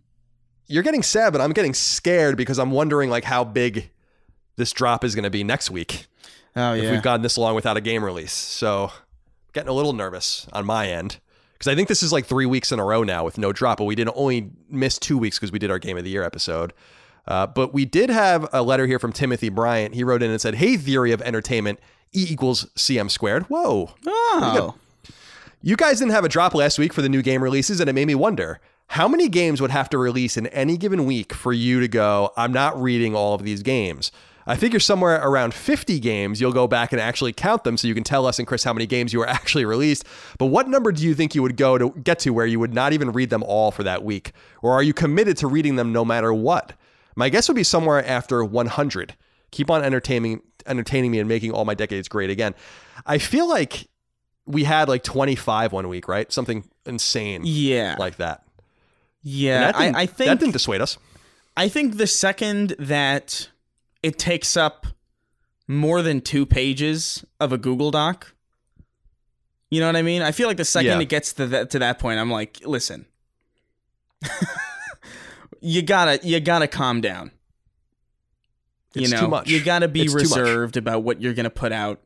[0.68, 3.90] You're getting sad, but I'm getting scared because I'm wondering like how big
[4.60, 6.06] this drop is going to be next week.
[6.56, 8.34] Oh if we've gone this long without a game release.
[8.34, 8.92] So
[9.54, 11.20] getting a little nervous on my end
[11.54, 13.80] because I think this is like three weeks in a row now with no drop,
[13.80, 16.24] but we didn't only miss two weeks because we did our Game of the Year
[16.24, 16.74] episode.
[17.28, 19.94] Uh, but we did have a letter here from Timothy Bryant.
[19.94, 21.80] He wrote in and said, Hey, theory of entertainment,
[22.14, 23.44] E equals CM squared.
[23.44, 23.92] Whoa.
[24.08, 24.76] oh.
[25.62, 27.94] You guys didn't have a drop last week for the new game releases, and it
[27.94, 31.54] made me wonder how many games would have to release in any given week for
[31.54, 34.12] you to go, I'm not reading all of these games.
[34.50, 37.94] I figure somewhere around 50 games, you'll go back and actually count them so you
[37.94, 40.06] can tell us and Chris how many games you were actually released.
[40.38, 42.74] But what number do you think you would go to get to where you would
[42.74, 44.32] not even read them all for that week?
[44.62, 46.74] Or are you committed to reading them no matter what?
[47.16, 49.16] My guess would be somewhere after 100.
[49.52, 52.54] Keep on entertaining entertaining me and making all my decades great again.
[53.06, 53.88] I feel like
[54.46, 56.32] we had like 25 one week, right?
[56.32, 57.96] Something insane Yeah.
[57.98, 58.44] like that.
[59.22, 59.72] yeah.
[59.72, 60.98] That I, I that think didn't dissuade us.
[61.56, 63.50] I think the second that
[64.04, 64.88] it takes up
[65.68, 68.34] more than two pages of a Google Doc,
[69.70, 70.22] you know what I mean?
[70.22, 71.00] I feel like the second Yeah.
[71.00, 73.06] it gets to that to that point, I'm like, listen,
[75.62, 77.32] you gotta you gotta calm down.
[78.96, 79.50] You It's know, too much.
[79.50, 82.02] you gotta be It's reserved about what you're gonna put out.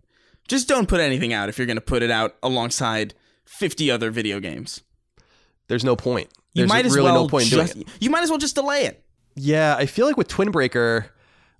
[0.48, 3.14] Just don't put anything out if you're gonna put it out alongside
[3.46, 4.82] 50 other video games.
[5.68, 6.30] There's no point.
[6.54, 7.88] You There's might as really well no point in doing just it.
[8.00, 9.04] you might as well just delay it.
[9.36, 11.10] Yeah, I feel like with Twin Breaker,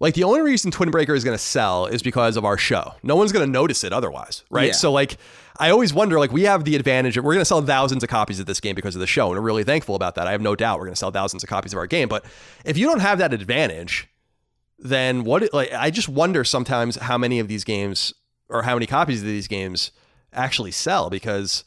[0.04, 2.94] like the only reason Twin Breaker is going to sell is because of our show.
[3.04, 4.68] No one's going to notice it otherwise, right?
[4.68, 4.72] Yeah.
[4.74, 5.16] So like
[5.58, 8.10] I always wonder like we have the advantage of we're going to sell thousands of
[8.10, 10.28] copies of this game because of the show and we're really thankful about that.
[10.28, 12.26] I have no doubt we're going to sell thousands of copies of our game, but
[12.66, 14.10] if you don't have that advantage,
[14.78, 18.14] then what like I just wonder sometimes how many of these games
[18.50, 19.92] or how many copies of these games
[20.34, 21.64] actually sell because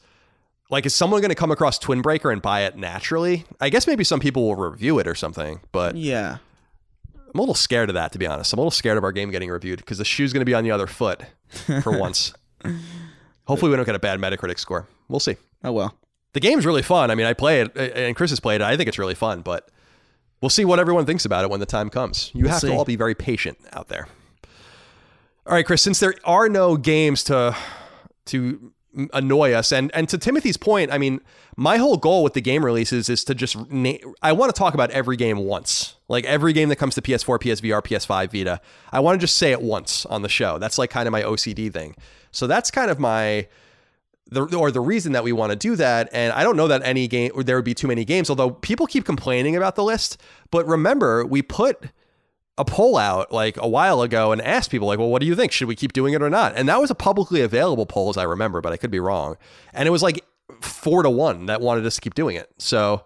[0.69, 3.45] like is someone going to come across Twin Breaker and buy it naturally?
[3.59, 6.37] I guess maybe some people will review it or something, but Yeah.
[7.37, 8.51] I'm a little scared of that, to be honest.
[8.51, 10.55] I'm a little scared of our game getting reviewed because the shoe's going to be
[10.55, 11.21] on the other foot
[11.83, 12.33] for once.
[13.45, 14.87] Hopefully, we don't get a bad Metacritic score.
[15.07, 15.35] We'll see.
[15.63, 15.95] Oh well.
[16.33, 17.11] The game's really fun.
[17.11, 18.63] I mean, I play it, and Chris has played it.
[18.63, 19.69] I think it's really fun, but
[20.41, 22.31] we'll see what everyone thinks about it when the time comes.
[22.33, 22.69] You have see.
[22.69, 24.07] to all be very patient out there.
[25.45, 27.55] All right, Chris, since there are no games to
[28.25, 28.73] to
[29.13, 31.21] annoy us and and to Timothy's point, I mean,
[31.55, 34.73] my whole goal with the game releases is to just na- I want to talk
[34.73, 35.95] about every game once.
[36.07, 38.61] Like every game that comes to PS4, PSVR, PS5, Vita.
[38.91, 40.57] I want to just say it once on the show.
[40.57, 41.95] That's like kind of my OCD thing.
[42.31, 43.47] So that's kind of my
[44.29, 46.09] the, or the reason that we want to do that.
[46.11, 48.51] And I don't know that any game or there would be too many games, although
[48.51, 50.21] people keep complaining about the list.
[50.51, 51.81] But remember, we put
[52.57, 55.35] a poll out like a while ago and asked people like, well, what do you
[55.35, 55.51] think?
[55.51, 56.53] Should we keep doing it or not?
[56.55, 59.37] And that was a publicly available poll, as I remember, but I could be wrong.
[59.73, 60.23] And it was like
[60.61, 62.49] four to one that wanted us to keep doing it.
[62.57, 63.03] So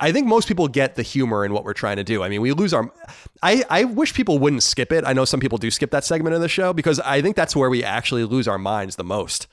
[0.00, 2.22] I think most people get the humor in what we're trying to do.
[2.22, 2.90] I mean, we lose our.
[3.42, 5.04] I, I wish people wouldn't skip it.
[5.06, 7.54] I know some people do skip that segment of the show because I think that's
[7.54, 9.46] where we actually lose our minds the most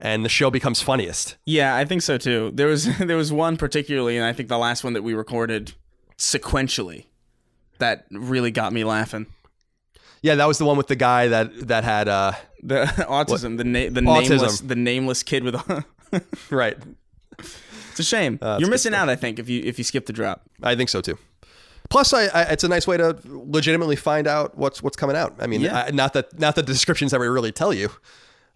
[0.00, 1.36] and the show becomes funniest.
[1.44, 2.50] Yeah, I think so too.
[2.54, 5.74] There was there was one particularly, and I think the last one that we recorded
[6.16, 7.06] sequentially
[7.78, 9.26] that really got me laughing.
[10.22, 12.32] Yeah, that was the one with the guy that that had uh
[12.62, 13.58] the autism, what?
[13.58, 14.30] the na- the autism.
[14.30, 15.84] nameless the nameless kid with
[16.50, 16.76] right.
[17.38, 18.38] It's a shame.
[18.40, 20.42] Uh, You're missing out, I think, if you if you skip the drop.
[20.62, 21.18] I think so too.
[21.90, 25.36] Plus, I, I, it's a nice way to legitimately find out what's what's coming out.
[25.40, 25.84] I mean, yeah.
[25.86, 27.90] I, not that not that the descriptions ever really tell you,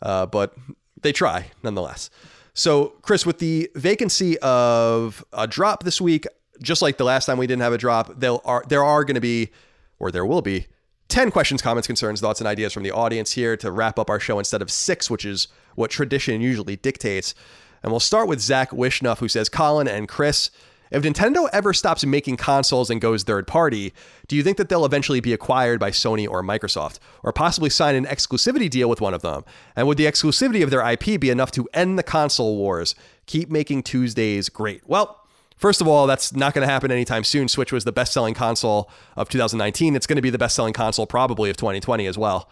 [0.03, 0.55] uh, but
[1.01, 2.11] they try nonetheless.
[2.55, 6.27] So, Chris, with the vacancy of a drop this week,
[6.63, 9.17] just like the last time we didn't have a drop, there are there are going
[9.17, 9.51] to be,
[9.99, 10.67] or there will be,
[11.09, 14.21] ten questions, comments, concerns, thoughts, and ideas from the audience here to wrap up our
[14.21, 17.35] show instead of six, which is what tradition usually dictates.
[17.83, 20.51] And we'll start with Zach Wishnuff, who says, Colin and Chris,
[20.93, 23.95] if Nintendo ever stops making consoles and goes third party,
[24.29, 27.95] do you think that they'll eventually be acquired by Sony or Microsoft, or possibly sign
[27.95, 29.43] an exclusivity deal with one of them?
[29.75, 32.95] And would the exclusivity of their IP be enough to end the console wars?
[33.25, 34.83] Keep making Tuesdays great.
[34.87, 35.22] Well,
[35.63, 37.49] First of all, that's not going to happen anytime soon.
[37.49, 39.97] Switch was the best selling console of 2019.
[39.97, 42.51] It's going to be the best selling console probably of 2020 as well.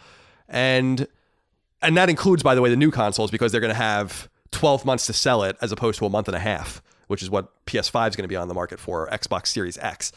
[0.49, 1.07] And
[1.82, 4.85] and that includes by the way the new consoles because they're going to have 12
[4.85, 7.66] months to sell it as opposed to a month and a half which is what
[7.66, 10.12] PS5 is going to be on the market for, Xbox Series X.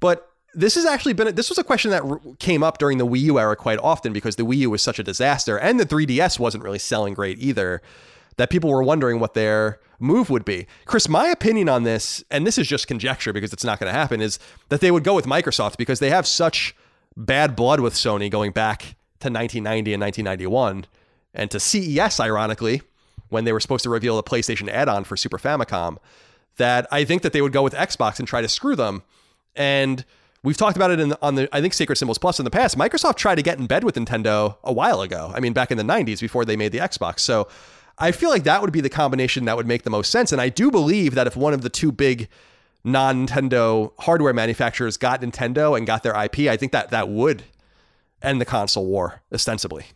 [0.00, 2.02] But this has actually been this was a question that
[2.38, 4.98] came up during the Wii U era quite often because the Wii U was such
[4.98, 7.82] a disaster and the 3DS wasn't really selling great either
[8.40, 10.66] that people were wondering what their move would be.
[10.86, 13.98] Chris, my opinion on this and this is just conjecture because it's not going to
[13.98, 14.38] happen is
[14.70, 16.74] that they would go with Microsoft because they have such
[17.18, 20.86] bad blood with Sony going back to 1990 and 1991
[21.34, 22.80] and to CES ironically
[23.28, 25.98] when they were supposed to reveal the PlayStation add-on for Super Famicom
[26.56, 29.02] that I think that they would go with Xbox and try to screw them.
[29.54, 30.02] And
[30.42, 32.50] we've talked about it in the, on the I think Sacred Symbols Plus in the
[32.50, 32.78] past.
[32.78, 35.30] Microsoft tried to get in bed with Nintendo a while ago.
[35.34, 37.20] I mean, back in the 90s before they made the Xbox.
[37.20, 37.48] So
[38.00, 40.32] I feel like that would be the combination that would make the most sense.
[40.32, 42.28] And I do believe that if one of the two big
[42.82, 47.42] non-Nintendo hardware manufacturers got Nintendo and got their IP, I think that that would
[48.22, 49.86] end the console war ostensibly.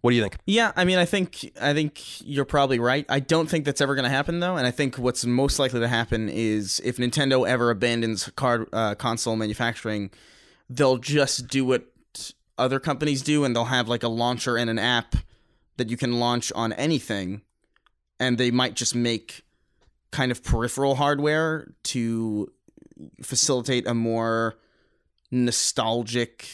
[0.00, 0.36] What do you think?
[0.46, 3.04] Yeah, I mean, I think I think you're probably right.
[3.08, 5.80] I don't think that's ever going to happen though, and I think what's most likely
[5.80, 10.10] to happen is if Nintendo ever abandons card uh, console manufacturing,
[10.70, 11.86] they'll just do what
[12.56, 15.16] other companies do, and they'll have like a launcher and an app
[15.78, 17.42] that you can launch on anything,
[18.20, 19.42] and they might just make
[20.10, 22.52] kind of peripheral hardware to
[23.22, 24.58] facilitate a more
[25.30, 26.48] nostalgic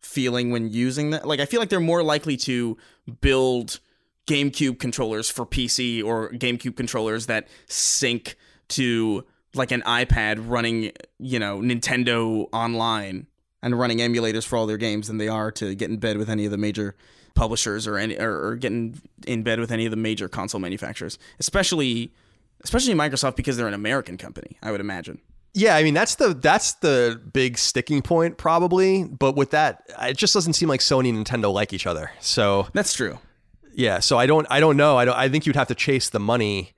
[0.00, 1.26] feeling when using that.
[1.26, 2.76] Like I feel like they're more likely to
[3.20, 3.80] build
[4.26, 8.36] GameCube controllers for PC or GameCube controllers that sync
[8.68, 9.24] to
[9.54, 13.26] like an iPad running, you know, Nintendo online
[13.62, 16.28] and running emulators for all their games than they are to get in bed with
[16.28, 16.96] any of the major
[17.34, 21.18] publishers or any or, or getting in bed with any of the major console manufacturers.
[21.38, 22.12] Especially
[22.62, 25.20] especially Microsoft because they're an American company, I would imagine.
[25.52, 30.16] Yeah, I mean that's the that's the big sticking point probably, but with that it
[30.16, 32.10] just doesn't seem like Sony and Nintendo like each other.
[32.20, 33.18] So That's true.
[33.72, 34.96] Yeah, so I don't I don't know.
[34.96, 36.72] I don't I think you'd have to chase the money,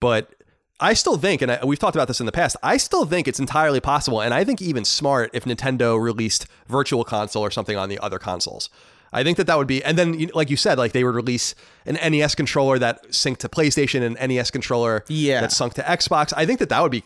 [0.00, 0.34] but
[0.80, 3.28] I still think, and I, we've talked about this in the past, I still think
[3.28, 7.76] it's entirely possible, and I think even smart if Nintendo released Virtual Console or something
[7.76, 8.70] on the other consoles.
[9.12, 11.54] I think that that would be, and then like you said, like they would release
[11.84, 15.40] an NES controller that synced to PlayStation, and NES controller yeah.
[15.40, 16.32] that sunk to Xbox.
[16.36, 17.04] I think that that would be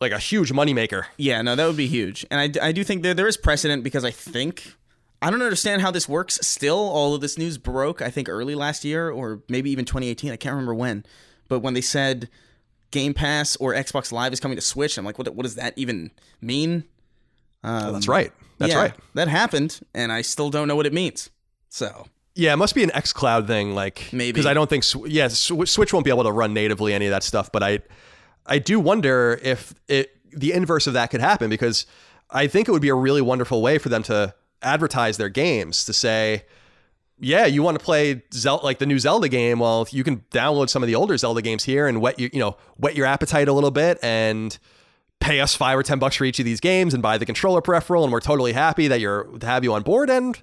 [0.00, 1.04] like a huge moneymaker.
[1.16, 2.24] Yeah, no, that would be huge.
[2.30, 4.74] And I, I do think there, there is precedent because I think
[5.20, 6.78] I don't understand how this works still.
[6.78, 10.30] All of this news broke, I think, early last year or maybe even 2018.
[10.30, 11.04] I can't remember when.
[11.48, 12.28] But when they said
[12.90, 15.74] Game Pass or Xbox Live is coming to Switch, I'm like, what, what does that
[15.76, 16.84] even mean?
[17.64, 18.32] Um, that's right.
[18.58, 18.94] That's yeah, right.
[19.14, 21.30] That happened, and I still don't know what it means.
[21.68, 22.06] So.
[22.34, 25.92] Yeah, it must be an XCloud thing, like maybe because I don't think yeah Switch
[25.92, 27.50] won't be able to run natively any of that stuff.
[27.50, 27.80] But I
[28.46, 31.84] I do wonder if it the inverse of that could happen because
[32.30, 35.84] I think it would be a really wonderful way for them to advertise their games
[35.84, 36.44] to say,
[37.18, 39.58] yeah, you want to play Zel- like the new Zelda game.
[39.58, 42.40] Well, you can download some of the older Zelda games here and whet your, you
[42.40, 44.56] know, whet your appetite a little bit and
[45.20, 47.60] pay us five or ten bucks for each of these games and buy the controller
[47.60, 48.04] peripheral.
[48.04, 50.10] And we're totally happy that you're to have you on board.
[50.10, 50.40] And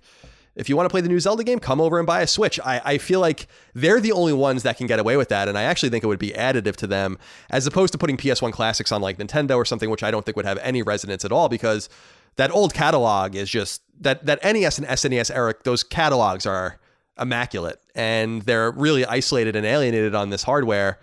[0.55, 2.59] if you want to play the new Zelda game, come over and buy a Switch.
[2.61, 5.47] I, I feel like they're the only ones that can get away with that.
[5.47, 7.17] And I actually think it would be additive to them
[7.49, 10.37] as opposed to putting PS1 classics on like Nintendo or something, which I don't think
[10.37, 11.89] would have any resonance at all because
[12.37, 16.79] that old catalog is just that that NES and SNES Eric, Those catalogs are
[17.19, 20.99] immaculate, and they're really isolated and alienated on this hardware,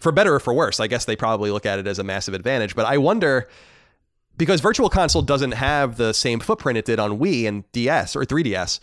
[0.00, 0.80] for better or for worse.
[0.80, 2.74] I guess they probably look at it as a massive advantage.
[2.74, 3.48] But I wonder
[4.36, 8.24] because Virtual Console doesn't have the same footprint it did on Wii and DS or
[8.24, 8.80] 3DS,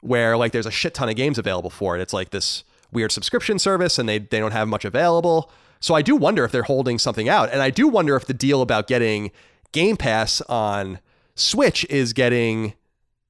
[0.00, 2.02] where like there's a shit ton of games available for it.
[2.02, 5.50] It's like this weird subscription service, and they they don't have much available.
[5.78, 8.34] So I do wonder if they're holding something out, and I do wonder if the
[8.34, 9.30] deal about getting
[9.72, 10.98] Game Pass on
[11.34, 12.74] Switch is getting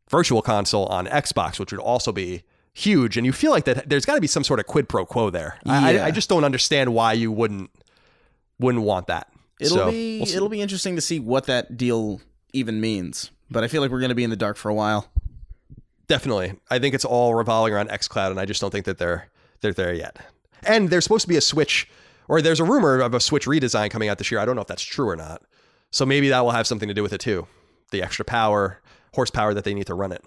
[0.09, 2.43] Virtual Console on Xbox, which would also be
[2.77, 3.17] huge.
[3.17, 5.31] And you feel like that there's got to be some sort of quid pro quo
[5.31, 5.59] there.
[5.67, 6.03] I, Yeah.
[6.05, 7.71] I, I just don't understand why you wouldn't
[8.59, 9.29] wouldn't want that.
[9.61, 12.21] It'll So, be we'll it'll be interesting to see what that deal
[12.53, 13.31] even means.
[13.51, 15.09] But I feel like we're going to be in the dark for a while.
[16.09, 16.55] definitely.
[16.71, 19.29] I think it's all revolving around XCloud, and I just don't think that they're
[19.61, 20.19] they're there yet.
[20.65, 21.89] And there's supposed to be a Switch,
[22.29, 24.41] or there's a rumor of a Switch redesign coming out this year.
[24.41, 25.43] I don't know if that's true or not.
[25.91, 27.47] So maybe that will have something to do with it too.
[27.93, 28.81] The extra power,
[29.15, 30.25] horsepower that they need to run it.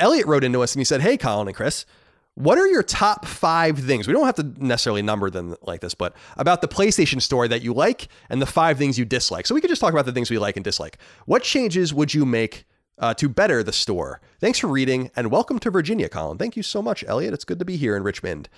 [0.00, 1.86] Elliot wrote into us and he said, Hey, Colin and Chris,
[2.34, 4.06] what are your top five things?
[4.06, 7.62] We don't have to necessarily number them like this, but about the PlayStation Store that
[7.62, 9.46] you like and the five things you dislike.
[9.46, 10.98] So we could just talk about the things we like and dislike.
[11.26, 12.64] What changes would you make
[12.98, 14.20] uh, to better the store?
[14.40, 16.38] Thanks for reading and welcome to Virginia, Colin.
[16.38, 17.34] Thank you so much, Elliot.
[17.34, 18.48] It's good to be here in Richmond.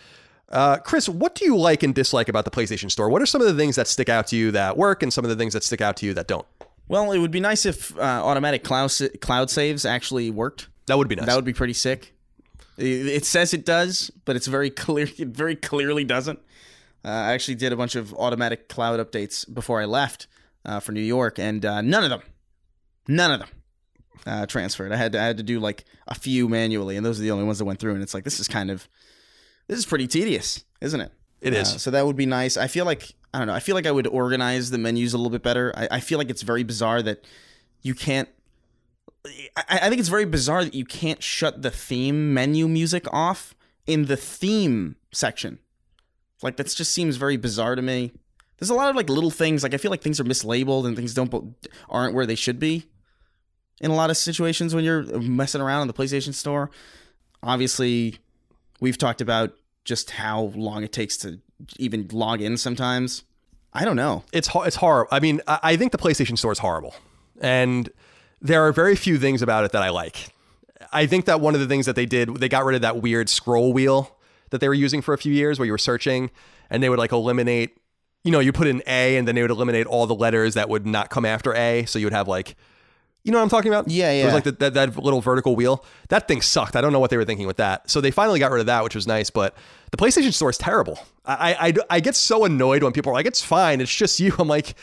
[0.48, 3.08] Uh, Chris, what do you like and dislike about the PlayStation Store?
[3.08, 5.24] What are some of the things that stick out to you that work and some
[5.24, 6.46] of the things that stick out to you that don't?
[6.88, 10.68] Well, it would be nice if uh, automatic cloud cloud saves actually worked.
[10.86, 11.26] That would be nice.
[11.26, 12.14] That would be pretty sick.
[12.78, 15.08] It says it does, but it's very clear.
[15.18, 16.38] It very clearly doesn't.
[17.04, 20.26] Uh, I actually did a bunch of automatic cloud updates before I left
[20.64, 22.22] uh, for New York, and uh, none of them,
[23.08, 23.48] none of them
[24.26, 24.92] uh, transferred.
[24.92, 27.32] I had to, I had to do like a few manually, and those are the
[27.32, 27.94] only ones that went through.
[27.94, 28.88] And it's like this is kind of
[29.66, 31.12] this is pretty tedious, isn't it?
[31.40, 31.74] It is.
[31.74, 32.56] Uh, so that would be nice.
[32.56, 33.54] I feel like I don't know.
[33.54, 35.72] I feel like I would organize the menus a little bit better.
[35.76, 37.24] I, I feel like it's very bizarre that
[37.82, 38.28] you can't.
[39.24, 43.54] I, I think it's very bizarre that you can't shut the theme menu music off
[43.86, 45.58] in the theme section.
[46.42, 48.12] Like that just seems very bizarre to me.
[48.58, 49.62] There's a lot of like little things.
[49.62, 51.56] Like I feel like things are mislabeled and things don't
[51.88, 52.86] aren't where they should be.
[53.80, 56.70] In a lot of situations when you're messing around in the PlayStation Store,
[57.42, 58.18] obviously,
[58.80, 59.54] we've talked about
[59.84, 61.40] just how long it takes to
[61.78, 62.56] even log in.
[62.56, 63.24] Sometimes
[63.72, 64.24] I don't know.
[64.32, 65.08] it's it's horrible.
[65.10, 66.94] I mean, I, I think the PlayStation Store is horrible,
[67.40, 67.90] and
[68.42, 70.28] there are very few things about it that I like.
[70.92, 73.00] I think that one of the things that they did, they got rid of that
[73.00, 74.16] weird scroll wheel
[74.50, 76.30] that they were using for a few years, where you were searching,
[76.68, 77.78] and they would like eliminate.
[78.24, 80.68] You know, you put in A, and then they would eliminate all the letters that
[80.68, 82.56] would not come after A, so you would have like.
[83.24, 83.88] You know what I'm talking about?
[83.88, 84.34] Yeah, It was yeah.
[84.34, 85.84] like the, that, that little vertical wheel.
[86.08, 86.74] That thing sucked.
[86.74, 87.88] I don't know what they were thinking with that.
[87.88, 89.30] So they finally got rid of that, which was nice.
[89.30, 89.54] But
[89.92, 90.98] the PlayStation Store is terrible.
[91.24, 93.80] I, I, I get so annoyed when people are like, "It's fine.
[93.80, 94.74] It's just you." I'm like,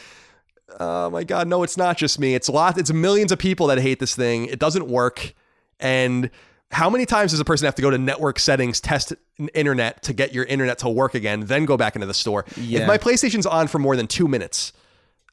[0.79, 2.35] oh my god, no, it's not just me.
[2.35, 2.77] It's a lot.
[2.77, 4.45] It's millions of people that hate this thing.
[4.45, 5.33] It doesn't work.
[5.79, 6.29] And
[6.71, 9.13] how many times does a person have to go to network settings, test
[9.53, 12.45] internet to get your internet to work again, then go back into the store?
[12.57, 12.81] Yeah.
[12.81, 14.73] If my PlayStation's on for more than two minutes,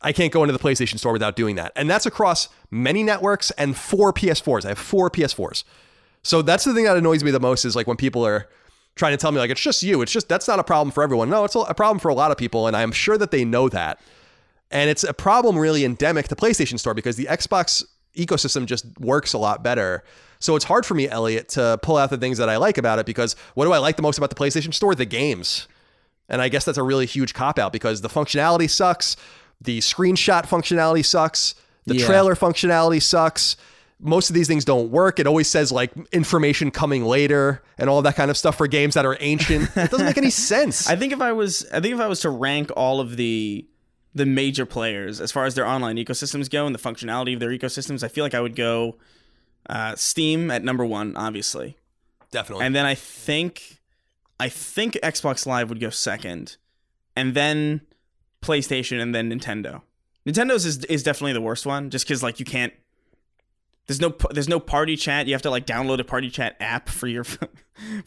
[0.00, 1.72] I can't go into the PlayStation store without doing that.
[1.76, 4.64] And that's across many networks and four PS4s.
[4.64, 5.64] I have four PS4s.
[6.22, 8.48] So that's the thing that annoys me the most is like when people are
[8.96, 10.02] trying to tell me like it's just you.
[10.02, 11.30] It's just that's not a problem for everyone.
[11.30, 13.68] No, it's a problem for a lot of people, and I'm sure that they know
[13.68, 14.00] that.
[14.70, 17.84] And it's a problem really endemic to PlayStation Store because the Xbox
[18.16, 20.02] ecosystem just works a lot better.
[20.38, 22.98] So it's hard for me, Elliot, to pull out the things that I like about
[22.98, 24.94] it because what do I like the most about the PlayStation Store?
[24.94, 25.68] The games.
[26.28, 29.16] And I guess that's a really huge cop out because the functionality sucks,
[29.60, 31.54] the screenshot functionality sucks,
[31.86, 32.06] the Yeah.
[32.06, 33.56] trailer functionality sucks.
[34.00, 35.18] Most of these things don't work.
[35.20, 38.94] It always says like information coming later and all that kind of stuff for games
[38.94, 39.70] that are ancient.
[39.76, 40.88] It doesn't make any sense.
[40.88, 43.64] I think if I was, I think if I was to rank all of the
[44.16, 47.50] the major players as far as their online ecosystems go and the functionality of their
[47.50, 48.96] ecosystems, I feel like I would go
[49.68, 51.76] uh, Steam at number one, obviously,
[52.30, 52.64] Definitely.
[52.64, 53.78] and then I think,
[54.40, 56.56] I think Xbox Live would go second,
[57.14, 57.82] and then
[58.42, 59.82] PlayStation, and then Nintendo.
[60.26, 62.72] Nintendo's is is definitely the worst one, just because like you can't.
[63.86, 65.26] There's no there's no party chat.
[65.26, 67.24] You have to like download a party chat app for your.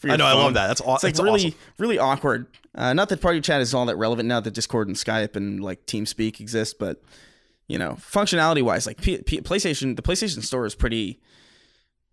[0.00, 0.26] For your I know.
[0.26, 0.66] I love that.
[0.66, 1.58] That's, aw- It's like that's really, awesome.
[1.78, 2.46] really awkward.
[2.74, 5.62] Uh, not that party chat is all that relevant now that Discord and Skype and
[5.62, 7.00] like TeamSpeak exist, but
[7.68, 11.20] you know, functionality wise, like P- P- PlayStation, the PlayStation Store is pretty.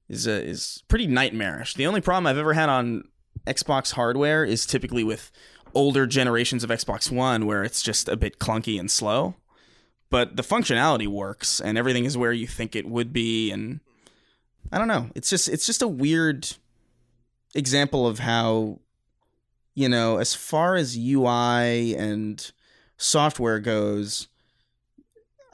[0.07, 1.73] is uh, is pretty nightmarish.
[1.73, 3.05] The only problem I've ever had on
[3.47, 5.31] Xbox hardware is typically with
[5.73, 9.33] older generations of Xbox One where it's just a bit clunky and slow.
[10.09, 13.81] But the functionality works and everything is where you think it would be and
[14.71, 15.09] I don't know.
[15.15, 16.49] It's just it's just a weird
[17.55, 18.79] example of how
[19.77, 22.51] you know, as far as UI and
[22.97, 24.27] software goes,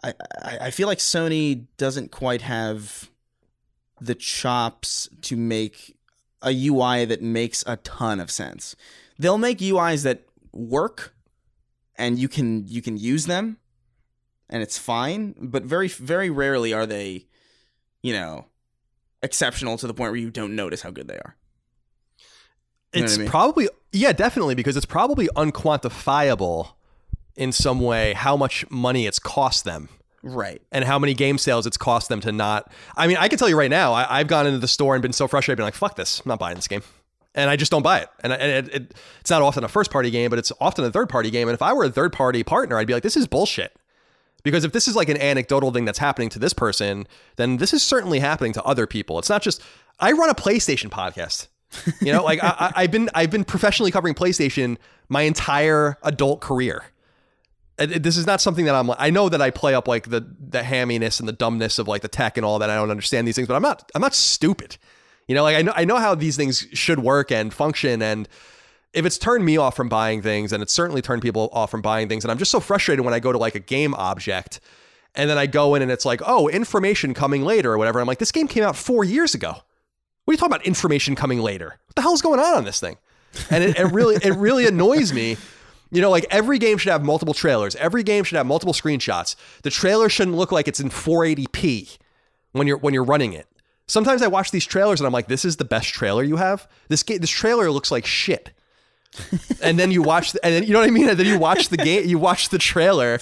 [0.01, 3.09] I, I, I feel like Sony doesn't quite have
[3.99, 5.97] the chops to make
[6.41, 8.77] a UI that makes a ton of sense.
[9.19, 10.21] They'll make UIs that
[10.53, 11.13] work
[11.97, 13.57] and you can you can use them
[14.53, 17.25] and it's fine, but very very rarely are they,
[18.03, 18.45] you know,
[19.23, 21.35] exceptional to the point where you don't notice how good they are.
[22.93, 23.27] You it's I mean?
[23.27, 26.73] probably yeah, definitely because it's probably unquantifiable
[27.35, 29.89] in some way how much money it's cost them.
[30.21, 30.61] Right.
[30.71, 32.71] And how many game sales it's cost them to not.
[32.95, 35.01] I mean, I can tell you right now, I, have gone into the store and
[35.01, 36.81] been so frustrated, been like, fuck this, I'm not buying this game.
[37.35, 38.09] And I just don't buy it.
[38.21, 40.91] And, and it, it, it's not often a first party game, but it's often a
[40.91, 41.49] third party game.
[41.49, 43.75] And if I were a third party partner, I'd be like, this is bullshit.
[44.43, 47.07] Because if this is like an anecdotal thing that's happening to this person,
[47.37, 49.17] then this is certainly happening to other people.
[49.19, 49.61] It's not just,
[49.99, 51.47] I run a PlayStation podcast.
[52.01, 54.77] You know, like I, I've been I've been professionally covering PlayStation
[55.09, 56.83] my entire adult career
[57.77, 60.61] this is not something that I'm I know that I play up like the the
[60.61, 62.69] hamminess and the dumbness of like the tech and all that.
[62.69, 64.77] I don't understand these things, but I'm not I'm not stupid.
[65.27, 68.27] You know, like I know I know how these things should work and function and
[68.93, 71.81] if it's turned me off from buying things and it's certainly turned people off from
[71.81, 74.59] buying things and I'm just so frustrated when I go to like a game object
[75.15, 77.99] and then I go in and it's like, "Oh, information coming later" or whatever.
[77.99, 81.15] I'm like, "This game came out 4 years ago." What are you talking about information
[81.15, 81.77] coming later?
[81.85, 82.97] What the hell is going on on this thing?
[83.49, 85.37] And it, it really it really annoys me
[85.93, 87.75] you know, like every game should have multiple trailers.
[87.75, 89.35] Every game should have multiple screenshots.
[89.61, 91.99] The trailer shouldn't look like it's in 480p
[92.51, 93.47] when you're when you're running it.
[93.85, 96.67] Sometimes I watch these trailers and I'm like, this is the best trailer you have.
[96.87, 98.51] This game, this trailer looks like shit.
[99.61, 101.09] and then you watch, the, and then you know what I mean.
[101.09, 103.19] And then you watch the game, you watch the trailer,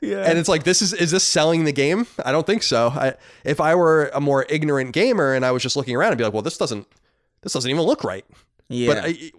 [0.00, 0.24] yeah.
[0.24, 2.06] and it's like, this is is this selling the game?
[2.24, 2.88] I don't think so.
[2.88, 6.18] I, if I were a more ignorant gamer and I was just looking around and
[6.18, 6.86] be like, well, this doesn't,
[7.42, 8.24] this doesn't even look right.
[8.68, 8.94] Yeah.
[8.94, 9.30] But I,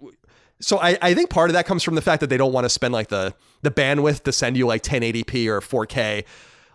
[0.60, 2.64] so I, I think part of that comes from the fact that they don't want
[2.64, 6.24] to spend like the the bandwidth to send you like 1080p or 4K,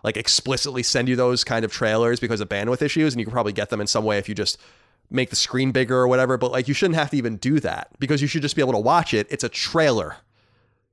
[0.02, 3.32] like explicitly send you those kind of trailers because of bandwidth issues, and you can
[3.32, 4.58] probably get them in some way if you just
[5.10, 6.36] make the screen bigger or whatever.
[6.36, 8.72] But like you shouldn't have to even do that because you should just be able
[8.72, 9.26] to watch it.
[9.30, 10.16] It's a trailer.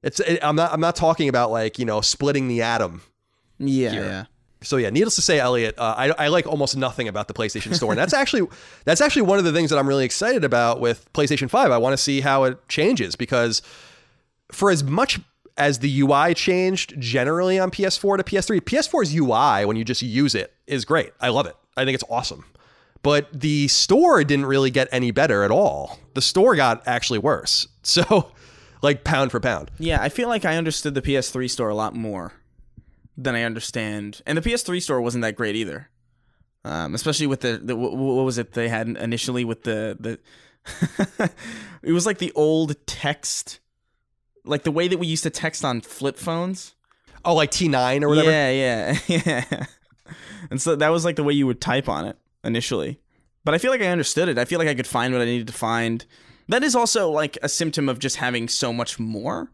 [0.02, 3.02] It's it, I'm not I'm not talking about like you know splitting the atom.
[3.60, 4.04] Yeah, here.
[4.04, 4.26] yeah
[4.64, 7.76] so yeah, needless to say, Elliot, uh, I, I like almost nothing about the PlayStation
[7.76, 8.48] Store, and that's actually
[8.86, 11.72] that's actually one of the things that I'm really excited about with PlayStation Five.
[11.72, 13.62] I want to see how it changes because
[14.52, 15.20] for as much
[15.58, 20.34] as the UI changed generally on PS4 to PS3, PS4's UI when you just use
[20.34, 21.12] it is great.
[21.22, 21.56] I love it.
[21.78, 22.46] I think it's awesome.
[23.04, 26.00] But the store didn't really get any better at all.
[26.14, 27.68] The store got actually worse.
[27.86, 28.32] So,
[28.82, 29.70] like pound for pound.
[29.78, 32.32] Yeah, I feel like I understood the PS3 store a lot more
[33.18, 34.22] than I understand.
[34.26, 35.90] And the PS3 store wasn't that great either.
[36.64, 41.30] Um, especially with the, the what, was it they had initially with the the
[41.84, 43.60] it was like the old text
[44.46, 46.74] like the way that we used to text on flip phones.
[47.26, 48.32] Oh, like T9 or whatever.
[48.32, 49.66] Yeah, yeah, yeah.
[50.50, 53.00] And so that was like the way you would type on it initially.
[53.46, 54.38] But I feel like I understood it.
[54.38, 56.06] I feel like I could find what I needed to find.
[56.48, 59.52] That is also like a symptom of just having so much more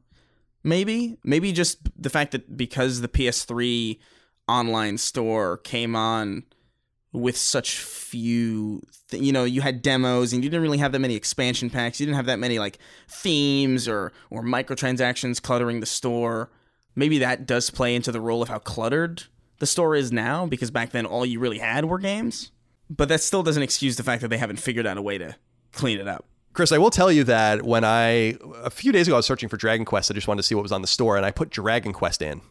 [0.63, 3.97] maybe maybe just the fact that because the PS3
[4.47, 6.43] online store came on
[7.11, 10.99] with such few th- you know you had demos and you didn't really have that
[10.99, 15.85] many expansion packs you didn't have that many like themes or or microtransactions cluttering the
[15.85, 16.51] store
[16.95, 19.23] maybe that does play into the role of how cluttered
[19.59, 22.51] the store is now because back then all you really had were games
[22.89, 25.35] but that still doesn't excuse the fact that they haven't figured out a way to
[25.71, 29.15] clean it up Chris, I will tell you that when I a few days ago
[29.15, 30.87] I was searching for Dragon Quest, I just wanted to see what was on the
[30.87, 32.41] store, and I put Dragon Quest in,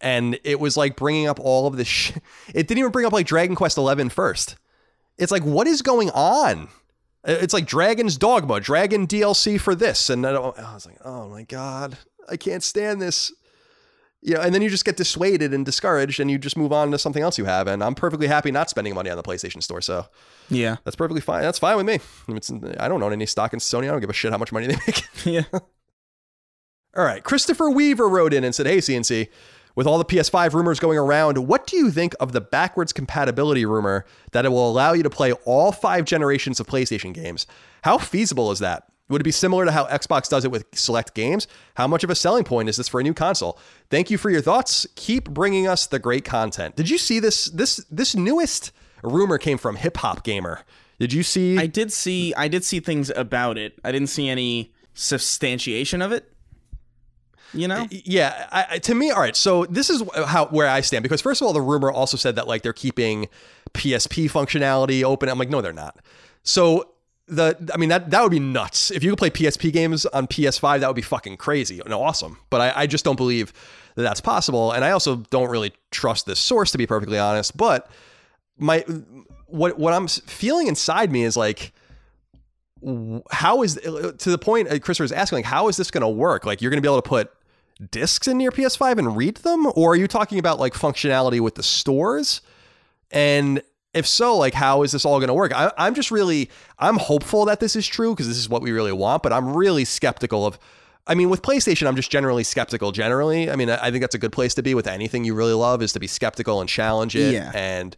[0.00, 1.88] and it was like bringing up all of this.
[1.88, 2.12] Sh-
[2.54, 4.56] it didn't even bring up like Dragon Quest 11 first.
[5.18, 6.68] It's like what is going on?
[7.24, 11.42] It's like Dragon's Dogma, Dragon DLC for this, and I, I was like, oh my
[11.42, 11.98] god,
[12.28, 13.32] I can't stand this.
[14.24, 16.98] Yeah, and then you just get dissuaded and discouraged, and you just move on to
[16.98, 17.66] something else you have.
[17.66, 19.80] And I'm perfectly happy not spending money on the PlayStation Store.
[19.80, 20.06] So
[20.48, 21.42] yeah, that's perfectly fine.
[21.42, 21.98] That's fine with me.
[22.28, 23.84] It's, I don't own any stock in Sony.
[23.84, 25.02] I don't give a shit how much money they make.
[25.24, 25.42] yeah.
[26.94, 29.28] All right, Christopher Weaver wrote in and said, "Hey CNC,
[29.74, 33.64] with all the PS5 rumors going around, what do you think of the backwards compatibility
[33.64, 37.46] rumor that it will allow you to play all five generations of PlayStation games?
[37.82, 38.91] How feasible is that?
[39.12, 41.46] Would it be similar to how Xbox does it with select games?
[41.74, 43.58] How much of a selling point is this for a new console?
[43.90, 44.86] Thank you for your thoughts.
[44.96, 46.76] Keep bringing us the great content.
[46.76, 47.44] Did you see this?
[47.46, 48.72] This this newest
[49.02, 50.62] rumor came from Hip Hop Gamer.
[50.98, 51.58] Did you see?
[51.58, 53.78] I did see I did see things about it.
[53.84, 56.32] I didn't see any substantiation of it.
[57.54, 57.86] You know?
[57.90, 59.36] Yeah, I, I- to me, all right.
[59.36, 62.36] So this is how where I stand because first of all, the rumor also said
[62.36, 63.28] that like they're keeping
[63.74, 65.28] PSP functionality open.
[65.28, 65.98] I'm like, no, they're not.
[66.44, 66.88] So
[67.34, 70.26] the I mean that that would be nuts if you could play PSP games on
[70.26, 70.80] PS5.
[70.80, 72.38] That would be fucking crazy and awesome.
[72.50, 73.52] But I, I just don't believe
[73.94, 77.56] that that's possible, and I also don't really trust this source to be perfectly honest.
[77.56, 77.90] But
[78.58, 78.84] my
[79.46, 81.72] what what I'm feeling inside me is like
[83.30, 86.08] how is to the point uh, Chris was asking like how is this going to
[86.08, 87.32] work like you're going to be able to put
[87.90, 91.54] discs in your PS5 and read them or are you talking about like functionality with
[91.54, 92.40] the stores
[93.12, 93.62] and
[93.94, 95.52] if so like how is this all going to work?
[95.54, 98.72] I, I'm just really I'm hopeful that this is true because this is what we
[98.72, 100.58] really want but I'm really skeptical of
[101.06, 103.50] I mean with PlayStation I'm just generally skeptical generally.
[103.50, 105.52] I mean I I think that's a good place to be with anything you really
[105.52, 107.50] love is to be skeptical and challenge it Yeah.
[107.54, 107.96] and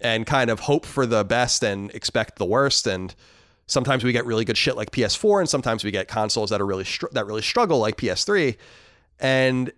[0.00, 2.86] and kind of hope for the best and expect the worst.
[2.86, 3.12] And
[3.66, 6.66] sometimes we get really good shit like PS4 and sometimes we get consoles that are
[6.66, 8.56] really str- that really struggle like PS3
[9.20, 9.72] and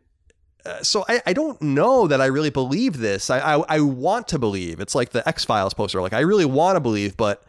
[0.64, 3.30] uh, so I, I don't know that I really believe this.
[3.30, 4.80] I, I I want to believe.
[4.80, 6.00] It's like the X Files poster.
[6.00, 7.42] Like I really want to believe but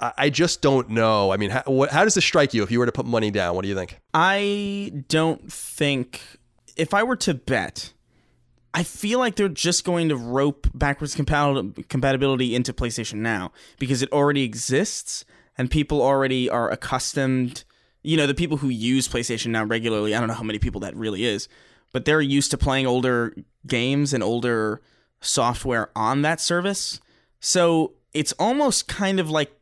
[0.00, 1.32] I, I just don't know.
[1.32, 3.30] I mean how, what, how does this strike you if you were to put money
[3.30, 3.54] down?
[3.54, 3.98] What do you think?
[4.14, 6.20] I don't think
[6.76, 7.92] if I were to bet,
[8.72, 14.02] I feel like they're just going to rope backwards compat- compatibility into PlayStation Now because
[14.02, 15.24] it already exists
[15.58, 17.64] and people already are accustomed.
[18.02, 20.80] You know, the people who use PlayStation Now regularly, I don't know how many people
[20.82, 21.48] that really is,
[21.92, 23.34] but they're used to playing older
[23.66, 24.80] games and older
[25.20, 27.00] software on that service.
[27.40, 29.52] So it's almost kind of like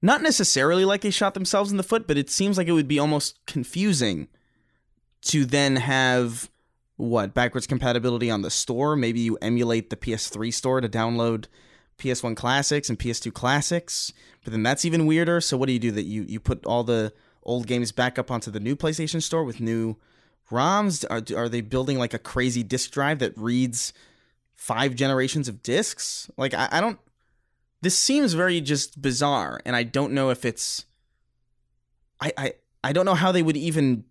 [0.00, 2.88] not necessarily like they shot themselves in the foot, but it seems like it would
[2.88, 4.28] be almost confusing
[5.22, 6.50] to then have
[6.96, 8.96] what backwards compatibility on the store.
[8.96, 11.46] Maybe you emulate the PS3 store to download
[11.98, 14.12] PS1 classics and PS2 classics,
[14.44, 15.40] but then that's even weirder.
[15.40, 15.92] So what do you do?
[15.92, 17.12] That you you put all the
[17.44, 19.96] old games back up onto the new PlayStation store with new
[20.50, 21.04] ROMs?
[21.10, 23.92] Are are they building like a crazy disk drive that reads
[24.54, 26.30] five generations of discs?
[26.36, 26.98] Like I, I don't.
[27.80, 30.84] This seems very just bizarre, and I don't know if it's.
[32.20, 32.52] I I
[32.84, 34.04] I don't know how they would even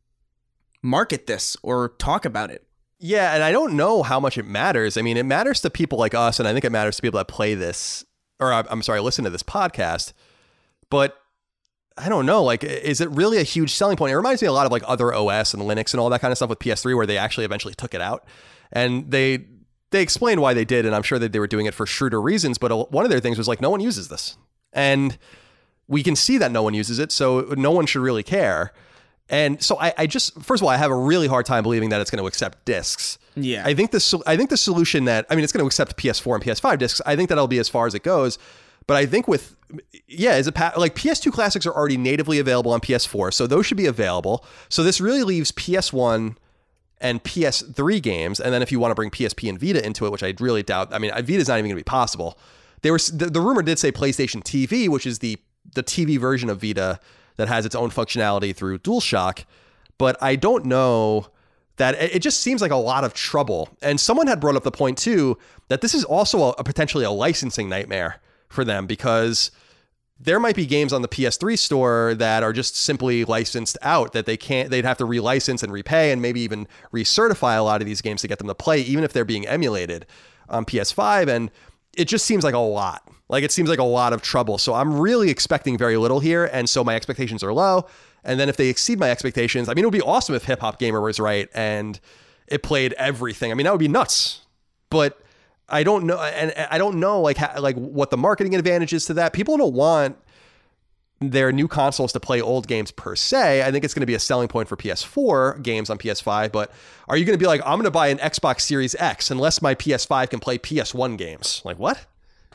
[0.82, 2.66] market this or talk about it.
[3.00, 4.96] Yeah, and I don't know how much it matters.
[4.96, 7.18] I mean, it matters to people like us, and I think it matters to people
[7.18, 8.06] that play this,
[8.40, 10.14] or I'm sorry, listen to this podcast.
[10.90, 11.21] But
[12.02, 12.44] I don't know.
[12.44, 14.12] Like, is it really a huge selling point?
[14.12, 16.32] It reminds me a lot of like other OS and Linux and all that kind
[16.32, 18.26] of stuff with PS3, where they actually eventually took it out,
[18.72, 19.46] and they
[19.92, 22.22] they explained why they did, and I'm sure that they were doing it for shrewder
[22.22, 22.58] reasons.
[22.58, 24.36] But one of their things was like, no one uses this,
[24.74, 25.18] and
[25.88, 28.74] we can see that no one uses it, so no one should really care.
[29.30, 31.90] And so I, I just, first of all, I have a really hard time believing
[31.90, 33.18] that it's going to accept discs.
[33.36, 33.64] Yeah.
[33.66, 36.36] I think the I think the solution that I mean, it's going to accept PS4
[36.36, 37.02] and PS5 discs.
[37.06, 38.38] I think that'll be as far as it goes.
[38.88, 39.56] But I think with
[40.08, 43.66] yeah, is it pa- like PS2 classics are already natively available on PS4, so those
[43.66, 44.46] should be available.
[44.70, 46.36] So this really leaves PS1
[47.00, 50.12] and PS3 games, and then if you want to bring PSP and Vita into it,
[50.12, 50.94] which I really doubt.
[50.94, 52.38] I mean, Vita's not even going to be possible.
[52.82, 55.38] There was the, the rumor did say PlayStation TV, which is the
[55.74, 57.00] the TV version of Vita
[57.38, 59.46] that has its own functionality through DualShock,
[59.98, 61.28] but I don't know
[61.78, 63.70] that it it just seems like a lot of trouble.
[63.82, 65.38] And someone had brought up the point too
[65.70, 68.20] that this is also a, a potentially a licensing nightmare
[68.52, 69.52] for them because
[70.24, 74.26] there might be games on the PS3 store that are just simply licensed out that
[74.26, 77.88] they can't they'd have to relicense and repay and maybe even recertify a lot of
[77.88, 80.06] these games to get them to play even if they're being emulated
[80.50, 81.52] on PS5 and
[81.98, 83.08] it just seems like a lot.
[83.30, 84.58] Like it seems like a lot of trouble.
[84.58, 87.88] So I'm really expecting very little here and so my expectations are low
[88.24, 90.60] and then if they exceed my expectations, I mean it would be awesome if Hip
[90.60, 92.00] Hop Gamer was right and
[92.48, 93.52] it played everything.
[93.52, 94.42] I mean that would be nuts.
[94.90, 95.20] But
[95.72, 99.06] I don't know, and I don't know like how, like what the marketing advantage is
[99.06, 99.34] to that.
[99.34, 100.18] People don't want
[101.22, 103.64] their new consoles to play old games per se.
[103.64, 106.52] I think it's going to be a selling point for PS4 games on PS5.
[106.52, 106.72] But
[107.08, 109.62] are you going to be like, I'm going to buy an Xbox Series X unless
[109.62, 111.62] my PS5 can play PS1 games?
[111.64, 112.06] Like what?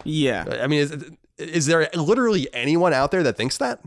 [0.05, 0.59] Yeah.
[0.61, 3.81] I mean, is, is there literally anyone out there that thinks that?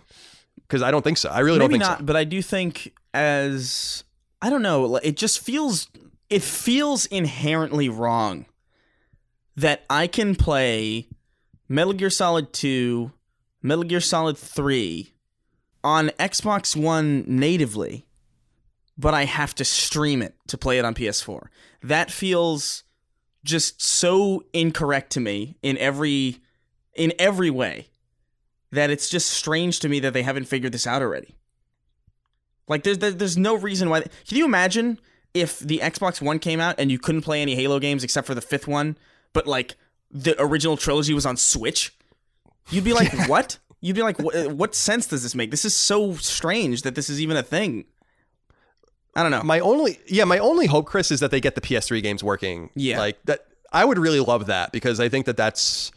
[0.55, 1.29] Because I don't think so.
[1.29, 2.05] I really Maybe don't think not, so.
[2.05, 4.05] but I do think as
[4.41, 5.87] I don't know, it just feels
[6.29, 8.45] it feels inherently wrong
[9.59, 11.09] that I can play
[11.67, 13.11] Metal Gear Solid 2,
[13.61, 15.13] Metal Gear Solid 3
[15.83, 18.05] on Xbox One natively,
[18.97, 21.47] but I have to stream it to play it on PS4.
[21.83, 22.83] That feels
[23.43, 26.37] just so incorrect to me in every
[26.95, 27.87] in every way
[28.71, 31.35] that it's just strange to me that they haven't figured this out already.
[32.69, 34.01] Like there's there's no reason why.
[34.25, 35.01] Can you imagine
[35.33, 38.35] if the Xbox One came out and you couldn't play any Halo games except for
[38.35, 38.97] the fifth one,
[39.33, 39.75] but like
[40.11, 41.95] the original trilogy was on Switch?
[42.69, 43.57] You'd be like, what?
[43.81, 45.51] You'd be like, what, uh, what sense does this make?
[45.51, 47.85] This is so strange that this is even a thing.
[49.15, 49.43] I don't know.
[49.43, 52.69] My only yeah, my only hope, Chris, is that they get the PS3 games working.
[52.75, 52.99] Yeah.
[52.99, 53.45] like that.
[53.71, 55.91] I would really love that because I think that that's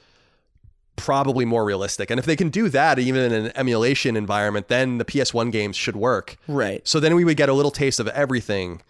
[0.97, 2.11] probably more realistic.
[2.11, 5.77] And if they can do that, even in an emulation environment, then the PS1 games
[5.77, 6.37] should work.
[6.49, 6.87] right.
[6.87, 8.83] So then we would get a little taste of everything.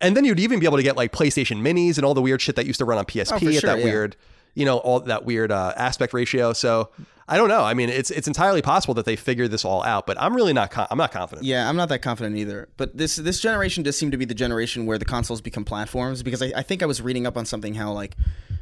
[0.00, 2.40] And then you'd even be able to get like PlayStation minis and all the weird
[2.42, 3.84] shit that used to run on PSP Oh, at sure, that yeah.
[3.84, 4.16] weird,
[4.54, 6.52] you know, all that weird uh, aspect ratio.
[6.52, 6.90] So
[7.26, 7.62] I don't know.
[7.62, 10.52] I mean, it's it's entirely possible that they figured this all out, but I'm really
[10.52, 10.70] not.
[10.70, 11.46] Con- I'm not confident.
[11.46, 12.68] Yeah, I'm not that confident either.
[12.76, 16.22] But this this generation does seem to be the generation where the consoles become platforms
[16.22, 18.14] because I, I think I was reading up on something how like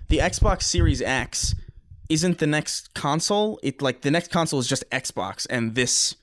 [0.09, 1.57] the Xbox Series X
[2.09, 3.59] isn't the next console.
[3.65, 6.15] It like the next console is just Xbox and this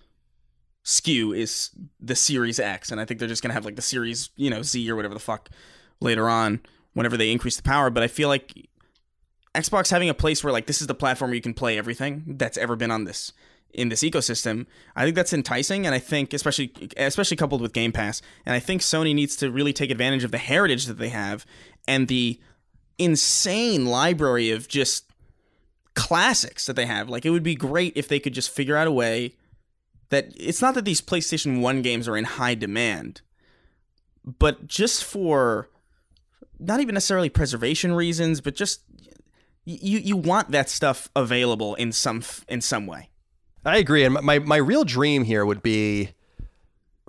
[0.90, 2.92] SKU is the Series X.
[2.92, 5.14] And I think they're just gonna have like the Series, you know, Z or whatever
[5.14, 5.50] the fuck
[6.00, 6.62] later on
[6.94, 7.92] whenever they increase the power.
[7.92, 8.68] But I feel like
[9.54, 12.24] Xbox having a place where like this is the platform where you can play everything
[12.38, 13.34] that's ever been on this
[13.72, 17.92] in this ecosystem, I think that's enticing, and I think especially especially coupled with Game
[17.92, 21.10] Pass, and I think Sony needs to really take advantage of the heritage that they
[21.10, 21.46] have
[21.88, 22.40] and the
[22.98, 25.06] insane library of just
[25.94, 27.10] classics that they have.
[27.10, 29.36] Like it would be great if they could just figure out a way
[30.10, 33.22] that it's not that these PlayStation 1 games are in high demand,
[34.26, 35.70] but just for
[36.60, 38.82] not even necessarily preservation reasons, but just
[39.66, 43.10] you you want that stuff available in some in some way.
[43.66, 44.04] I agree.
[44.04, 46.12] And my, my real dream here would be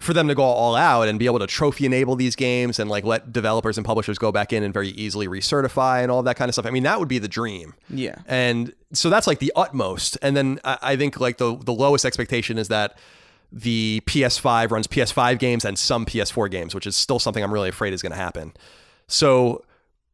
[0.01, 2.89] for them to go all out and be able to trophy enable these games and
[2.89, 6.36] like let developers and publishers go back in and very easily recertify and all that
[6.36, 6.66] kind of stuff.
[6.66, 7.74] I mean, that would be the dream.
[7.89, 8.16] Yeah.
[8.27, 10.16] And so that's like the utmost.
[10.22, 12.98] And then I I think like the the lowest expectation is that
[13.52, 17.68] the PS5 runs PS5 games and some PS4 games, which is still something I'm really
[17.68, 18.52] afraid is going to happen.
[19.09, 19.64] So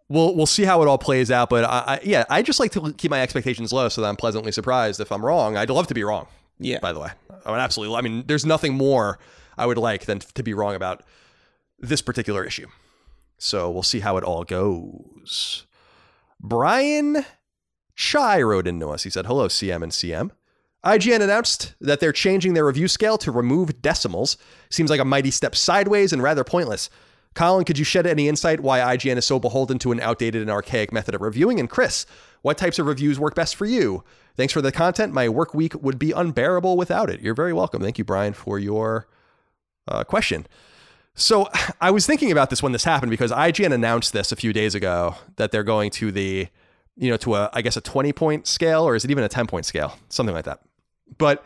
[0.09, 1.51] we'll we'll see how it all plays out.
[1.51, 4.17] But I, I, yeah, I just like to keep my expectations low so that I'm
[4.17, 5.57] pleasantly surprised if I'm wrong.
[5.57, 6.27] I'd love to be wrong.
[6.59, 6.79] Yeah.
[6.79, 7.11] By the way,
[7.45, 7.97] I would absolutely.
[7.97, 9.19] I mean, there's nothing more
[9.57, 11.03] I would like than to be wrong about
[11.79, 12.67] this particular issue.
[13.39, 15.67] So we'll see how it all goes.
[16.41, 17.25] Brian
[17.95, 19.03] Chai wrote into us.
[19.03, 20.31] He said, Hello, CM and CM.
[20.85, 24.37] IGN announced that they're changing their review scale to remove decimals.
[24.71, 26.91] Seems like a mighty step sideways and rather pointless.
[27.35, 30.51] Colin, could you shed any insight why IGN is so beholden to an outdated and
[30.51, 31.59] archaic method of reviewing?
[31.59, 32.07] And Chris,
[32.43, 34.05] what types of reviews work best for you?
[34.37, 35.13] Thanks for the content.
[35.13, 37.21] My work week would be unbearable without it.
[37.21, 37.83] You're very welcome.
[37.83, 39.09] Thank you, Brian, for your
[39.89, 40.47] uh, question.
[41.15, 41.49] So
[41.81, 44.75] I was thinking about this when this happened because IGN announced this a few days
[44.75, 46.49] ago that they're going to the,
[46.97, 49.29] you know, to a I guess a 20 point scale or is it even a
[49.29, 50.61] 10 point scale, something like that.
[51.19, 51.45] But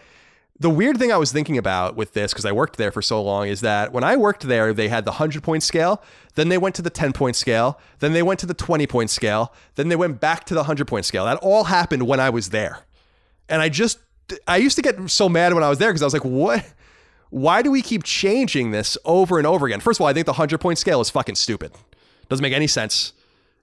[0.58, 3.22] the weird thing I was thinking about with this because I worked there for so
[3.22, 6.02] long is that when I worked there, they had the 100 point scale,
[6.34, 9.08] then they went to the 10 point scale, then they went to the 20 point
[9.08, 11.24] scale, then they went back to the 100 point scale.
[11.24, 12.80] That all happened when I was there.
[13.48, 13.98] And I just
[14.46, 16.64] I used to get so mad when I was there because I was like, what?
[17.30, 19.80] Why do we keep changing this over and over again?
[19.80, 21.72] First of all, I think the 100 point scale is fucking stupid.
[22.28, 23.12] Doesn't make any sense.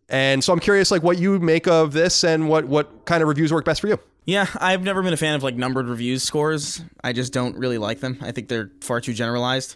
[0.10, 3.28] And so I'm curious like what you make of this and what what kind of
[3.28, 4.00] reviews work best for you.
[4.26, 6.82] Yeah, I've never been a fan of like numbered reviews scores.
[7.04, 8.18] I just don't really like them.
[8.22, 9.76] I think they're far too generalized.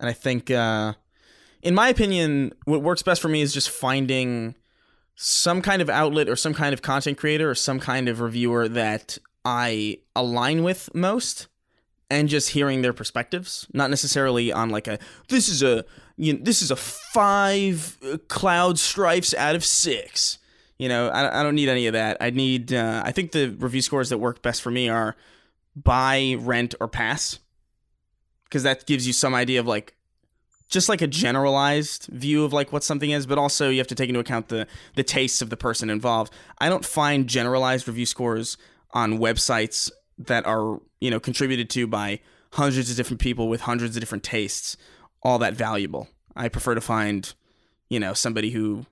[0.00, 0.94] And I think uh
[1.60, 4.54] in my opinion, what works best for me is just finding
[5.16, 8.68] some kind of outlet or some kind of content creator or some kind of reviewer
[8.68, 11.47] that I align with most
[12.10, 14.98] and just hearing their perspectives, not necessarily on like a
[15.28, 15.84] this is a
[16.16, 20.38] you know, this is a 5 uh, cloud strifes out of 6.
[20.78, 22.16] You know, I, I don't need any of that.
[22.20, 25.16] I need uh, I think the review scores that work best for me are
[25.76, 27.38] buy, rent or pass
[28.44, 29.94] because that gives you some idea of like
[30.68, 33.94] just like a generalized view of like what something is, but also you have to
[33.94, 36.32] take into account the the tastes of the person involved.
[36.58, 38.56] I don't find generalized review scores
[38.92, 42.20] on websites that are you know contributed to by
[42.52, 44.76] hundreds of different people with hundreds of different tastes
[45.22, 46.08] all that valuable.
[46.36, 47.32] I prefer to find
[47.88, 48.86] you know somebody who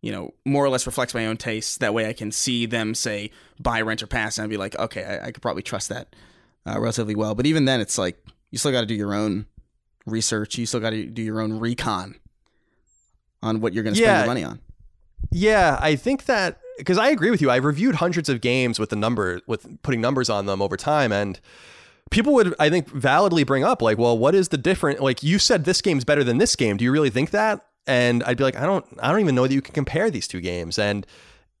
[0.00, 1.76] you know more or less reflects my own tastes.
[1.78, 3.30] That way I can see them say
[3.60, 6.14] buy, rent, or pass, and I'd be like, okay, I, I could probably trust that
[6.66, 7.34] uh, relatively well.
[7.34, 8.16] But even then, it's like
[8.50, 9.46] you still got to do your own
[10.06, 10.56] research.
[10.58, 12.14] You still got to do your own recon
[13.42, 14.18] on what you're going to spend Yeah.
[14.20, 14.60] your money on.
[15.30, 17.50] Yeah, I think that because I agree with you.
[17.50, 21.12] I've reviewed hundreds of games with the number with putting numbers on them over time,
[21.12, 21.38] and
[22.10, 25.00] people would I think validly bring up like, well, what is the different?
[25.00, 26.76] Like you said, this game's better than this game.
[26.76, 27.66] Do you really think that?
[27.86, 30.28] And I'd be like, I don't, I don't even know that you can compare these
[30.28, 30.78] two games.
[30.78, 31.06] And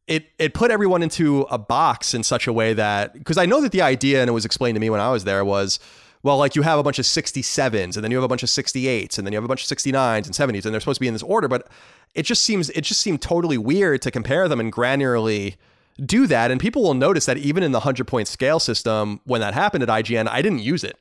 [0.06, 3.60] it it put everyone into a box in such a way that because I know
[3.62, 5.78] that the idea and it was explained to me when I was there was.
[6.22, 8.50] Well, like you have a bunch of 67s and then you have a bunch of
[8.50, 11.00] 68s and then you have a bunch of 69s and 70s and they're supposed to
[11.00, 11.66] be in this order, but
[12.14, 15.56] it just seems it just seemed totally weird to compare them and granularly
[16.04, 16.50] do that.
[16.50, 19.82] And people will notice that even in the 100 point scale system, when that happened
[19.82, 20.96] at IGN, I didn't use it.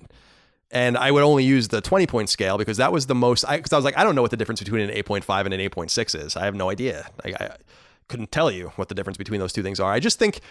[0.72, 3.74] And I would only use the 20 point scale because that was the most, because
[3.74, 5.60] I, I, was like, I don't know what the difference between an 8.5 and an
[5.60, 6.36] 8.6 is.
[6.36, 7.10] I have no idea.
[7.26, 7.50] I, I
[8.08, 9.92] couldn't tell you what the difference between those two things are.
[9.92, 10.42] I just think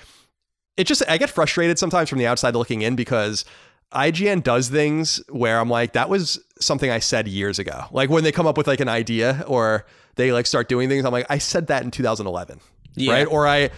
[0.76, 3.44] it just, I get frustrated sometimes from the outside looking in because
[3.92, 7.84] IGN does things where I'm like, that was something I said years ago.
[7.90, 9.86] Like when they come up with like an idea or
[10.16, 12.60] they like start doing things, I'm like, I said that in 2011.
[12.94, 13.12] Yeah.
[13.12, 13.26] Right.
[13.26, 13.70] Or I,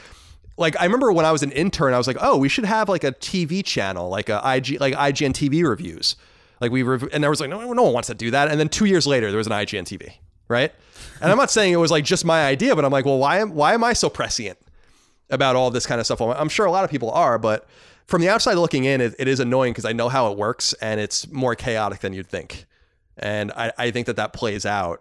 [0.56, 2.88] like I remember when I was an intern, I was like, oh, we should have
[2.88, 6.16] like a TV channel, like a IG, like IGN TV reviews.
[6.60, 8.50] Like we, rev- and there was like, no, no one wants to do that.
[8.50, 10.12] And then two years later, there was an IGN TV,
[10.48, 10.72] right?
[11.22, 13.38] And I'm not saying it was like just my idea, but I'm like, well, why
[13.38, 14.58] am, why am I so prescient
[15.30, 16.20] about all this kind of stuff?
[16.20, 17.66] I'm sure a lot of people are, but
[18.10, 20.72] from the outside looking in, it, it is annoying because I know how it works
[20.74, 22.66] and it's more chaotic than you'd think.
[23.16, 25.00] And I, I think that that plays out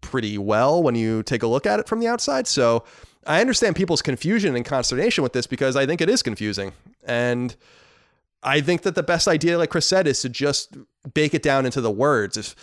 [0.00, 2.46] pretty well when you take a look at it from the outside.
[2.46, 2.84] So
[3.26, 6.72] I understand people's confusion and consternation with this because I think it is confusing.
[7.04, 7.54] And
[8.42, 10.74] I think that the best idea, like Chris said, is to just
[11.12, 12.38] bake it down into the words.
[12.38, 12.56] If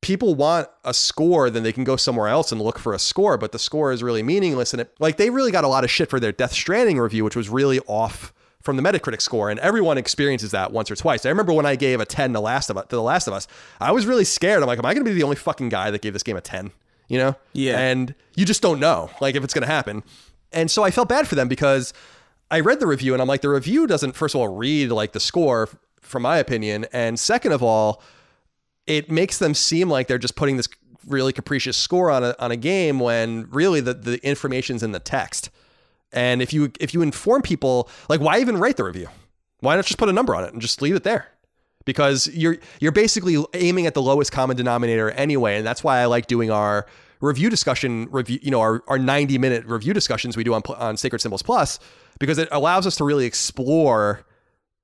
[0.00, 3.38] people want a score, then they can go somewhere else and look for a score,
[3.38, 4.74] but the score is really meaningless.
[4.74, 7.22] And it, like, they really got a lot of shit for their Death Stranding review,
[7.22, 8.32] which was really off
[8.68, 11.24] from the Metacritic score, and everyone experiences that once or twice.
[11.24, 13.32] I remember when I gave a 10 to Last of Us, to The Last of
[13.32, 13.48] Us,
[13.80, 14.60] I was really scared.
[14.60, 16.36] I'm like, am I going to be the only fucking guy that gave this game
[16.36, 16.70] a 10?
[17.08, 17.36] You know?
[17.54, 17.78] Yeah.
[17.78, 20.02] And you just don't know, like, if it's going to happen.
[20.52, 21.94] And so I felt bad for them because
[22.50, 25.12] I read the review and I'm like, the review doesn't, first of all, read like
[25.12, 25.70] the score,
[26.02, 26.84] from my opinion.
[26.92, 28.02] And second of all,
[28.86, 30.68] it makes them seem like they're just putting this
[31.06, 35.00] really capricious score on a, on a game when really the, the information's in the
[35.00, 35.48] text.
[36.12, 39.08] And if you if you inform people, like why even write the review?
[39.60, 41.28] Why not just put a number on it and just leave it there?
[41.84, 46.06] Because you're you're basically aiming at the lowest common denominator anyway, and that's why I
[46.06, 46.86] like doing our
[47.20, 50.96] review discussion review, you know, our, our 90 minute review discussions we do on on
[50.96, 51.78] Sacred Symbols Plus
[52.18, 54.24] because it allows us to really explore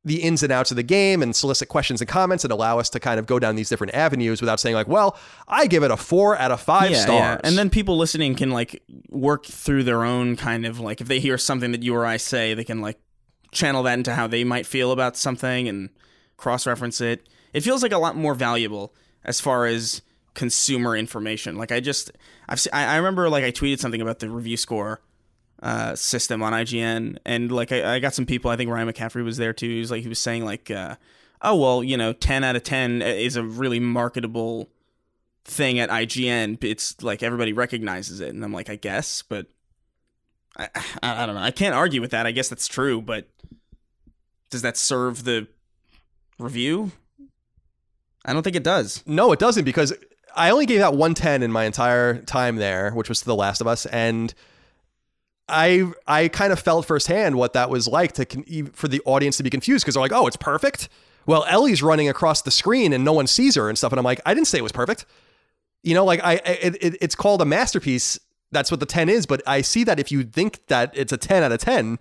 [0.05, 2.91] the ins and outs of the game and solicit questions and comments and allow us
[2.91, 5.17] to kind of go down these different avenues without saying like, well,
[5.49, 7.21] I give it a four out of five yeah, stars.
[7.21, 7.41] Yeah.
[7.43, 11.21] And then people listening can like work through their own kind of like if they
[11.21, 12.99] hear something that you or I say, they can like
[13.51, 15.89] channel that into how they might feel about something and
[16.37, 17.27] cross reference it.
[17.55, 18.95] It feels like a lot more valuable
[19.25, 20.03] as far as
[20.35, 21.57] consumer information.
[21.57, 22.13] Like I just
[22.47, 25.01] I've I remember like I tweeted something about the review score
[25.65, 28.51] uh, system on IGN, and like I, I, got some people.
[28.51, 29.67] I think Ryan McCaffrey was there too.
[29.67, 30.97] He was like he was saying like, uh,
[31.41, 34.69] oh well, you know, ten out of ten is a really marketable
[35.47, 36.63] thing at IGN.
[36.63, 39.47] It's like everybody recognizes it, and I'm like, I guess, but
[40.55, 40.69] I,
[41.03, 41.41] I, I don't know.
[41.41, 42.27] I can't argue with that.
[42.27, 43.27] I guess that's true, but
[44.51, 45.49] does that serve the
[46.39, 46.93] review?
[48.27, 49.03] I don't think it does.
[49.07, 49.95] No, it doesn't because
[50.37, 53.63] I only gave that 110 in my entire time there, which was to The Last
[53.63, 54.35] of Us, and
[55.49, 59.43] I I kind of felt firsthand what that was like to for the audience to
[59.43, 60.89] be confused because they're like, oh, it's perfect.
[61.27, 64.05] Well, Ellie's running across the screen and no one sees her and stuff, and I'm
[64.05, 65.05] like, I didn't say it was perfect.
[65.83, 68.19] You know, like I it, it, it's called a masterpiece.
[68.53, 71.17] That's what the 10 is, but I see that if you think that it's a
[71.17, 71.99] 10 out of 10,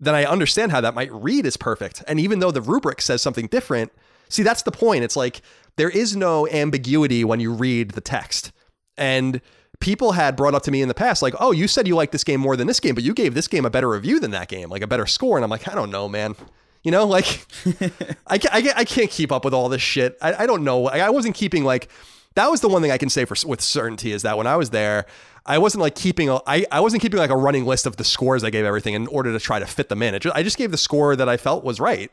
[0.00, 2.02] then I understand how that might read as perfect.
[2.08, 3.92] And even though the rubric says something different,
[4.28, 5.04] see that's the point.
[5.04, 5.40] It's like
[5.76, 8.50] there is no ambiguity when you read the text.
[8.96, 9.40] And
[9.80, 12.10] people had brought up to me in the past, like, oh, you said you like
[12.10, 14.32] this game more than this game, but you gave this game a better review than
[14.32, 15.36] that game, like a better score.
[15.36, 16.34] And I'm like, I don't know, man.
[16.82, 17.46] You know, like,
[18.26, 20.16] I, I, I can't keep up with all this shit.
[20.20, 20.88] I, I don't know.
[20.88, 21.88] I, wasn't keeping, like,
[22.34, 24.56] that was the one thing I can say for with certainty is that when I
[24.56, 25.06] was there,
[25.44, 28.04] I wasn't like keeping a, I, I wasn't keeping like a running list of the
[28.04, 30.18] scores I gave everything in order to try to fit them in.
[30.20, 32.12] Just, I just gave the score that I felt was right.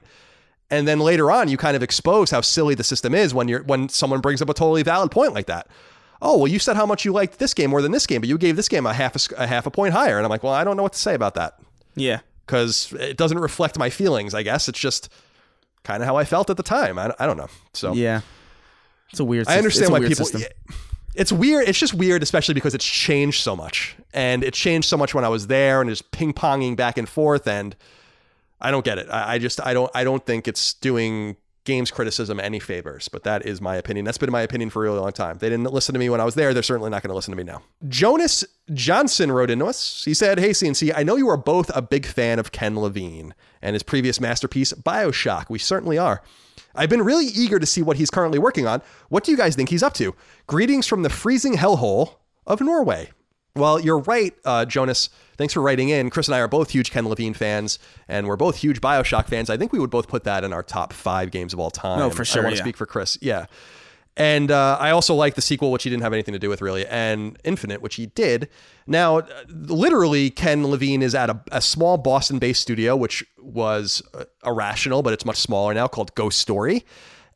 [0.72, 3.62] And then later on, you kind of expose how silly the system is when you're
[3.64, 5.68] when someone brings up a totally valid point like that
[6.22, 8.30] oh well you said how much you liked this game more than this game but
[8.30, 10.18] you gave this game a half a, a half a point higher.
[10.18, 11.60] And i'm like well i don't know what to say about that.
[11.96, 12.20] Yeah.
[12.46, 14.68] Because it doesn't reflect my feelings i guess.
[14.68, 15.10] It's just
[15.84, 16.98] kind of how i felt at the time.
[16.98, 17.50] I, I don't know.
[17.74, 18.22] So yeah.
[19.12, 20.42] It's a weird i understand why people system.
[21.16, 23.96] it's weird it's just weird especially because it's changed so much.
[24.14, 27.48] And it changed so much when i was there and just ping-ponging back and forth.
[27.48, 27.76] And
[28.62, 29.08] i don't get it.
[29.10, 31.36] I, I just i don't i don't think it's doing
[31.66, 34.06] games criticism any favors, but that is my opinion.
[34.06, 35.40] That's been my opinion for a really long time.
[35.40, 36.54] They didn't listen to me when I was there.
[36.54, 37.64] They're certainly not going to listen to me now.
[37.88, 40.04] Jonas Johnson wrote into us.
[40.06, 43.34] He said, Hey, CNC, I know you are both a big fan of Ken Levine
[43.62, 45.50] and his previous masterpiece, Bioshock.
[45.50, 46.22] We certainly are.
[46.76, 48.82] I've been really eager to see what he's currently working on.
[49.10, 50.16] What do you guys think he's up to?
[50.48, 52.16] Greetings from the freezing hellhole
[52.46, 53.12] of Norway.
[53.56, 55.10] Well, you're right, uh, Jonas.
[55.38, 56.10] Thanks for writing in.
[56.10, 59.50] Chris and I are both huge Ken Levine fans, and we're both huge Bioshock fans.
[59.50, 62.00] I think we would both put that in our top five games of all time.
[62.00, 62.42] No, for sure.
[62.42, 62.64] I want to yeah.
[62.64, 63.18] speak for Chris.
[63.22, 63.46] Yeah.
[64.18, 66.62] And uh, I also like the sequel, which he didn't have anything to do with
[66.62, 68.48] really, and Infinite, which he did.
[68.88, 74.02] Now, uh, literally, Ken Levine is at a, a small Boston based studio, which was
[74.14, 76.86] uh, irrational, but it's much smaller now, called Ghost Story.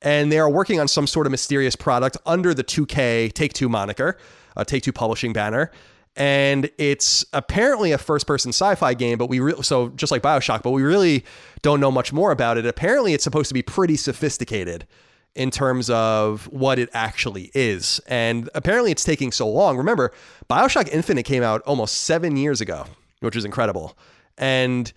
[0.02, 3.68] And they are working on some sort of mysterious product under the 2K Take Two
[3.68, 4.18] moniker,
[4.56, 5.72] a Take Two publishing banner.
[6.20, 10.22] And it's apparently a first person sci fi game, but we re- so just like
[10.22, 11.24] Bioshock, but we really
[11.62, 12.66] don't know much more about it.
[12.66, 14.86] Apparently, it's supposed to be pretty sophisticated
[15.34, 18.02] in terms of what it actually is.
[18.08, 19.78] And apparently it's taking so long.
[19.78, 20.12] Remember,
[20.50, 22.86] Bioshock Infinite came out almost seven years ago,
[23.22, 23.98] which is incredible.
[24.38, 24.92] And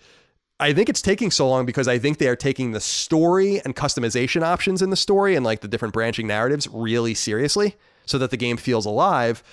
[0.59, 3.75] I think it's taking so long because I think they are taking the story and
[3.75, 7.75] customization options in the story and like the different branching narratives really seriously
[8.05, 9.43] so that the game feels alive.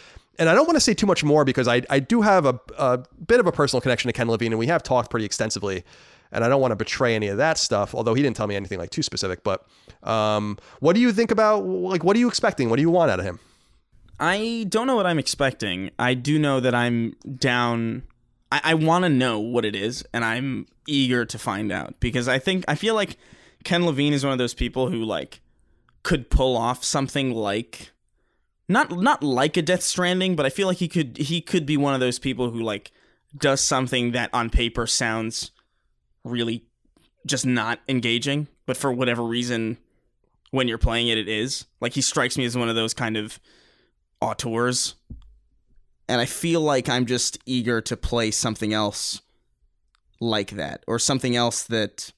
[0.40, 2.58] And I don't want to say too much more because I, I do have a,
[2.76, 5.84] a bit of a personal connection to Ken Levine and we have talked pretty extensively
[6.32, 7.94] and I don't want to betray any of that stuff.
[7.94, 9.42] Although he didn't tell me anything like too specific.
[9.44, 9.66] But
[10.02, 12.70] um, what do you think about like what are you expecting?
[12.70, 13.38] What do you want out of him?
[14.18, 15.90] I don't know what I'm expecting.
[15.98, 18.02] I do know that I'm down.
[18.52, 22.28] I, I want to know what it is, and I'm eager to find out because
[22.28, 23.16] I think I feel like
[23.64, 25.40] Ken Levine is one of those people who like
[26.02, 27.92] could pull off something like
[28.70, 31.76] not not like a Death Stranding, but I feel like he could he could be
[31.76, 32.92] one of those people who like
[33.36, 35.50] does something that on paper sounds
[36.24, 36.64] really
[37.26, 39.76] just not engaging, but for whatever reason,
[40.52, 41.66] when you're playing it, it is.
[41.80, 43.40] Like he strikes me as one of those kind of
[44.20, 44.94] auteurs.
[46.08, 49.20] And I feel like I'm just eager to play something else
[50.20, 52.12] like that, or something else that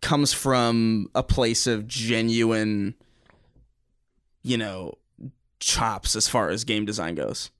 [0.00, 2.94] comes from a place of genuine,
[4.42, 4.96] you know,
[5.60, 7.50] chops as far as game design goes.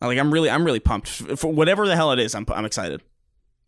[0.00, 2.34] Like I'm really, I'm really pumped for whatever the hell it is.
[2.34, 3.02] I'm, I'm excited.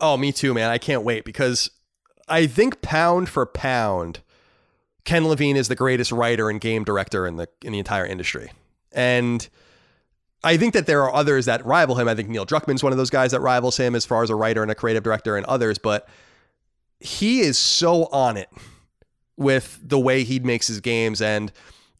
[0.01, 0.71] Oh, me too, man.
[0.71, 1.71] I can't wait because
[2.29, 4.21] I think pound for pound,
[5.05, 8.51] Ken Levine is the greatest writer and game director in the in the entire industry.
[8.93, 9.47] And
[10.45, 12.09] I think that there are others that rival him.
[12.09, 14.35] I think Neil Druckmann's one of those guys that rivals him as far as a
[14.35, 16.09] writer and a creative director and others, but
[16.99, 18.49] he is so on it
[19.37, 21.53] with the way he makes his games and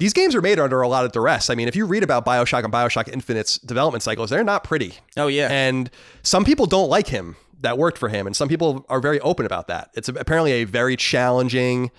[0.03, 1.49] these games are made under a lot of duress.
[1.49, 4.95] I mean, if you read about BioShock and BioShock Infinite's development cycles, they're not pretty.
[5.17, 5.47] Oh yeah.
[5.49, 5.93] And
[6.25, 8.27] some people don't like him that worked for him.
[8.27, 9.91] And some people are very open about that.
[9.95, 11.93] It's apparently a very challenging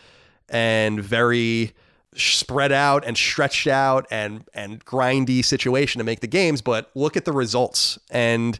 [0.50, 1.72] and very
[2.14, 7.16] spread out and stretched out and and grindy situation to make the games, but look
[7.16, 7.98] at the results.
[8.12, 8.60] And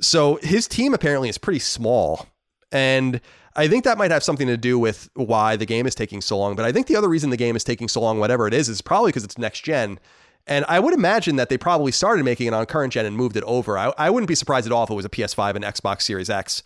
[0.00, 2.26] so his team apparently is pretty small.
[2.72, 3.20] And
[3.56, 6.36] I think that might have something to do with why the game is taking so
[6.36, 6.56] long.
[6.56, 8.68] But I think the other reason the game is taking so long, whatever it is,
[8.68, 9.98] is probably because it's next gen
[10.46, 13.36] and I would imagine that they probably started making it on current gen and moved
[13.36, 13.78] it over.
[13.78, 16.28] I, I wouldn't be surprised at all if it was a PS5 and Xbox Series
[16.28, 16.62] X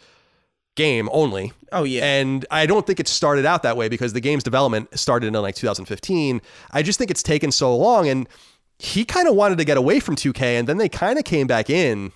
[0.75, 1.53] game only.
[1.73, 2.05] Oh yeah.
[2.05, 5.35] And I don't think it started out that way because the game's development started in
[5.35, 6.41] like 2015.
[6.73, 8.29] I just think it's taken so long and
[8.79, 11.47] he kind of wanted to get away from 2K and then they kind of came
[11.47, 12.13] back in.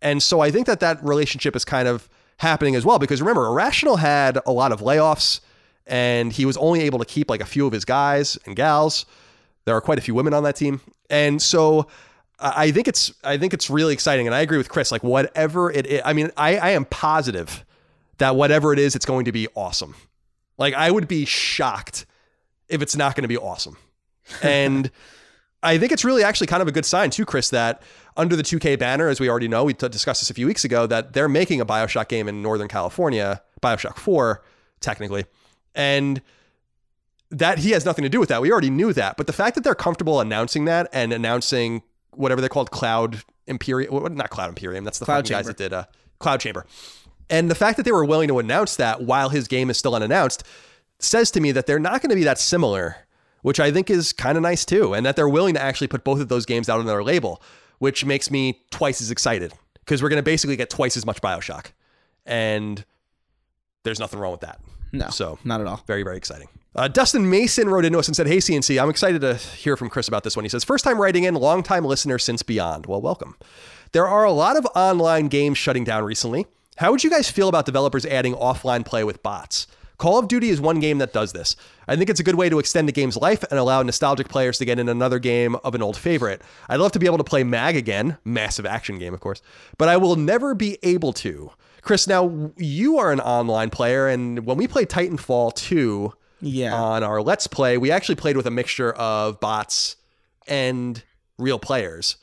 [0.00, 2.08] And so I think that that relationship is kind of
[2.38, 5.40] happening as well because remember Irrational had a lot of layoffs
[5.86, 9.06] and he was only able to keep like a few of his guys and gals.
[9.64, 11.86] There are quite a few women on that team, and so
[12.38, 14.26] I think it's I think it's really exciting.
[14.26, 14.92] And I agree with Chris.
[14.92, 17.64] Like whatever it is, I mean, I, I am positive
[18.18, 19.94] that whatever it is, it's going to be awesome.
[20.58, 22.06] Like I would be shocked
[22.68, 23.76] if it's not going to be awesome.
[24.42, 24.90] And
[25.64, 27.82] I think it's really actually kind of a good sign too, Chris, that
[28.16, 30.64] under the 2K banner, as we already know, we t- discussed this a few weeks
[30.64, 34.42] ago, that they're making a Bioshock game in Northern California, Bioshock 4,
[34.80, 35.24] technically.
[35.74, 36.20] And
[37.30, 38.42] that he has nothing to do with that.
[38.42, 39.16] We already knew that.
[39.16, 41.82] But the fact that they're comfortable announcing that and announcing
[42.12, 45.84] whatever they're called, Cloud Imperium, not Cloud Imperium, that's the Cloud guys that did uh,
[46.20, 46.66] Cloud Chamber.
[47.30, 49.94] And the fact that they were willing to announce that while his game is still
[49.94, 50.44] unannounced
[50.98, 52.96] says to me that they're not going to be that similar,
[53.44, 54.94] which I think is kind of nice too.
[54.94, 57.42] And that they're willing to actually put both of those games out on their label,
[57.78, 61.20] which makes me twice as excited because we're going to basically get twice as much
[61.20, 61.66] Bioshock.
[62.24, 62.82] And
[63.82, 64.60] there's nothing wrong with that.
[64.92, 65.10] No.
[65.10, 65.82] So, not at all.
[65.86, 66.48] Very, very exciting.
[66.74, 69.90] Uh, Dustin Mason wrote into us and said, Hey, CNC, I'm excited to hear from
[69.90, 70.46] Chris about this one.
[70.46, 72.86] He says, First time writing in, long time listener since Beyond.
[72.86, 73.36] Well, welcome.
[73.92, 76.46] There are a lot of online games shutting down recently.
[76.76, 79.66] How would you guys feel about developers adding offline play with bots?
[79.98, 81.56] Call of Duty is one game that does this.
[81.86, 84.58] I think it's a good way to extend a game's life and allow nostalgic players
[84.58, 86.42] to get in another game of an old favorite.
[86.68, 89.40] I'd love to be able to play MAG again, massive action game, of course,
[89.78, 91.50] but I will never be able to.
[91.82, 96.74] Chris, now you are an online player, and when we played Titanfall 2, yeah.
[96.74, 99.96] on our Let's Play, we actually played with a mixture of bots
[100.46, 101.02] and
[101.38, 102.16] real players.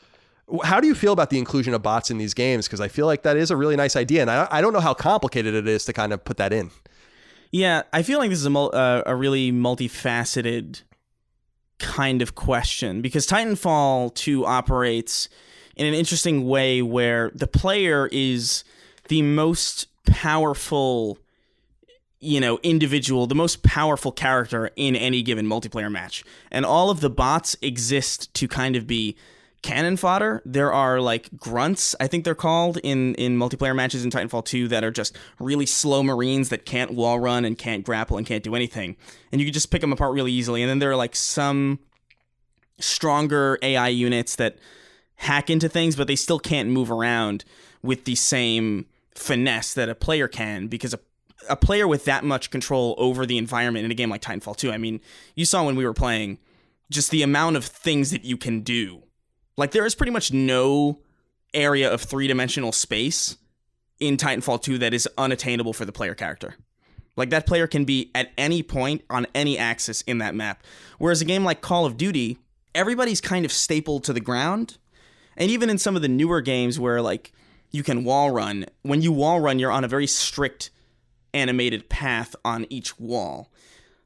[0.64, 2.68] How do you feel about the inclusion of bots in these games?
[2.68, 4.80] Because I feel like that is a really nice idea, and I, I don't know
[4.80, 6.72] how complicated it is to kind of put that in.
[7.52, 10.84] Yeah, I feel like this is a, uh, a really multifaceted
[11.80, 15.28] kind of question because Titanfall 2 operates
[15.76, 18.64] in an interesting way where the player is
[19.10, 21.18] the most powerful
[22.20, 26.24] you know individual the most powerful character in any given multiplayer match.
[26.52, 29.18] And all of the bots exist to kind of be
[29.62, 34.10] cannon fodder there are like grunts i think they're called in in multiplayer matches in
[34.10, 38.18] titanfall 2 that are just really slow marines that can't wall run and can't grapple
[38.18, 38.96] and can't do anything
[39.32, 41.80] and you can just pick them apart really easily and then there are like some
[42.80, 44.58] stronger ai units that
[45.16, 47.46] hack into things but they still can't move around
[47.84, 51.00] with the same finesse that a player can because a
[51.50, 54.72] a player with that much control over the environment in a game like Titanfall 2.
[54.72, 55.02] I mean,
[55.36, 56.38] you saw when we were playing
[56.90, 59.04] just the amount of things that you can do.
[59.62, 61.02] Like there is pretty much no
[61.54, 63.38] area of three-dimensional space
[64.00, 66.56] in Titanfall 2 that is unattainable for the player character.
[67.16, 70.64] Like that player can be at any point on any axis in that map.
[70.98, 72.40] Whereas a game like Call of Duty,
[72.74, 74.80] everybody's kind of stapled to the ground.
[75.38, 77.32] And even in some of the newer games where like
[77.70, 80.72] you can wall run, when you wall run, you're on a very strict
[81.36, 83.52] animated path on each wall.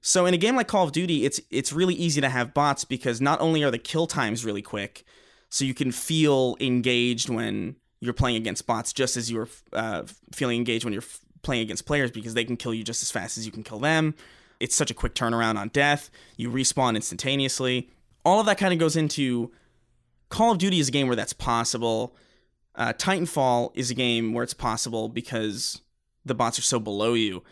[0.01, 2.83] So in a game like Call of Duty, it's it's really easy to have bots
[2.83, 5.05] because not only are the kill times really quick,
[5.49, 10.03] so you can feel engaged when you're playing against bots, just as you're uh,
[10.33, 13.11] feeling engaged when you're f- playing against players because they can kill you just as
[13.11, 14.15] fast as you can kill them.
[14.59, 16.09] It's such a quick turnaround on death.
[16.37, 17.89] You respawn instantaneously.
[18.23, 19.51] All of that kind of goes into
[20.29, 22.15] Call of Duty is a game where that's possible.
[22.73, 25.81] Uh, Titanfall is a game where it's possible because
[26.25, 27.43] the bots are so below you.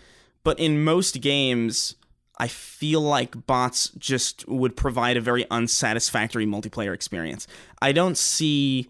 [0.43, 1.95] But in most games,
[2.37, 7.47] I feel like bots just would provide a very unsatisfactory multiplayer experience.
[7.81, 8.89] I don't see,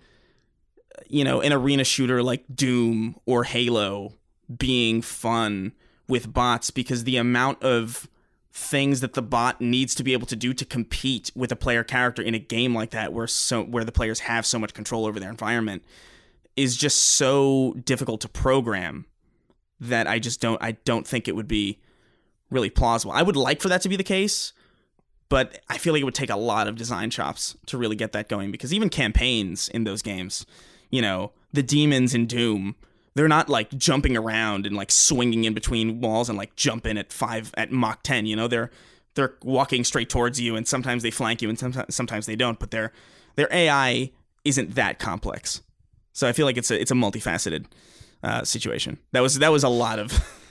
[1.07, 4.13] you know, an arena shooter like Doom or Halo
[4.57, 5.73] being fun
[6.07, 8.07] with bots because the amount of
[8.51, 11.83] things that the bot needs to be able to do to compete with a player
[11.83, 15.07] character in a game like that where so where the players have so much control
[15.07, 15.83] over their environment
[16.55, 19.05] is just so difficult to program
[19.79, 21.79] that I just don't I don't think it would be
[22.53, 23.11] really plausible.
[23.11, 24.53] I would like for that to be the case,
[25.29, 28.11] but I feel like it would take a lot of design chops to really get
[28.13, 30.45] that going because even campaigns in those games,
[30.89, 32.75] you know, the demons in Doom,
[33.15, 37.11] they're not like jumping around and like swinging in between walls and like jumping at
[37.11, 38.69] 5 at Mach 10, you know, they're
[39.15, 42.59] they're walking straight towards you and sometimes they flank you and sometimes sometimes they don't,
[42.59, 42.91] but their
[43.35, 44.11] their AI
[44.45, 45.61] isn't that complex.
[46.13, 47.65] So I feel like it's a it's a multifaceted
[48.23, 48.99] uh, situation.
[49.11, 50.11] That was that was a lot of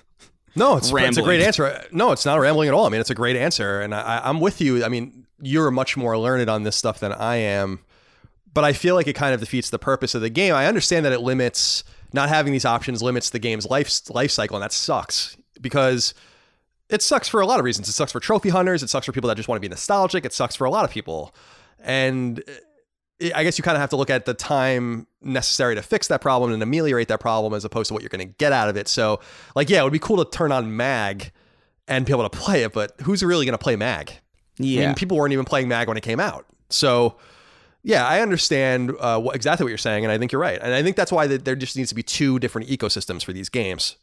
[0.54, 1.84] No, it's, it's a great answer.
[1.92, 2.86] No, it's not rambling at all.
[2.86, 4.84] I mean, it's a great answer, and I, I'm with you.
[4.84, 7.80] I mean, you're much more learned on this stuff than I am,
[8.52, 10.54] but I feel like it kind of defeats the purpose of the game.
[10.54, 14.56] I understand that it limits not having these options limits the game's life life cycle,
[14.56, 16.12] and that sucks because
[16.90, 17.88] it sucks for a lot of reasons.
[17.88, 18.82] It sucks for trophy hunters.
[18.82, 20.26] It sucks for people that just want to be nostalgic.
[20.26, 21.34] It sucks for a lot of people,
[21.80, 22.42] and
[23.34, 26.20] I guess you kind of have to look at the time necessary to fix that
[26.20, 28.76] problem and ameliorate that problem as opposed to what you're going to get out of
[28.76, 28.88] it.
[28.88, 29.20] So,
[29.54, 31.30] like, yeah, it would be cool to turn on Mag
[31.88, 34.12] and be able to play it, but who's really going to play Mag?
[34.58, 34.82] yeah.
[34.82, 36.46] I mean, people weren't even playing Mag when it came out.
[36.70, 37.16] So,
[37.82, 40.58] yeah, I understand uh, what, exactly what you're saying, and I think you're right.
[40.62, 43.32] And I think that's why th- there just needs to be two different ecosystems for
[43.32, 43.96] these games,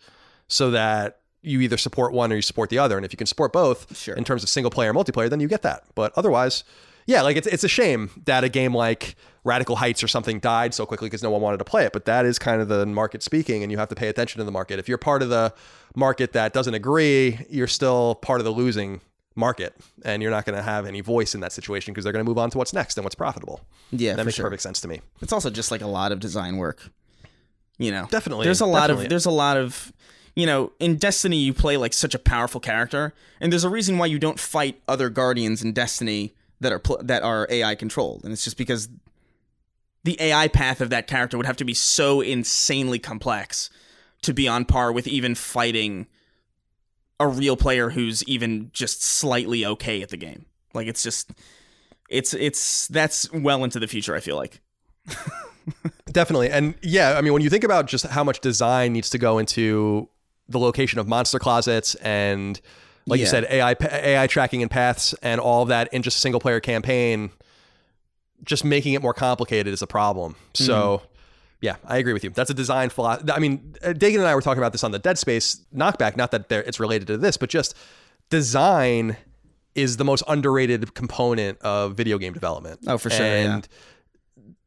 [0.47, 2.97] so that you either support one or you support the other.
[2.97, 4.15] And if you can support both Sure.
[4.15, 5.83] in terms of single player multiplayer, then you get that.
[5.95, 6.65] But otherwise,
[7.10, 10.76] yeah, like it's it's a shame that a game like Radical Heights or something died
[10.76, 11.91] so quickly because no one wanted to play it.
[11.91, 14.44] But that is kind of the market speaking, and you have to pay attention to
[14.45, 14.77] the market.
[14.77, 15.52] If you're part of the
[15.95, 19.02] market that doesn't agree, you're still part of the losing
[19.34, 19.76] market,
[20.06, 22.30] and you're not going to have any voice in that situation because they're going to
[22.30, 23.61] move on to what's next and what's profitable.
[23.90, 24.45] yeah, that makes sure.
[24.45, 25.02] perfect sense to me.
[25.19, 26.91] It's also just like a lot of design work.
[27.80, 29.06] You know, Definitely, There's a lot definitely.
[29.06, 29.91] of there's a lot of
[30.36, 33.98] you know in Destiny you play like such a powerful character, and there's a reason
[33.98, 38.23] why you don't fight other guardians in Destiny that are pl- that are AI controlled,
[38.23, 38.90] and it's just because
[40.03, 43.69] the AI path of that character would have to be so insanely complex
[44.22, 46.07] to be on par with even fighting
[47.19, 50.45] a real player who's even just slightly okay at the game.
[50.73, 51.31] Like it's just
[52.10, 54.15] it's it's that's well into the future.
[54.15, 54.61] I feel like.
[56.11, 56.49] Definitely.
[56.49, 59.38] And yeah, I mean, when you think about just how much design needs to go
[59.38, 60.10] into
[60.48, 62.60] the location of monster closets and,
[63.10, 66.19] like you said, AI, AI tracking and paths and all of that in just a
[66.19, 67.30] single player campaign,
[68.44, 70.36] just making it more complicated is a problem.
[70.53, 71.02] So,
[71.61, 72.30] yeah, I agree with you.
[72.30, 73.18] That's a design flaw.
[73.31, 76.15] I mean, uh, Dagan and I were talking about this on the Dead Space knockback.
[76.15, 77.76] Not that it's related to this, but just
[78.30, 79.18] design
[79.76, 82.80] is the most underrated component of video game development.
[82.88, 83.61] Oh, for sure, yeah.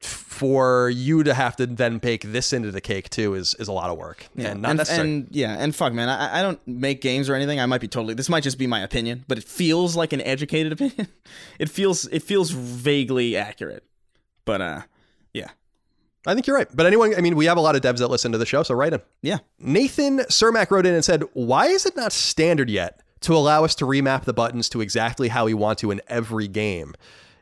[0.02, 3.72] For you to have to then bake this into the cake too is is a
[3.72, 5.08] lot of work and not and, necessary.
[5.08, 7.60] and yeah, and fuck, man, I, I don't make games or anything.
[7.60, 8.14] I might be totally.
[8.14, 11.06] This might just be my opinion, but it feels like an educated opinion.
[11.60, 13.84] it feels it feels vaguely accurate,
[14.44, 14.80] but uh,
[15.32, 15.50] yeah,
[16.26, 16.68] I think you're right.
[16.74, 18.62] But anyone, I mean, we have a lot of devs that listen to the show,
[18.62, 19.00] so write in.
[19.22, 19.38] yeah.
[19.58, 23.74] Nathan Cermak wrote in and said, Why is it not standard yet to allow us
[23.76, 26.94] to remap the buttons to exactly how we want to in every game?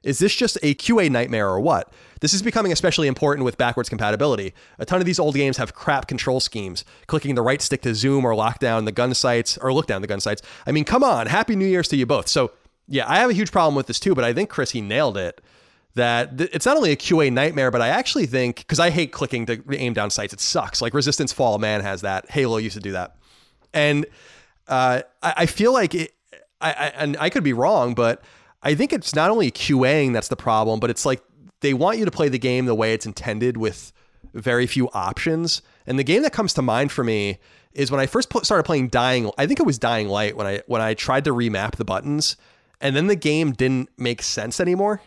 [0.02, 1.92] Is this just a QA nightmare or what?
[2.20, 4.54] This is becoming especially important with backwards compatibility.
[4.78, 7.94] A ton of these old games have crap control schemes, clicking the right stick to
[7.94, 10.42] zoom or lock down the gun sights or look down the gun sights.
[10.66, 12.28] I mean, come on, happy New Year's to you both.
[12.28, 12.52] So,
[12.88, 15.16] yeah, I have a huge problem with this too, but I think Chris, he nailed
[15.16, 15.40] it
[15.94, 19.12] that th- it's not only a QA nightmare, but I actually think because I hate
[19.12, 20.80] clicking to aim down sights, it sucks.
[20.80, 22.30] Like Resistance Fall Man has that.
[22.30, 23.16] Halo used to do that,
[23.72, 24.06] and
[24.68, 26.12] uh, I, I feel like it.
[26.60, 28.22] I, I and I could be wrong, but
[28.62, 31.22] I think it's not only QAing that's the problem, but it's like
[31.60, 33.92] they want you to play the game the way it's intended with
[34.34, 35.62] very few options.
[35.86, 37.38] And the game that comes to mind for me
[37.72, 39.30] is when I first pl- started playing Dying.
[39.38, 42.36] I think it was Dying Light when I when I tried to remap the buttons,
[42.80, 45.00] and then the game didn't make sense anymore.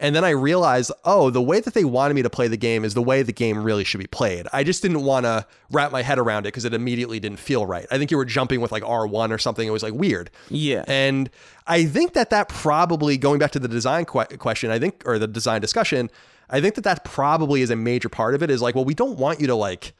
[0.00, 2.84] And then I realized, oh, the way that they wanted me to play the game
[2.84, 4.48] is the way the game really should be played.
[4.52, 7.66] I just didn't want to wrap my head around it because it immediately didn't feel
[7.66, 7.86] right.
[7.90, 9.68] I think you were jumping with like R1 or something.
[9.68, 10.30] It was like weird.
[10.48, 10.84] Yeah.
[10.88, 11.28] And
[11.66, 15.18] I think that that probably, going back to the design que- question, I think, or
[15.18, 16.10] the design discussion,
[16.48, 18.94] I think that that probably is a major part of it is like, well, we
[18.94, 19.92] don't want you to like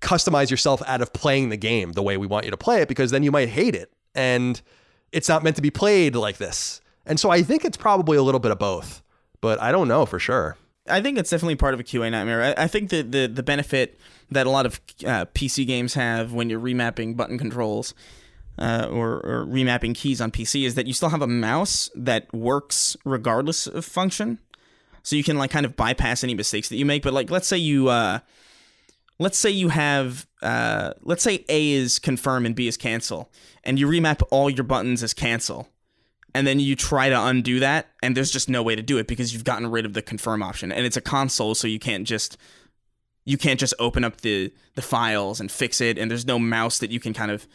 [0.00, 2.88] customize yourself out of playing the game the way we want you to play it
[2.88, 3.92] because then you might hate it.
[4.14, 4.60] And
[5.10, 6.80] it's not meant to be played like this.
[7.06, 9.02] And so I think it's probably a little bit of both,
[9.40, 10.56] but I don't know for sure.
[10.88, 12.42] I think it's definitely part of a QA nightmare.
[12.42, 13.98] I, I think that the the benefit
[14.30, 17.94] that a lot of uh, PC games have when you're remapping button controls
[18.58, 22.32] uh, or, or remapping keys on PC is that you still have a mouse that
[22.34, 24.38] works regardless of function.
[25.02, 27.02] So you can like kind of bypass any mistakes that you make.
[27.02, 28.18] But like, let's say you, uh,
[29.18, 33.30] let's say you have, uh, let's say A is confirm and B is cancel,
[33.64, 35.68] and you remap all your buttons as cancel
[36.34, 39.06] and then you try to undo that and there's just no way to do it
[39.06, 40.70] because you've gotten rid of the confirm option.
[40.70, 42.36] And it's a console so you can't just
[43.24, 46.78] you can't just open up the the files and fix it and there's no mouse
[46.78, 47.46] that you can kind of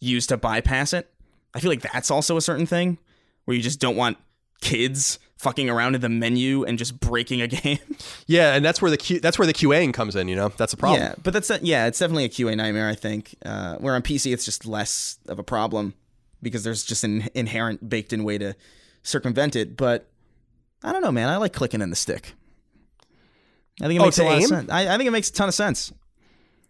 [0.00, 1.10] use to bypass it.
[1.54, 2.98] I feel like that's also a certain thing
[3.44, 4.18] where you just don't want
[4.60, 7.78] kids fucking around in the menu and just breaking a game.
[8.26, 10.28] Yeah, and that's where the Q, that's where the QAing comes in.
[10.28, 11.00] You know, that's a problem.
[11.02, 13.34] yeah but that's yeah it's definitely a qa nightmare i think.
[13.44, 15.94] Uh, where on pc it's just less of a problem
[16.42, 18.54] because there's just an inherent baked in way to
[19.02, 19.76] circumvent it.
[19.76, 20.08] But
[20.82, 21.28] I don't know, man.
[21.28, 22.34] I like clicking in the stick.
[23.80, 24.42] I think it Oh, makes a lot aim?
[24.42, 24.70] of sense.
[24.70, 25.92] I, I think it makes a ton of sense.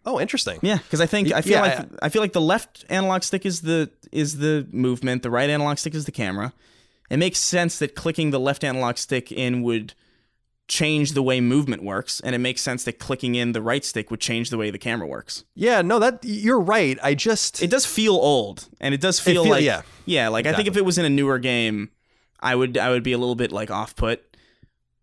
[0.05, 0.59] Oh, interesting.
[0.63, 3.23] Yeah, because I think I feel yeah, like I- I feel like the left analog
[3.23, 6.53] stick is the is the movement, the right analog stick is the camera.
[7.11, 9.95] It makes sense that clicking the left analog stick in would
[10.69, 14.11] change the way movement works, and it makes sense that clicking in the right stick
[14.11, 15.45] would change the way the camera works.
[15.55, 16.99] Yeah, no, that you're right.
[17.03, 19.83] I just it does feel old and it does feel feel- like yeah.
[20.07, 21.91] yeah like i think if it was in a newer game
[22.41, 24.23] i would i would be a little bit like off put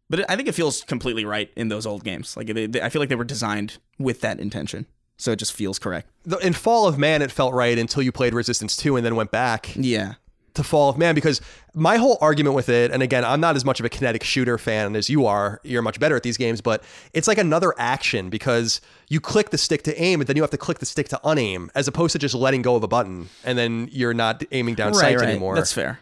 [0.09, 2.81] but it, i think it feels completely right in those old games like they, they-
[2.81, 4.85] i feel like they were designed with that intention
[5.17, 6.07] so it just feels correct
[6.41, 9.31] in Fall of Man, it felt right until you played Resistance 2 and then went
[9.31, 10.13] back yeah
[10.53, 11.41] to Fall of Man because
[11.73, 14.57] my whole argument with it, and again, I'm not as much of a kinetic shooter
[14.57, 15.59] fan as you are.
[15.63, 19.57] You're much better at these games, but it's like another action because you click the
[19.57, 22.13] stick to aim, and then you have to click the stick to unaim, as opposed
[22.13, 25.55] to just letting go of a button and then you're not aiming down sights anymore.
[25.55, 25.99] that's fair.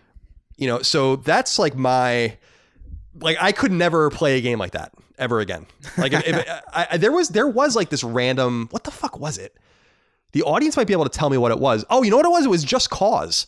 [0.57, 2.37] You know so that's like my
[3.19, 5.65] like i could never play a game like that ever again.
[5.97, 9.19] Like if, if I, I, there was there was like this random what the fuck
[9.19, 9.57] was it?
[10.33, 11.85] The audience might be able to tell me what it was.
[11.89, 12.45] Oh you know what it was?
[12.45, 13.47] It was just cause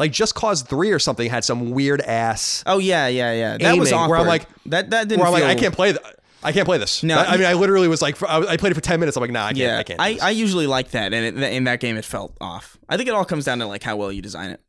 [0.00, 3.78] like just cause 3 or something had some weird ass oh yeah yeah yeah that
[3.78, 5.92] was awkward where I'm like- that that didn't where i'm feel like i can't play
[5.92, 7.02] that I can't play this.
[7.02, 9.14] No, I, mean, I literally was like, I I played it for ten minutes.
[9.14, 9.58] I'm like, nah, I can't.
[9.58, 10.00] yeah I can't.
[10.00, 10.18] I.
[10.22, 13.14] I usually like that and it, in that game it felt off i think it
[13.14, 14.60] all comes down to like how well you design it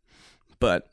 [0.59, 0.89] but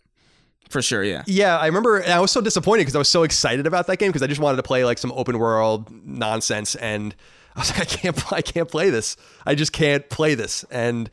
[0.71, 3.25] for sure yeah Yeah, I remember and I was so disappointed because I was so
[3.25, 6.77] excited about that game because I just wanted to play like some open world nonsense
[6.77, 7.13] and
[7.57, 9.17] I was like I can't I can't play this.
[9.45, 10.65] I just can't play this.
[10.71, 11.11] And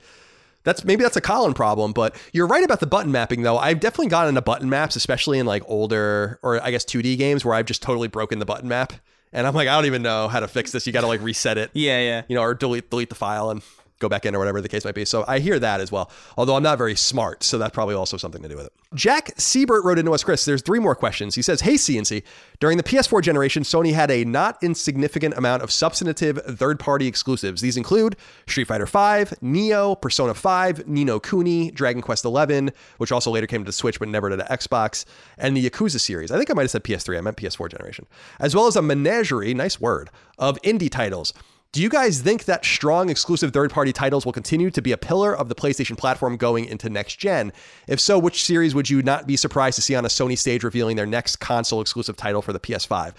[0.66, 3.58] that's maybe that's a Colin problem, but you're right about the button mapping though.
[3.58, 7.46] I've definitely gotten into button maps, especially in like older or I guess 2D games
[7.46, 8.92] where I've just totally broken the button map.
[9.32, 10.88] And I'm like, I don't even know how to fix this.
[10.88, 13.50] You got to like reset it, yeah yeah you know, or delete delete the file
[13.50, 13.62] and
[14.00, 15.06] go back in or whatever the case might be.
[15.06, 16.12] So I hear that as well.
[16.38, 18.74] Although I'm not very smart, so that's probably also something to do with it.
[18.94, 20.46] Jack Siebert wrote into us, Chris.
[20.46, 21.36] There's three more questions.
[21.36, 22.24] He says, "Hey CNC,
[22.60, 27.62] during the PS4 generation, Sony had a not insignificant amount of substantive third-party exclusives.
[27.62, 28.16] These include
[28.48, 33.48] Street Fighter V, Nioh, Persona 5, Ni no Kuni, Dragon Quest XI, which also later
[33.48, 35.06] came to Switch but never to the Xbox,
[35.38, 36.32] and the Yakuza series.
[36.32, 37.18] I think I might have said PS3.
[37.18, 38.08] I meant PS4 generation,
[38.40, 39.54] as well as a menagerie.
[39.54, 41.34] Nice word of indie titles."
[41.72, 44.98] Do you guys think that strong exclusive third party titles will continue to be a
[44.98, 47.52] pillar of the PlayStation platform going into next gen?
[47.88, 50.64] If so, which series would you not be surprised to see on a Sony stage
[50.64, 53.14] revealing their next console exclusive title for the PS5?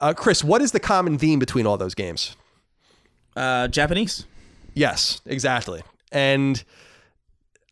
[0.00, 2.34] Uh, Chris, what is the common theme between all those games?
[3.36, 4.26] Uh, Japanese.
[4.74, 5.82] Yes, exactly.
[6.10, 6.64] And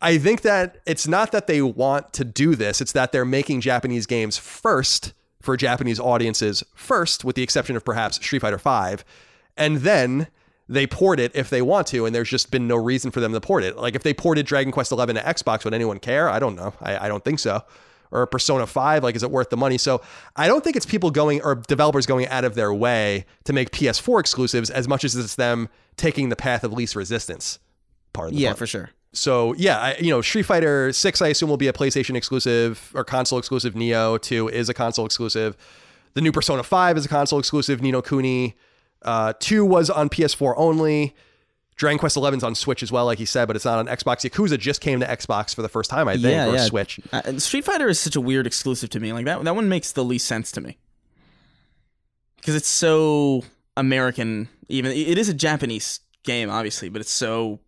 [0.01, 3.61] I think that it's not that they want to do this, it's that they're making
[3.61, 9.03] Japanese games first for Japanese audiences first, with the exception of perhaps Street Fighter V
[9.59, 10.29] and then
[10.69, 13.33] they port it if they want to, and there's just been no reason for them
[13.33, 13.77] to port it.
[13.77, 16.29] Like if they ported Dragon Quest XI to Xbox, would anyone care?
[16.29, 16.75] I don't know.
[16.81, 17.63] I, I don't think so.
[18.11, 19.77] Or Persona 5, like is it worth the money?
[19.79, 20.01] So
[20.37, 23.71] I don't think it's people going or developers going out of their way to make
[23.71, 27.59] PS4 exclusives as much as it's them taking the path of least resistance.
[28.13, 28.91] Part of the yeah, for sure.
[29.13, 32.91] So yeah, I, you know, Street Fighter Six, I assume will be a PlayStation exclusive
[32.95, 33.75] or console exclusive.
[33.75, 35.57] Nioh Two is a console exclusive.
[36.15, 37.83] The new Persona Five is a console exclusive.
[37.83, 38.57] Ni no Kuni
[39.03, 41.15] uh, two was on PS4 only.
[41.77, 44.29] Dragon Quest is on Switch as well, like he said, but it's not on Xbox.
[44.29, 46.65] Yakuza just came to Xbox for the first time, I think, yeah, or yeah.
[46.65, 46.99] Switch.
[47.13, 49.13] Uh, Street Fighter is such a weird exclusive to me.
[49.13, 50.77] Like that, that one makes the least sense to me
[52.37, 53.45] because it's so
[53.77, 54.49] American.
[54.69, 57.61] Even it is a Japanese game, obviously, but it's so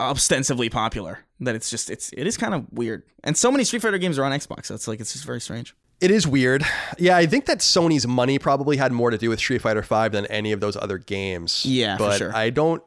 [0.00, 3.04] ostensibly popular that it's just it's it is kind of weird.
[3.22, 5.40] And so many Street Fighter games are on Xbox, so it's like it's just very
[5.40, 5.76] strange.
[6.00, 6.64] It is weird.
[6.98, 10.08] Yeah, I think that Sony's money probably had more to do with Street Fighter V
[10.08, 11.64] than any of those other games.
[11.66, 12.34] Yeah, but sure.
[12.34, 12.82] I don't.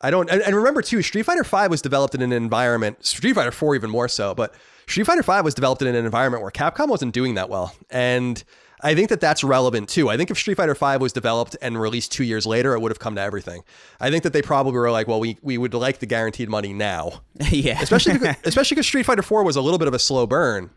[0.00, 0.30] I don't.
[0.30, 3.04] And, and remember too, Street Fighter V was developed in an environment.
[3.04, 4.54] Street Fighter 4 even more so, but
[4.86, 8.42] Street Fighter V was developed in an environment where Capcom wasn't doing that well, and
[8.82, 10.08] I think that that's relevant too.
[10.08, 12.90] I think if Street Fighter V was developed and released two years later, it would
[12.90, 13.62] have come to everything.
[14.00, 16.72] I think that they probably were like, well, we, we would like the guaranteed money
[16.72, 17.20] now.
[17.50, 17.80] yeah.
[17.80, 20.70] Especially because, especially because Street Fighter 4 was a little bit of a slow burn.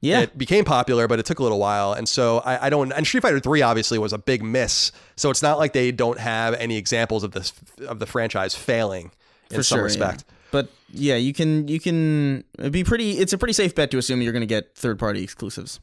[0.00, 0.20] Yeah.
[0.20, 1.92] It became popular, but it took a little while.
[1.92, 4.92] And so I, I, don't and Street Fighter 3 obviously was a big miss.
[5.16, 7.52] So it's not like they don't have any examples of this
[7.86, 9.10] of the franchise failing
[9.50, 10.24] in For some sure, respect.
[10.26, 10.34] Yeah.
[10.52, 14.22] But yeah, you can you can be pretty it's a pretty safe bet to assume
[14.22, 15.80] you're gonna get third party exclusives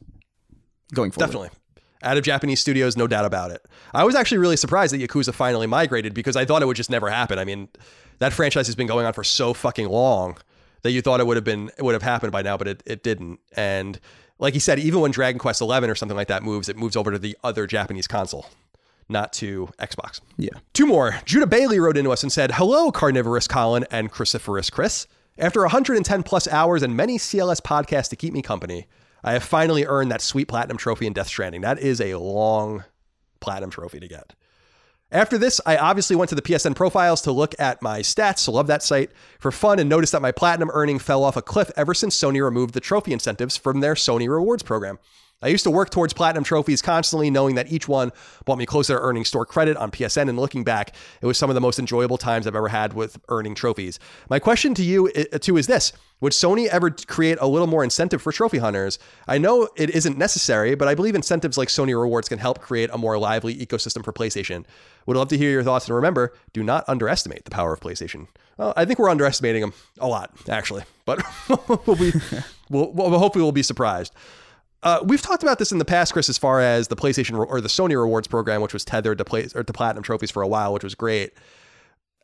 [0.92, 1.26] going forward.
[1.26, 1.50] Definitely.
[2.02, 3.64] Out of Japanese studios, no doubt about it.
[3.92, 6.90] I was actually really surprised that Yakuza finally migrated because I thought it would just
[6.90, 7.40] never happen.
[7.40, 7.68] I mean,
[8.20, 10.36] that franchise has been going on for so fucking long
[10.82, 12.82] that you thought it would have been it would have happened by now, but it,
[12.86, 13.40] it didn't.
[13.56, 13.98] And
[14.38, 16.96] like he said, even when Dragon Quest Eleven or something like that moves, it moves
[16.96, 18.46] over to the other Japanese console,
[19.08, 20.20] not to Xbox.
[20.36, 20.50] Yeah.
[20.72, 21.16] Two more.
[21.24, 25.06] Judah Bailey wrote into us and said, "Hello, carnivorous Colin and cruciferous Chris.
[25.38, 28.86] After 110 plus hours and many CLS podcasts to keep me company,
[29.22, 31.60] I have finally earned that sweet platinum trophy in Death Stranding.
[31.60, 32.84] That is a long
[33.40, 34.34] platinum trophy to get."
[35.10, 38.40] After this, I obviously went to the PSN profiles to look at my stats.
[38.40, 41.42] So love that site for fun and noticed that my platinum earning fell off a
[41.42, 44.98] cliff ever since Sony removed the trophy incentives from their Sony rewards program.
[45.40, 48.10] I used to work towards platinum trophies constantly, knowing that each one
[48.44, 50.28] brought me closer to earning store credit on PSN.
[50.28, 53.18] And looking back, it was some of the most enjoyable times I've ever had with
[53.28, 54.00] earning trophies.
[54.28, 55.10] My question to you
[55.40, 58.98] too is this: Would Sony ever create a little more incentive for trophy hunters?
[59.28, 62.90] I know it isn't necessary, but I believe incentives like Sony Rewards can help create
[62.92, 64.64] a more lively ecosystem for PlayStation.
[65.06, 68.26] Would love to hear your thoughts, and remember, do not underestimate the power of PlayStation.
[68.58, 71.22] Well, I think we're underestimating them a lot, actually, but
[71.68, 72.12] we'll be,
[72.68, 74.12] we'll, we'll, hopefully we'll be surprised.
[74.82, 77.60] Uh, we've talked about this in the past, Chris, as far as the PlayStation or
[77.60, 80.48] the Sony Rewards program, which was tethered to play or to platinum trophies for a
[80.48, 81.32] while, which was great.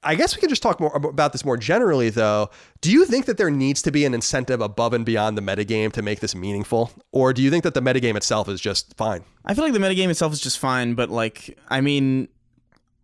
[0.04, 2.50] I guess we can just talk more about this more generally, though.
[2.82, 5.90] Do you think that there needs to be an incentive above and beyond the metagame
[5.92, 9.24] to make this meaningful, or do you think that the metagame itself is just fine?
[9.44, 12.28] I feel like the metagame itself is just fine, but like, I mean,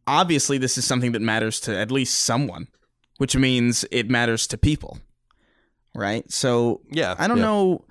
[0.06, 2.68] obviously, this is something that matters to at least someone,
[3.16, 4.98] which means it matters to people,
[5.94, 6.30] right?
[6.30, 7.44] So, yeah, I don't yeah.
[7.44, 7.84] know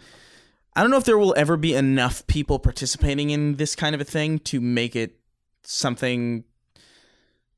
[0.80, 4.00] I don't know if there will ever be enough people participating in this kind of
[4.00, 5.20] a thing to make it
[5.62, 6.46] something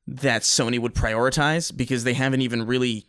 [0.08, 3.06] that Sony would prioritize because they haven't even really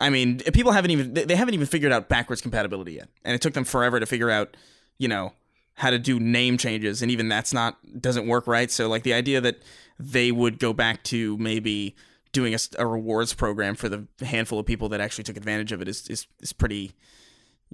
[0.00, 3.10] I mean, people haven't even they haven't even figured out backwards compatibility yet.
[3.26, 4.56] And it took them forever to figure out,
[4.96, 5.34] you know,
[5.74, 8.70] how to do name changes and even that's not doesn't work right.
[8.70, 9.60] So like the idea that
[9.98, 11.94] they would go back to maybe
[12.32, 15.82] doing a, a rewards program for the handful of people that actually took advantage of
[15.82, 16.94] it is is, is pretty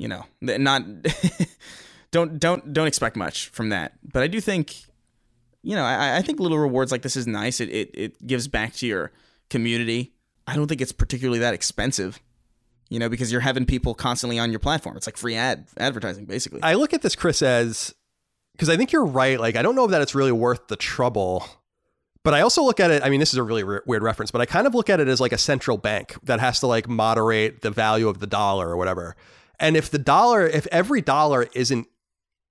[0.03, 0.83] you know, not
[2.11, 3.93] don't don't don't expect much from that.
[4.03, 4.75] But I do think,
[5.63, 7.61] you know, I, I think little rewards like this is nice.
[7.61, 9.13] It, it it gives back to your
[9.49, 10.13] community
[10.47, 12.21] I don't think it's particularly that expensive.
[12.89, 14.99] You know, because you're having people constantly on your platform.
[14.99, 16.63] It's like free ad advertising, basically.
[16.63, 17.95] I look at this, Chris, as
[18.53, 19.41] because I think you're right.
[19.41, 21.47] Like, I don't know that it's really worth the trouble.
[22.23, 23.03] But I also look at it.
[23.03, 25.01] I mean, this is a really re- weird reference, but I kind of look at
[25.01, 28.27] it as like a central bank that has to like moderate the value of the
[28.27, 29.17] dollar or whatever.
[29.59, 31.87] And if the dollar, if every dollar isn't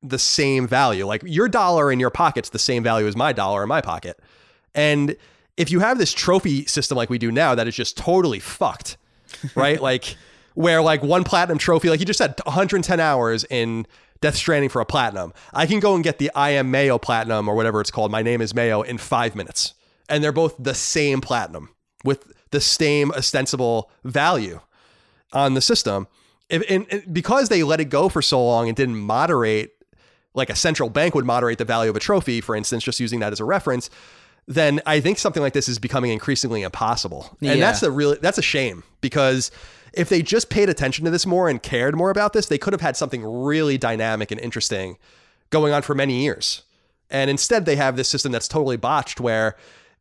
[0.02, 3.64] the same value, like your dollar in your pocket's the same value as my dollar
[3.64, 4.20] in my pocket,
[4.74, 5.16] and
[5.58, 8.98] if you have this trophy system like we do now that is just totally fucked,
[9.56, 9.82] right?
[9.82, 10.16] like
[10.54, 13.86] where like one platinum trophy, like you just had 110 hours in
[14.22, 15.34] Death Stranding for a platinum.
[15.54, 18.12] I can go and get the I am Mayo platinum or whatever it's called.
[18.12, 19.74] My name is Mayo in five minutes.
[20.10, 21.70] And they're both the same platinum
[22.04, 24.60] with the same ostensible value
[25.34, 26.08] on the system.
[26.52, 29.72] If, and, and because they let it go for so long and didn't moderate,
[30.34, 33.20] like a central bank would moderate the value of a trophy, for instance, just using
[33.22, 33.90] that as a reference,
[34.48, 37.38] then I think something like this is becoming increasingly impossible.
[37.42, 37.66] And Yeah.
[37.66, 39.52] that's a really that's a shame because
[39.94, 42.74] if they just paid attention to this more and cared more about this, they could
[42.74, 44.98] have had something really dynamic and interesting
[45.50, 46.64] going on for many years.
[47.10, 49.56] And instead they have this system that's totally botched where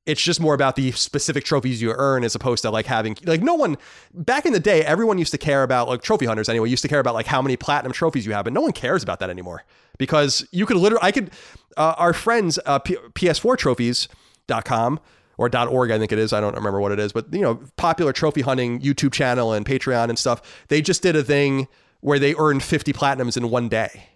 [0.07, 3.43] it's just more about the specific trophies you earn as opposed to like having like
[3.43, 3.77] no one
[4.15, 6.89] back in the day everyone used to care about like trophy hunters anyway used to
[6.89, 9.31] care about like how many platinum trophies you have but no one cares about that
[9.31, 9.65] anymore.
[9.99, 11.31] Because you could literally I could
[11.77, 15.01] uh, our friends uh, P- ps4trophies.com
[15.37, 17.63] or .org I think it is I don't remember what it is but you know
[17.77, 21.69] popular trophy hunting YouTube channel and Patreon and stuff they just did a thing
[22.01, 24.09] where they earned 50 platinums in one day.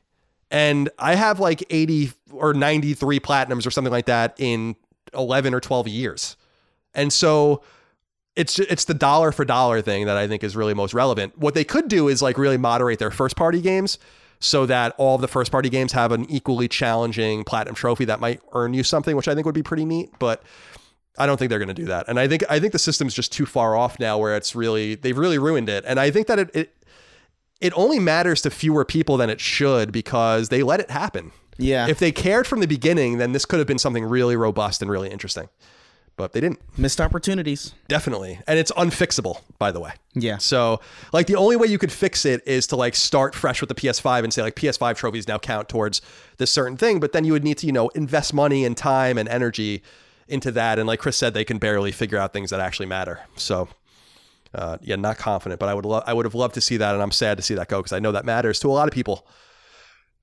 [0.50, 4.76] And I have like 80 or 93 platinums or something like that in
[5.14, 6.36] 11 or 12 years.
[6.94, 7.62] And so
[8.36, 11.38] it's it's the dollar for dollar thing that I think is really most relevant.
[11.38, 13.98] What they could do is like really moderate their first party games
[14.40, 18.20] so that all of the first party games have an equally challenging platinum trophy that
[18.20, 20.42] might earn you something, which I think would be pretty neat, but
[21.16, 22.08] I don't think they're going to do that.
[22.08, 24.96] And I think I think the system's just too far off now where it's really
[24.96, 25.84] they've really ruined it.
[25.86, 26.76] And I think that it, it
[27.60, 31.30] it only matters to fewer people than it should because they let it happen.
[31.58, 31.86] Yeah.
[31.88, 34.90] If they cared from the beginning, then this could have been something really robust and
[34.90, 35.48] really interesting.
[36.16, 36.60] But they didn't.
[36.78, 37.74] Missed opportunities.
[37.88, 38.38] Definitely.
[38.46, 39.94] And it's unfixable, by the way.
[40.14, 40.38] Yeah.
[40.38, 40.80] So,
[41.12, 43.74] like the only way you could fix it is to like start fresh with the
[43.74, 46.00] PS5 and say like PS5 trophies now count towards
[46.38, 49.18] this certain thing, but then you would need to, you know, invest money and time
[49.18, 49.82] and energy
[50.28, 53.20] into that and like Chris said they can barely figure out things that actually matter.
[53.36, 53.68] So,
[54.54, 56.94] uh, yeah, not confident, but I would love I would have loved to see that
[56.94, 58.86] and I'm sad to see that go because I know that matters to a lot
[58.86, 59.26] of people.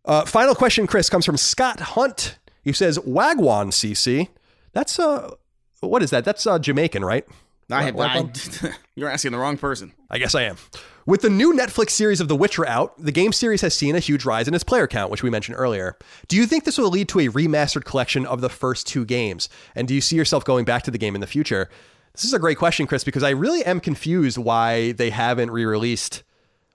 [0.03, 2.37] Uh, final question, Chris, comes from Scott Hunt.
[2.63, 4.29] He says, Wagwan CC.
[4.73, 5.35] That's uh
[5.81, 6.25] what is that?
[6.25, 7.25] That's uh Jamaican, right?
[7.69, 8.75] I have, I, Wagwan?
[8.95, 9.93] you're asking the wrong person.
[10.09, 10.57] I guess I am.
[11.05, 13.99] With the new Netflix series of The Witcher out, the game series has seen a
[13.99, 15.97] huge rise in its player count, which we mentioned earlier.
[16.27, 19.49] Do you think this will lead to a remastered collection of the first two games?
[19.73, 21.69] And do you see yourself going back to the game in the future?
[22.13, 25.65] This is a great question, Chris, because I really am confused why they haven't re
[25.65, 26.23] released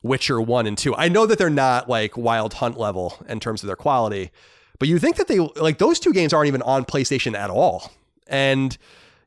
[0.06, 0.94] Witcher 1 and 2.
[0.96, 4.30] I know that they're not like Wild Hunt level in terms of their quality,
[4.78, 7.92] but you think that they, like, those two games aren't even on PlayStation at all.
[8.26, 8.76] And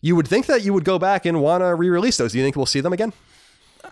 [0.02, 2.32] you would think that you would go back and want to re release those.
[2.32, 3.14] Do you think we'll see them again?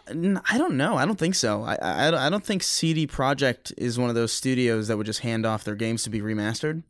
[0.09, 0.95] I don't know.
[0.95, 1.63] I don't think so.
[1.63, 5.19] I, I, I don't think CD Projekt is one of those studios that would just
[5.19, 6.83] hand off their games to be remastered.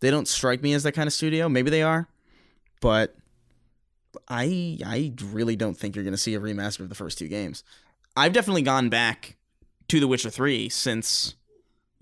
[0.00, 1.48] They don't strike me as that kind of studio.
[1.48, 2.08] Maybe they are,
[2.80, 3.16] but
[4.28, 7.28] I I really don't think you're going to see a remaster of the first two
[7.28, 7.64] games.
[8.16, 9.36] I've definitely gone back
[9.88, 11.34] to The Witcher 3 since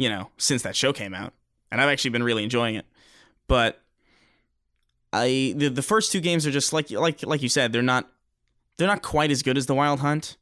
[0.02, 1.32] you know, since that show came out,
[1.70, 2.86] and I've actually been really enjoying it.
[3.46, 3.80] But
[5.12, 8.10] I the, the first two games are just like like like you said, they're not
[8.76, 10.36] they're not quite as good as the Wild Hunt.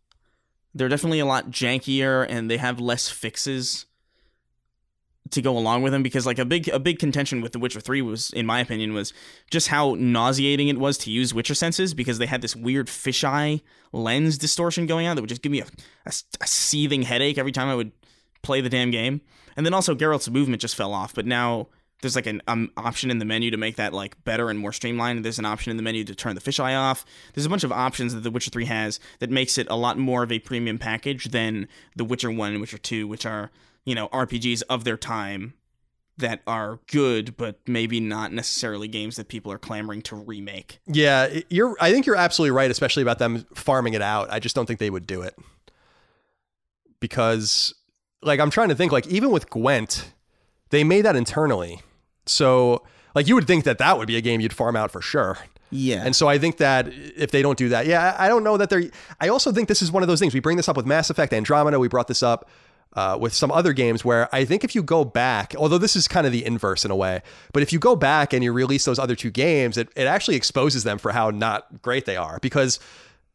[0.75, 3.87] They're definitely a lot jankier and they have less fixes
[5.31, 7.81] to go along with them because like a big a big contention with The Witcher
[7.81, 9.13] 3 was in my opinion was
[9.51, 13.61] just how nauseating it was to use Witcher senses because they had this weird fisheye
[13.93, 15.67] lens distortion going on that would just give me a,
[16.07, 17.93] a, a seething headache every time I would
[18.43, 19.21] play the damn game.
[19.57, 21.69] And then also Geralt's movement just fell off, but now
[22.01, 24.73] there's like an um, option in the menu to make that like better and more
[24.73, 25.25] streamlined.
[25.25, 27.05] There's an option in the menu to turn the fisheye off.
[27.35, 29.99] There's a bunch of options that The Witcher 3 has that makes it a lot
[29.99, 33.51] more of a premium package than The Witcher 1 and Witcher 2, which are,
[33.85, 35.55] you know, RPGs of their time
[36.19, 40.79] that are good, but maybe not necessarily games that people are clamoring to remake.
[40.87, 41.77] Yeah, you're.
[41.81, 44.31] I think you're absolutely right, especially about them farming it out.
[44.31, 45.35] I just don't think they would do it
[47.01, 47.75] because,
[48.23, 48.93] like, I'm trying to think.
[48.93, 50.13] Like, even with Gwent,
[50.71, 51.81] they made that internally,
[52.27, 52.83] so
[53.15, 55.39] like you would think that that would be a game you'd farm out for sure.
[55.71, 56.03] Yeah.
[56.05, 58.57] And so I think that if they don't do that, yeah, I I don't know
[58.57, 58.85] that they're.
[59.21, 60.35] I also think this is one of those things.
[60.35, 61.79] We bring this up with Mass Effect Andromeda.
[61.79, 62.49] We brought this up
[62.95, 66.09] uh, with some other games where I think if you go back, although this is
[66.09, 67.23] kind of the inverse in a way,
[67.53, 70.37] but if you go back and you release those other two games, it, it actually
[70.37, 72.81] exposes them for how not great they are because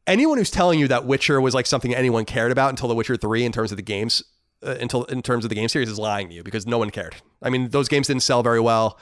[0.08, 3.16] anyone who's telling you that Witcher was like something anyone cared about until The Witcher
[3.16, 4.24] 3 in terms of the games
[4.62, 6.90] uh, until in terms of the game series is lying to you because no one
[6.90, 7.16] cared.
[7.42, 9.00] I mean, those games didn't sell very well.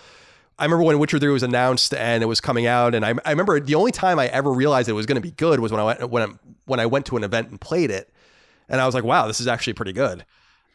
[0.59, 3.31] I remember when Witcher 3 was announced and it was coming out and I, I
[3.31, 5.81] remember the only time I ever realized it was going to be good was when
[5.81, 6.27] I went when I,
[6.65, 8.13] when I went to an event and played it
[8.69, 10.25] and I was like, "Wow, this is actually pretty good."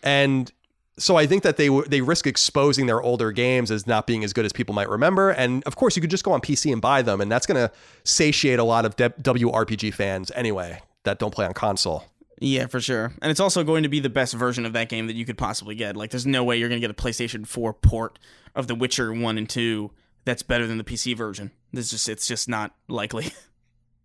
[0.03, 0.51] And
[0.99, 4.33] so I think that they they risk exposing their older games as not being as
[4.33, 5.31] good as people might remember.
[5.31, 7.57] And of course, you could just go on PC and buy them, and that's going
[7.57, 7.73] to
[8.05, 12.05] satiate a lot of WRPG fans anyway that don't play on console.
[12.41, 13.13] Yeah, for sure.
[13.21, 15.39] And it's also going to be the best version of that game that you could
[15.39, 15.97] possibly get.
[15.97, 18.19] Like, there's no way you're going to get a PlayStation 4 port
[18.55, 19.91] of The Witcher 1 and 2
[20.25, 21.51] that's better than the PC version.
[21.73, 23.33] This just it's just not likely.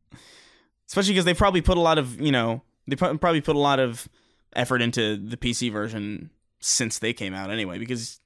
[0.87, 3.79] Especially because they probably put a lot of, you know, they probably put a lot
[3.79, 4.07] of
[4.55, 8.19] effort into the PC version since they came out anyway, because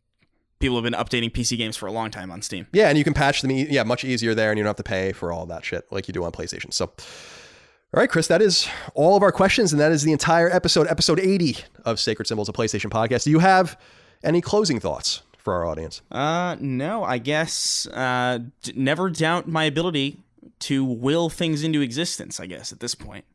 [0.59, 2.67] people have been updating PC games for a long time on Steam.
[2.71, 4.83] Yeah, and you can patch them, yeah, much easier there, and you don't have to
[4.83, 6.73] pay for all that shit like you do on PlayStation.
[6.73, 10.49] So, all right, Chris, that is all of our questions, and that is the entire
[10.49, 13.23] episode, episode 80 of Sacred Symbols, a PlayStation podcast.
[13.23, 13.79] Do you have
[14.23, 16.01] any closing thoughts for our audience?
[16.11, 20.19] Uh, no, I guess uh, d- never doubt my ability
[20.59, 22.39] to will things into existence.
[22.39, 23.25] I guess at this point,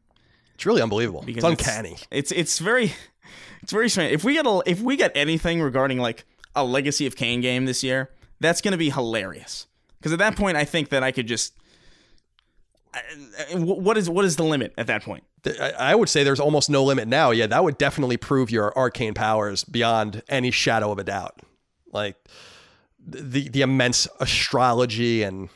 [0.62, 1.22] it's really unbelievable.
[1.26, 1.96] Because it's uncanny.
[2.12, 2.92] It's, it's it's very
[3.64, 4.12] it's very strange.
[4.12, 6.24] If we get a if we get anything regarding like
[6.54, 9.66] a Legacy of Kain game this year, that's going to be hilarious.
[9.98, 11.54] Because at that point, I think that I could just.
[13.54, 15.24] What is what is the limit at that point?
[15.76, 17.32] I would say there's almost no limit now.
[17.32, 21.40] Yeah, that would definitely prove your arcane powers beyond any shadow of a doubt.
[21.90, 22.14] Like
[23.04, 25.48] the the immense astrology and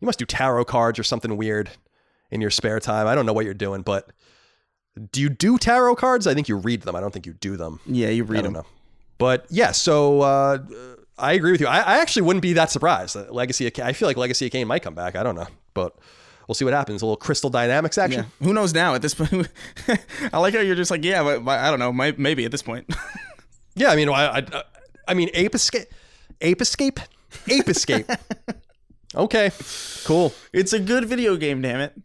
[0.00, 1.68] you must do tarot cards or something weird
[2.30, 3.06] in your spare time.
[3.06, 4.10] I don't know what you're doing, but
[5.10, 6.26] do you do tarot cards?
[6.26, 6.94] I think you read them.
[6.94, 7.80] I don't think you do them.
[7.86, 8.38] Yeah, you read them.
[8.38, 8.66] I don't know.
[9.18, 10.58] But yeah, so uh,
[11.18, 11.66] I agree with you.
[11.66, 13.16] I, I, actually wouldn't be that surprised.
[13.30, 15.16] Legacy, of, I feel like Legacy of Kain might come back.
[15.16, 15.96] I don't know, but
[16.48, 17.02] we'll see what happens.
[17.02, 18.26] A little Crystal Dynamics action.
[18.40, 18.46] Yeah.
[18.46, 18.94] Who knows now?
[18.94, 19.48] At this point,
[20.32, 22.62] I like how you're just like, yeah, but, but I don't know, maybe at this
[22.62, 22.92] point.
[23.74, 24.62] yeah, I mean, I, I,
[25.06, 25.88] I mean, Ape Escape,
[26.40, 27.00] Ape Escape,
[27.48, 28.10] Ape Escape.
[29.14, 29.52] okay,
[30.04, 30.32] cool.
[30.52, 32.00] It's a good video game, damn it.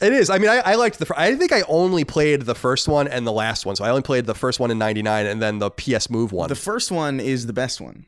[0.00, 0.30] It is.
[0.30, 1.12] I mean, I, I liked the.
[1.16, 3.76] I think I only played the first one and the last one.
[3.76, 6.48] So I only played the first one in '99 and then the PS Move one.
[6.48, 8.06] The first one is the best one,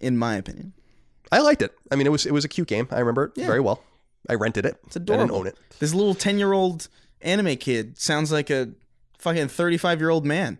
[0.00, 0.72] in my opinion.
[1.30, 1.72] I liked it.
[1.90, 2.88] I mean, it was it was a cute game.
[2.90, 3.46] I remember it yeah.
[3.46, 3.82] very well.
[4.28, 4.76] I rented it.
[4.86, 5.22] It's adorable.
[5.22, 5.58] I didn't own it.
[5.78, 6.88] This little ten year old
[7.20, 8.70] anime kid sounds like a
[9.18, 10.58] fucking thirty five year old man.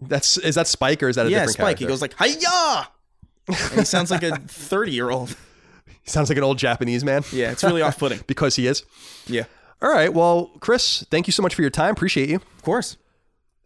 [0.00, 1.78] That's is that Spike or is that a yeah, different Spike.
[1.78, 1.84] Character?
[1.84, 2.88] He goes like hiya,
[3.70, 5.36] and he sounds like a thirty year old.
[6.08, 7.22] Sounds like an old Japanese man.
[7.32, 8.20] Yeah, it's really off putting.
[8.26, 8.84] because he is.
[9.26, 9.44] Yeah.
[9.80, 10.12] All right.
[10.12, 11.92] Well, Chris, thank you so much for your time.
[11.92, 12.36] Appreciate you.
[12.36, 12.96] Of course.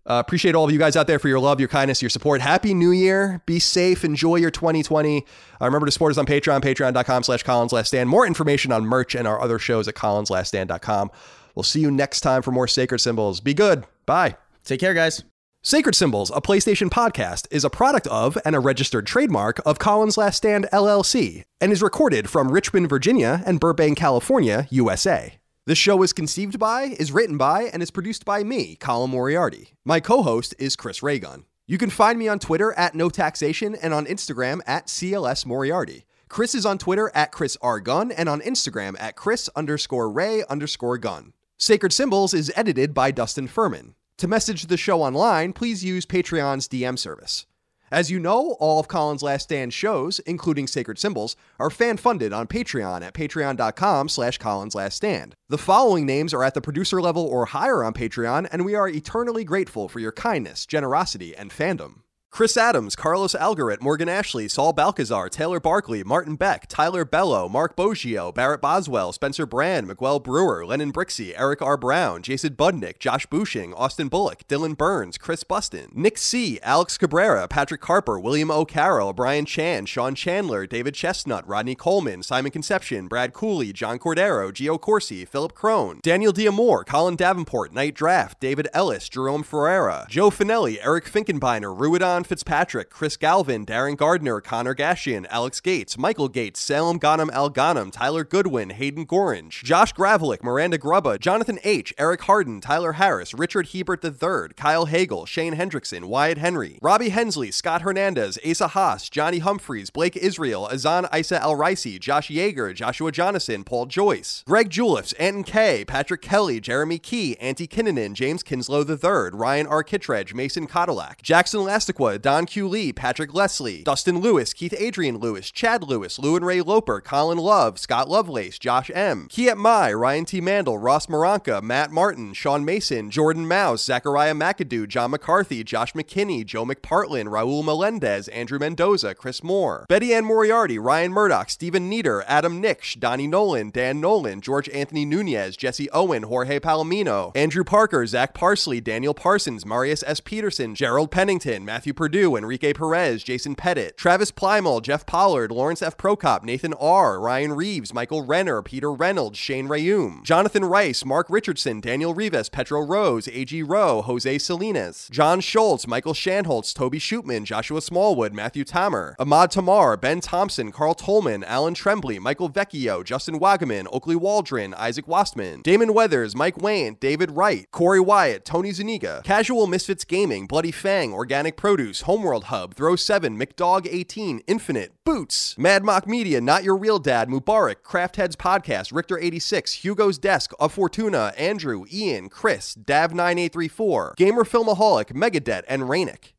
[0.04, 2.40] Uh, appreciate all of you guys out there for your love, your kindness, your support.
[2.40, 3.40] Happy New Year.
[3.46, 4.04] Be safe.
[4.04, 5.24] Enjoy your 2020.
[5.60, 8.10] Uh, remember to support us on Patreon, patreon.com slash Colin's Last Stand.
[8.10, 11.10] More information on merch and our other shows at colinslaststand.com.
[11.54, 13.40] We'll see you next time for more Sacred Symbols.
[13.40, 13.84] Be good.
[14.04, 14.36] Bye.
[14.64, 15.22] Take care, guys.
[15.64, 20.16] Sacred Symbols, a PlayStation podcast, is a product of and a registered trademark of Colin's
[20.16, 25.34] Last Stand LLC and is recorded from Richmond, Virginia and Burbank, California, USA.
[25.66, 29.68] The show is conceived by, is written by, and is produced by me, Colin Moriarty.
[29.84, 31.44] My co host is Chris Ray Gun.
[31.68, 36.06] You can find me on Twitter at No Taxation and on Instagram at CLS Moriarty.
[36.28, 37.78] Chris is on Twitter at Chris R.
[37.78, 41.34] Gun and on Instagram at Chris underscore Ray underscore Gun.
[41.56, 43.94] Sacred Symbols is edited by Dustin Furman.
[44.22, 47.46] To message the show online, please use Patreon's DM service.
[47.90, 52.46] As you know, all of Colin's Last Stand shows, including Sacred Symbols, are fan-funded on
[52.46, 55.34] Patreon at patreon.com slash Colin's Last Stand.
[55.48, 58.88] The following names are at the producer level or higher on Patreon, and we are
[58.88, 62.01] eternally grateful for your kindness, generosity, and fandom.
[62.32, 67.76] Chris Adams, Carlos Algarit, Morgan Ashley, Saul Balcazar, Taylor Barkley, Martin Beck, Tyler Bello, Mark
[67.76, 71.76] Boggio, Barrett Boswell, Spencer Brand, Miguel Brewer, Lennon Brixey, Eric R.
[71.76, 77.46] Brown, Jason Budnick, Josh Bushing, Austin Bullock, Dylan Burns, Chris Buston, Nick C., Alex Cabrera,
[77.48, 78.64] Patrick Harper, William O.
[78.64, 84.50] Carroll, Brian Chan, Sean Chandler, David Chestnut, Rodney Coleman, Simon Conception, Brad Cooley, John Cordero,
[84.50, 90.30] Gio Corsi, Philip Crone, Daniel Diamore, Colin Davenport, Night Draft, David Ellis, Jerome Ferreira, Joe
[90.30, 96.60] Finelli, Eric Finkenbeiner, Ruidon Fitzpatrick, Chris Galvin, Darren Gardner, Connor Gashian, Alex Gates, Michael Gates,
[96.60, 102.22] Salem Ghanem Al Ghanem, Tyler Goodwin, Hayden Gorange, Josh Gravelick, Miranda Grubba, Jonathan H., Eric
[102.22, 107.82] Harden, Tyler Harris, Richard Hebert III, Kyle Hagel, Shane Hendrickson, Wyatt Henry, Robbie Hensley, Scott
[107.82, 113.64] Hernandez, Asa Haas, Johnny Humphreys, Blake Israel, Azan Isa El Ricey, Josh Yeager, Joshua Jonathan,
[113.64, 119.30] Paul Joyce, Greg Juliffs, Anton K., Patrick Kelly, Jeremy Key, Auntie Kinnanen, James Kinslow III,
[119.32, 119.82] Ryan R.
[119.82, 122.68] Kittredge, Mason Cadillac, Jackson Lastiqua, Don Q.
[122.68, 127.38] Lee, Patrick Leslie, Dustin Lewis, Keith Adrian Lewis, Chad Lewis, Lou and Ray Loper, Colin
[127.38, 130.40] Love, Scott Lovelace, Josh M., Kiet Mai, Ryan T.
[130.40, 136.44] Mandel, Ross Maranka, Matt Martin, Sean Mason, Jordan Mouse, Zachariah McAdoo, John McCarthy, Josh McKinney,
[136.44, 142.24] Joe McPartlin, Raul Melendez, Andrew Mendoza, Chris Moore, Betty Ann Moriarty, Ryan Murdoch, Stephen Nieder,
[142.26, 148.06] Adam Nix, Donnie Nolan, Dan Nolan, George Anthony Nunez, Jesse Owen, Jorge Palomino, Andrew Parker,
[148.06, 150.20] Zach Parsley, Daniel Parsons, Marius S.
[150.20, 155.96] Peterson, Gerald Pennington, Matthew Purdue, Enrique Perez, Jason Pettit, Travis Plymall, Jeff Pollard, Lawrence F.
[155.96, 161.80] Prokop, Nathan R., Ryan Reeves, Michael Renner, Peter Reynolds, Shane Rayum, Jonathan Rice, Mark Richardson,
[161.80, 163.62] Daniel Rivas, Petro Rose, A.G.
[163.62, 169.96] Rowe, Jose Salinas, John Schultz, Michael Shanholtz, Toby Shootman, Joshua Smallwood, Matthew Tamer, Ahmad Tamar,
[169.96, 175.94] Ben Thompson, Carl Tolman, Alan Trembley, Michael Vecchio, Justin Wagaman, Oakley Waldron, Isaac Wastman, Damon
[175.94, 181.56] Weathers, Mike Wayne, David Wright, Corey Wyatt, Tony Zuniga, Casual Misfits Gaming, Bloody Fang, Organic
[181.56, 186.98] Produce, Homeworld Hub, Throw 7, McDog 18, Infinite, Boots, Mad Mock Media, Not Your Real
[186.98, 194.16] Dad, Mubarak, Craft Heads Podcast, Richter 86, Hugo's Desk, Of Fortuna, Andrew, Ian, Chris, Dav9834,
[194.16, 196.32] Gamer Filmaholic, Megadeth, and Rainick.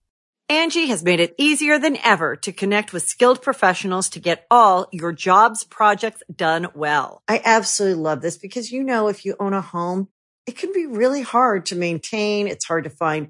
[0.49, 4.87] Angi has made it easier than ever to connect with skilled professionals to get all
[4.91, 7.23] your jobs projects done well.
[7.27, 10.09] I absolutely love this because, you know, if you own a home,
[10.45, 12.47] it can be really hard to maintain.
[12.47, 13.29] It's hard to find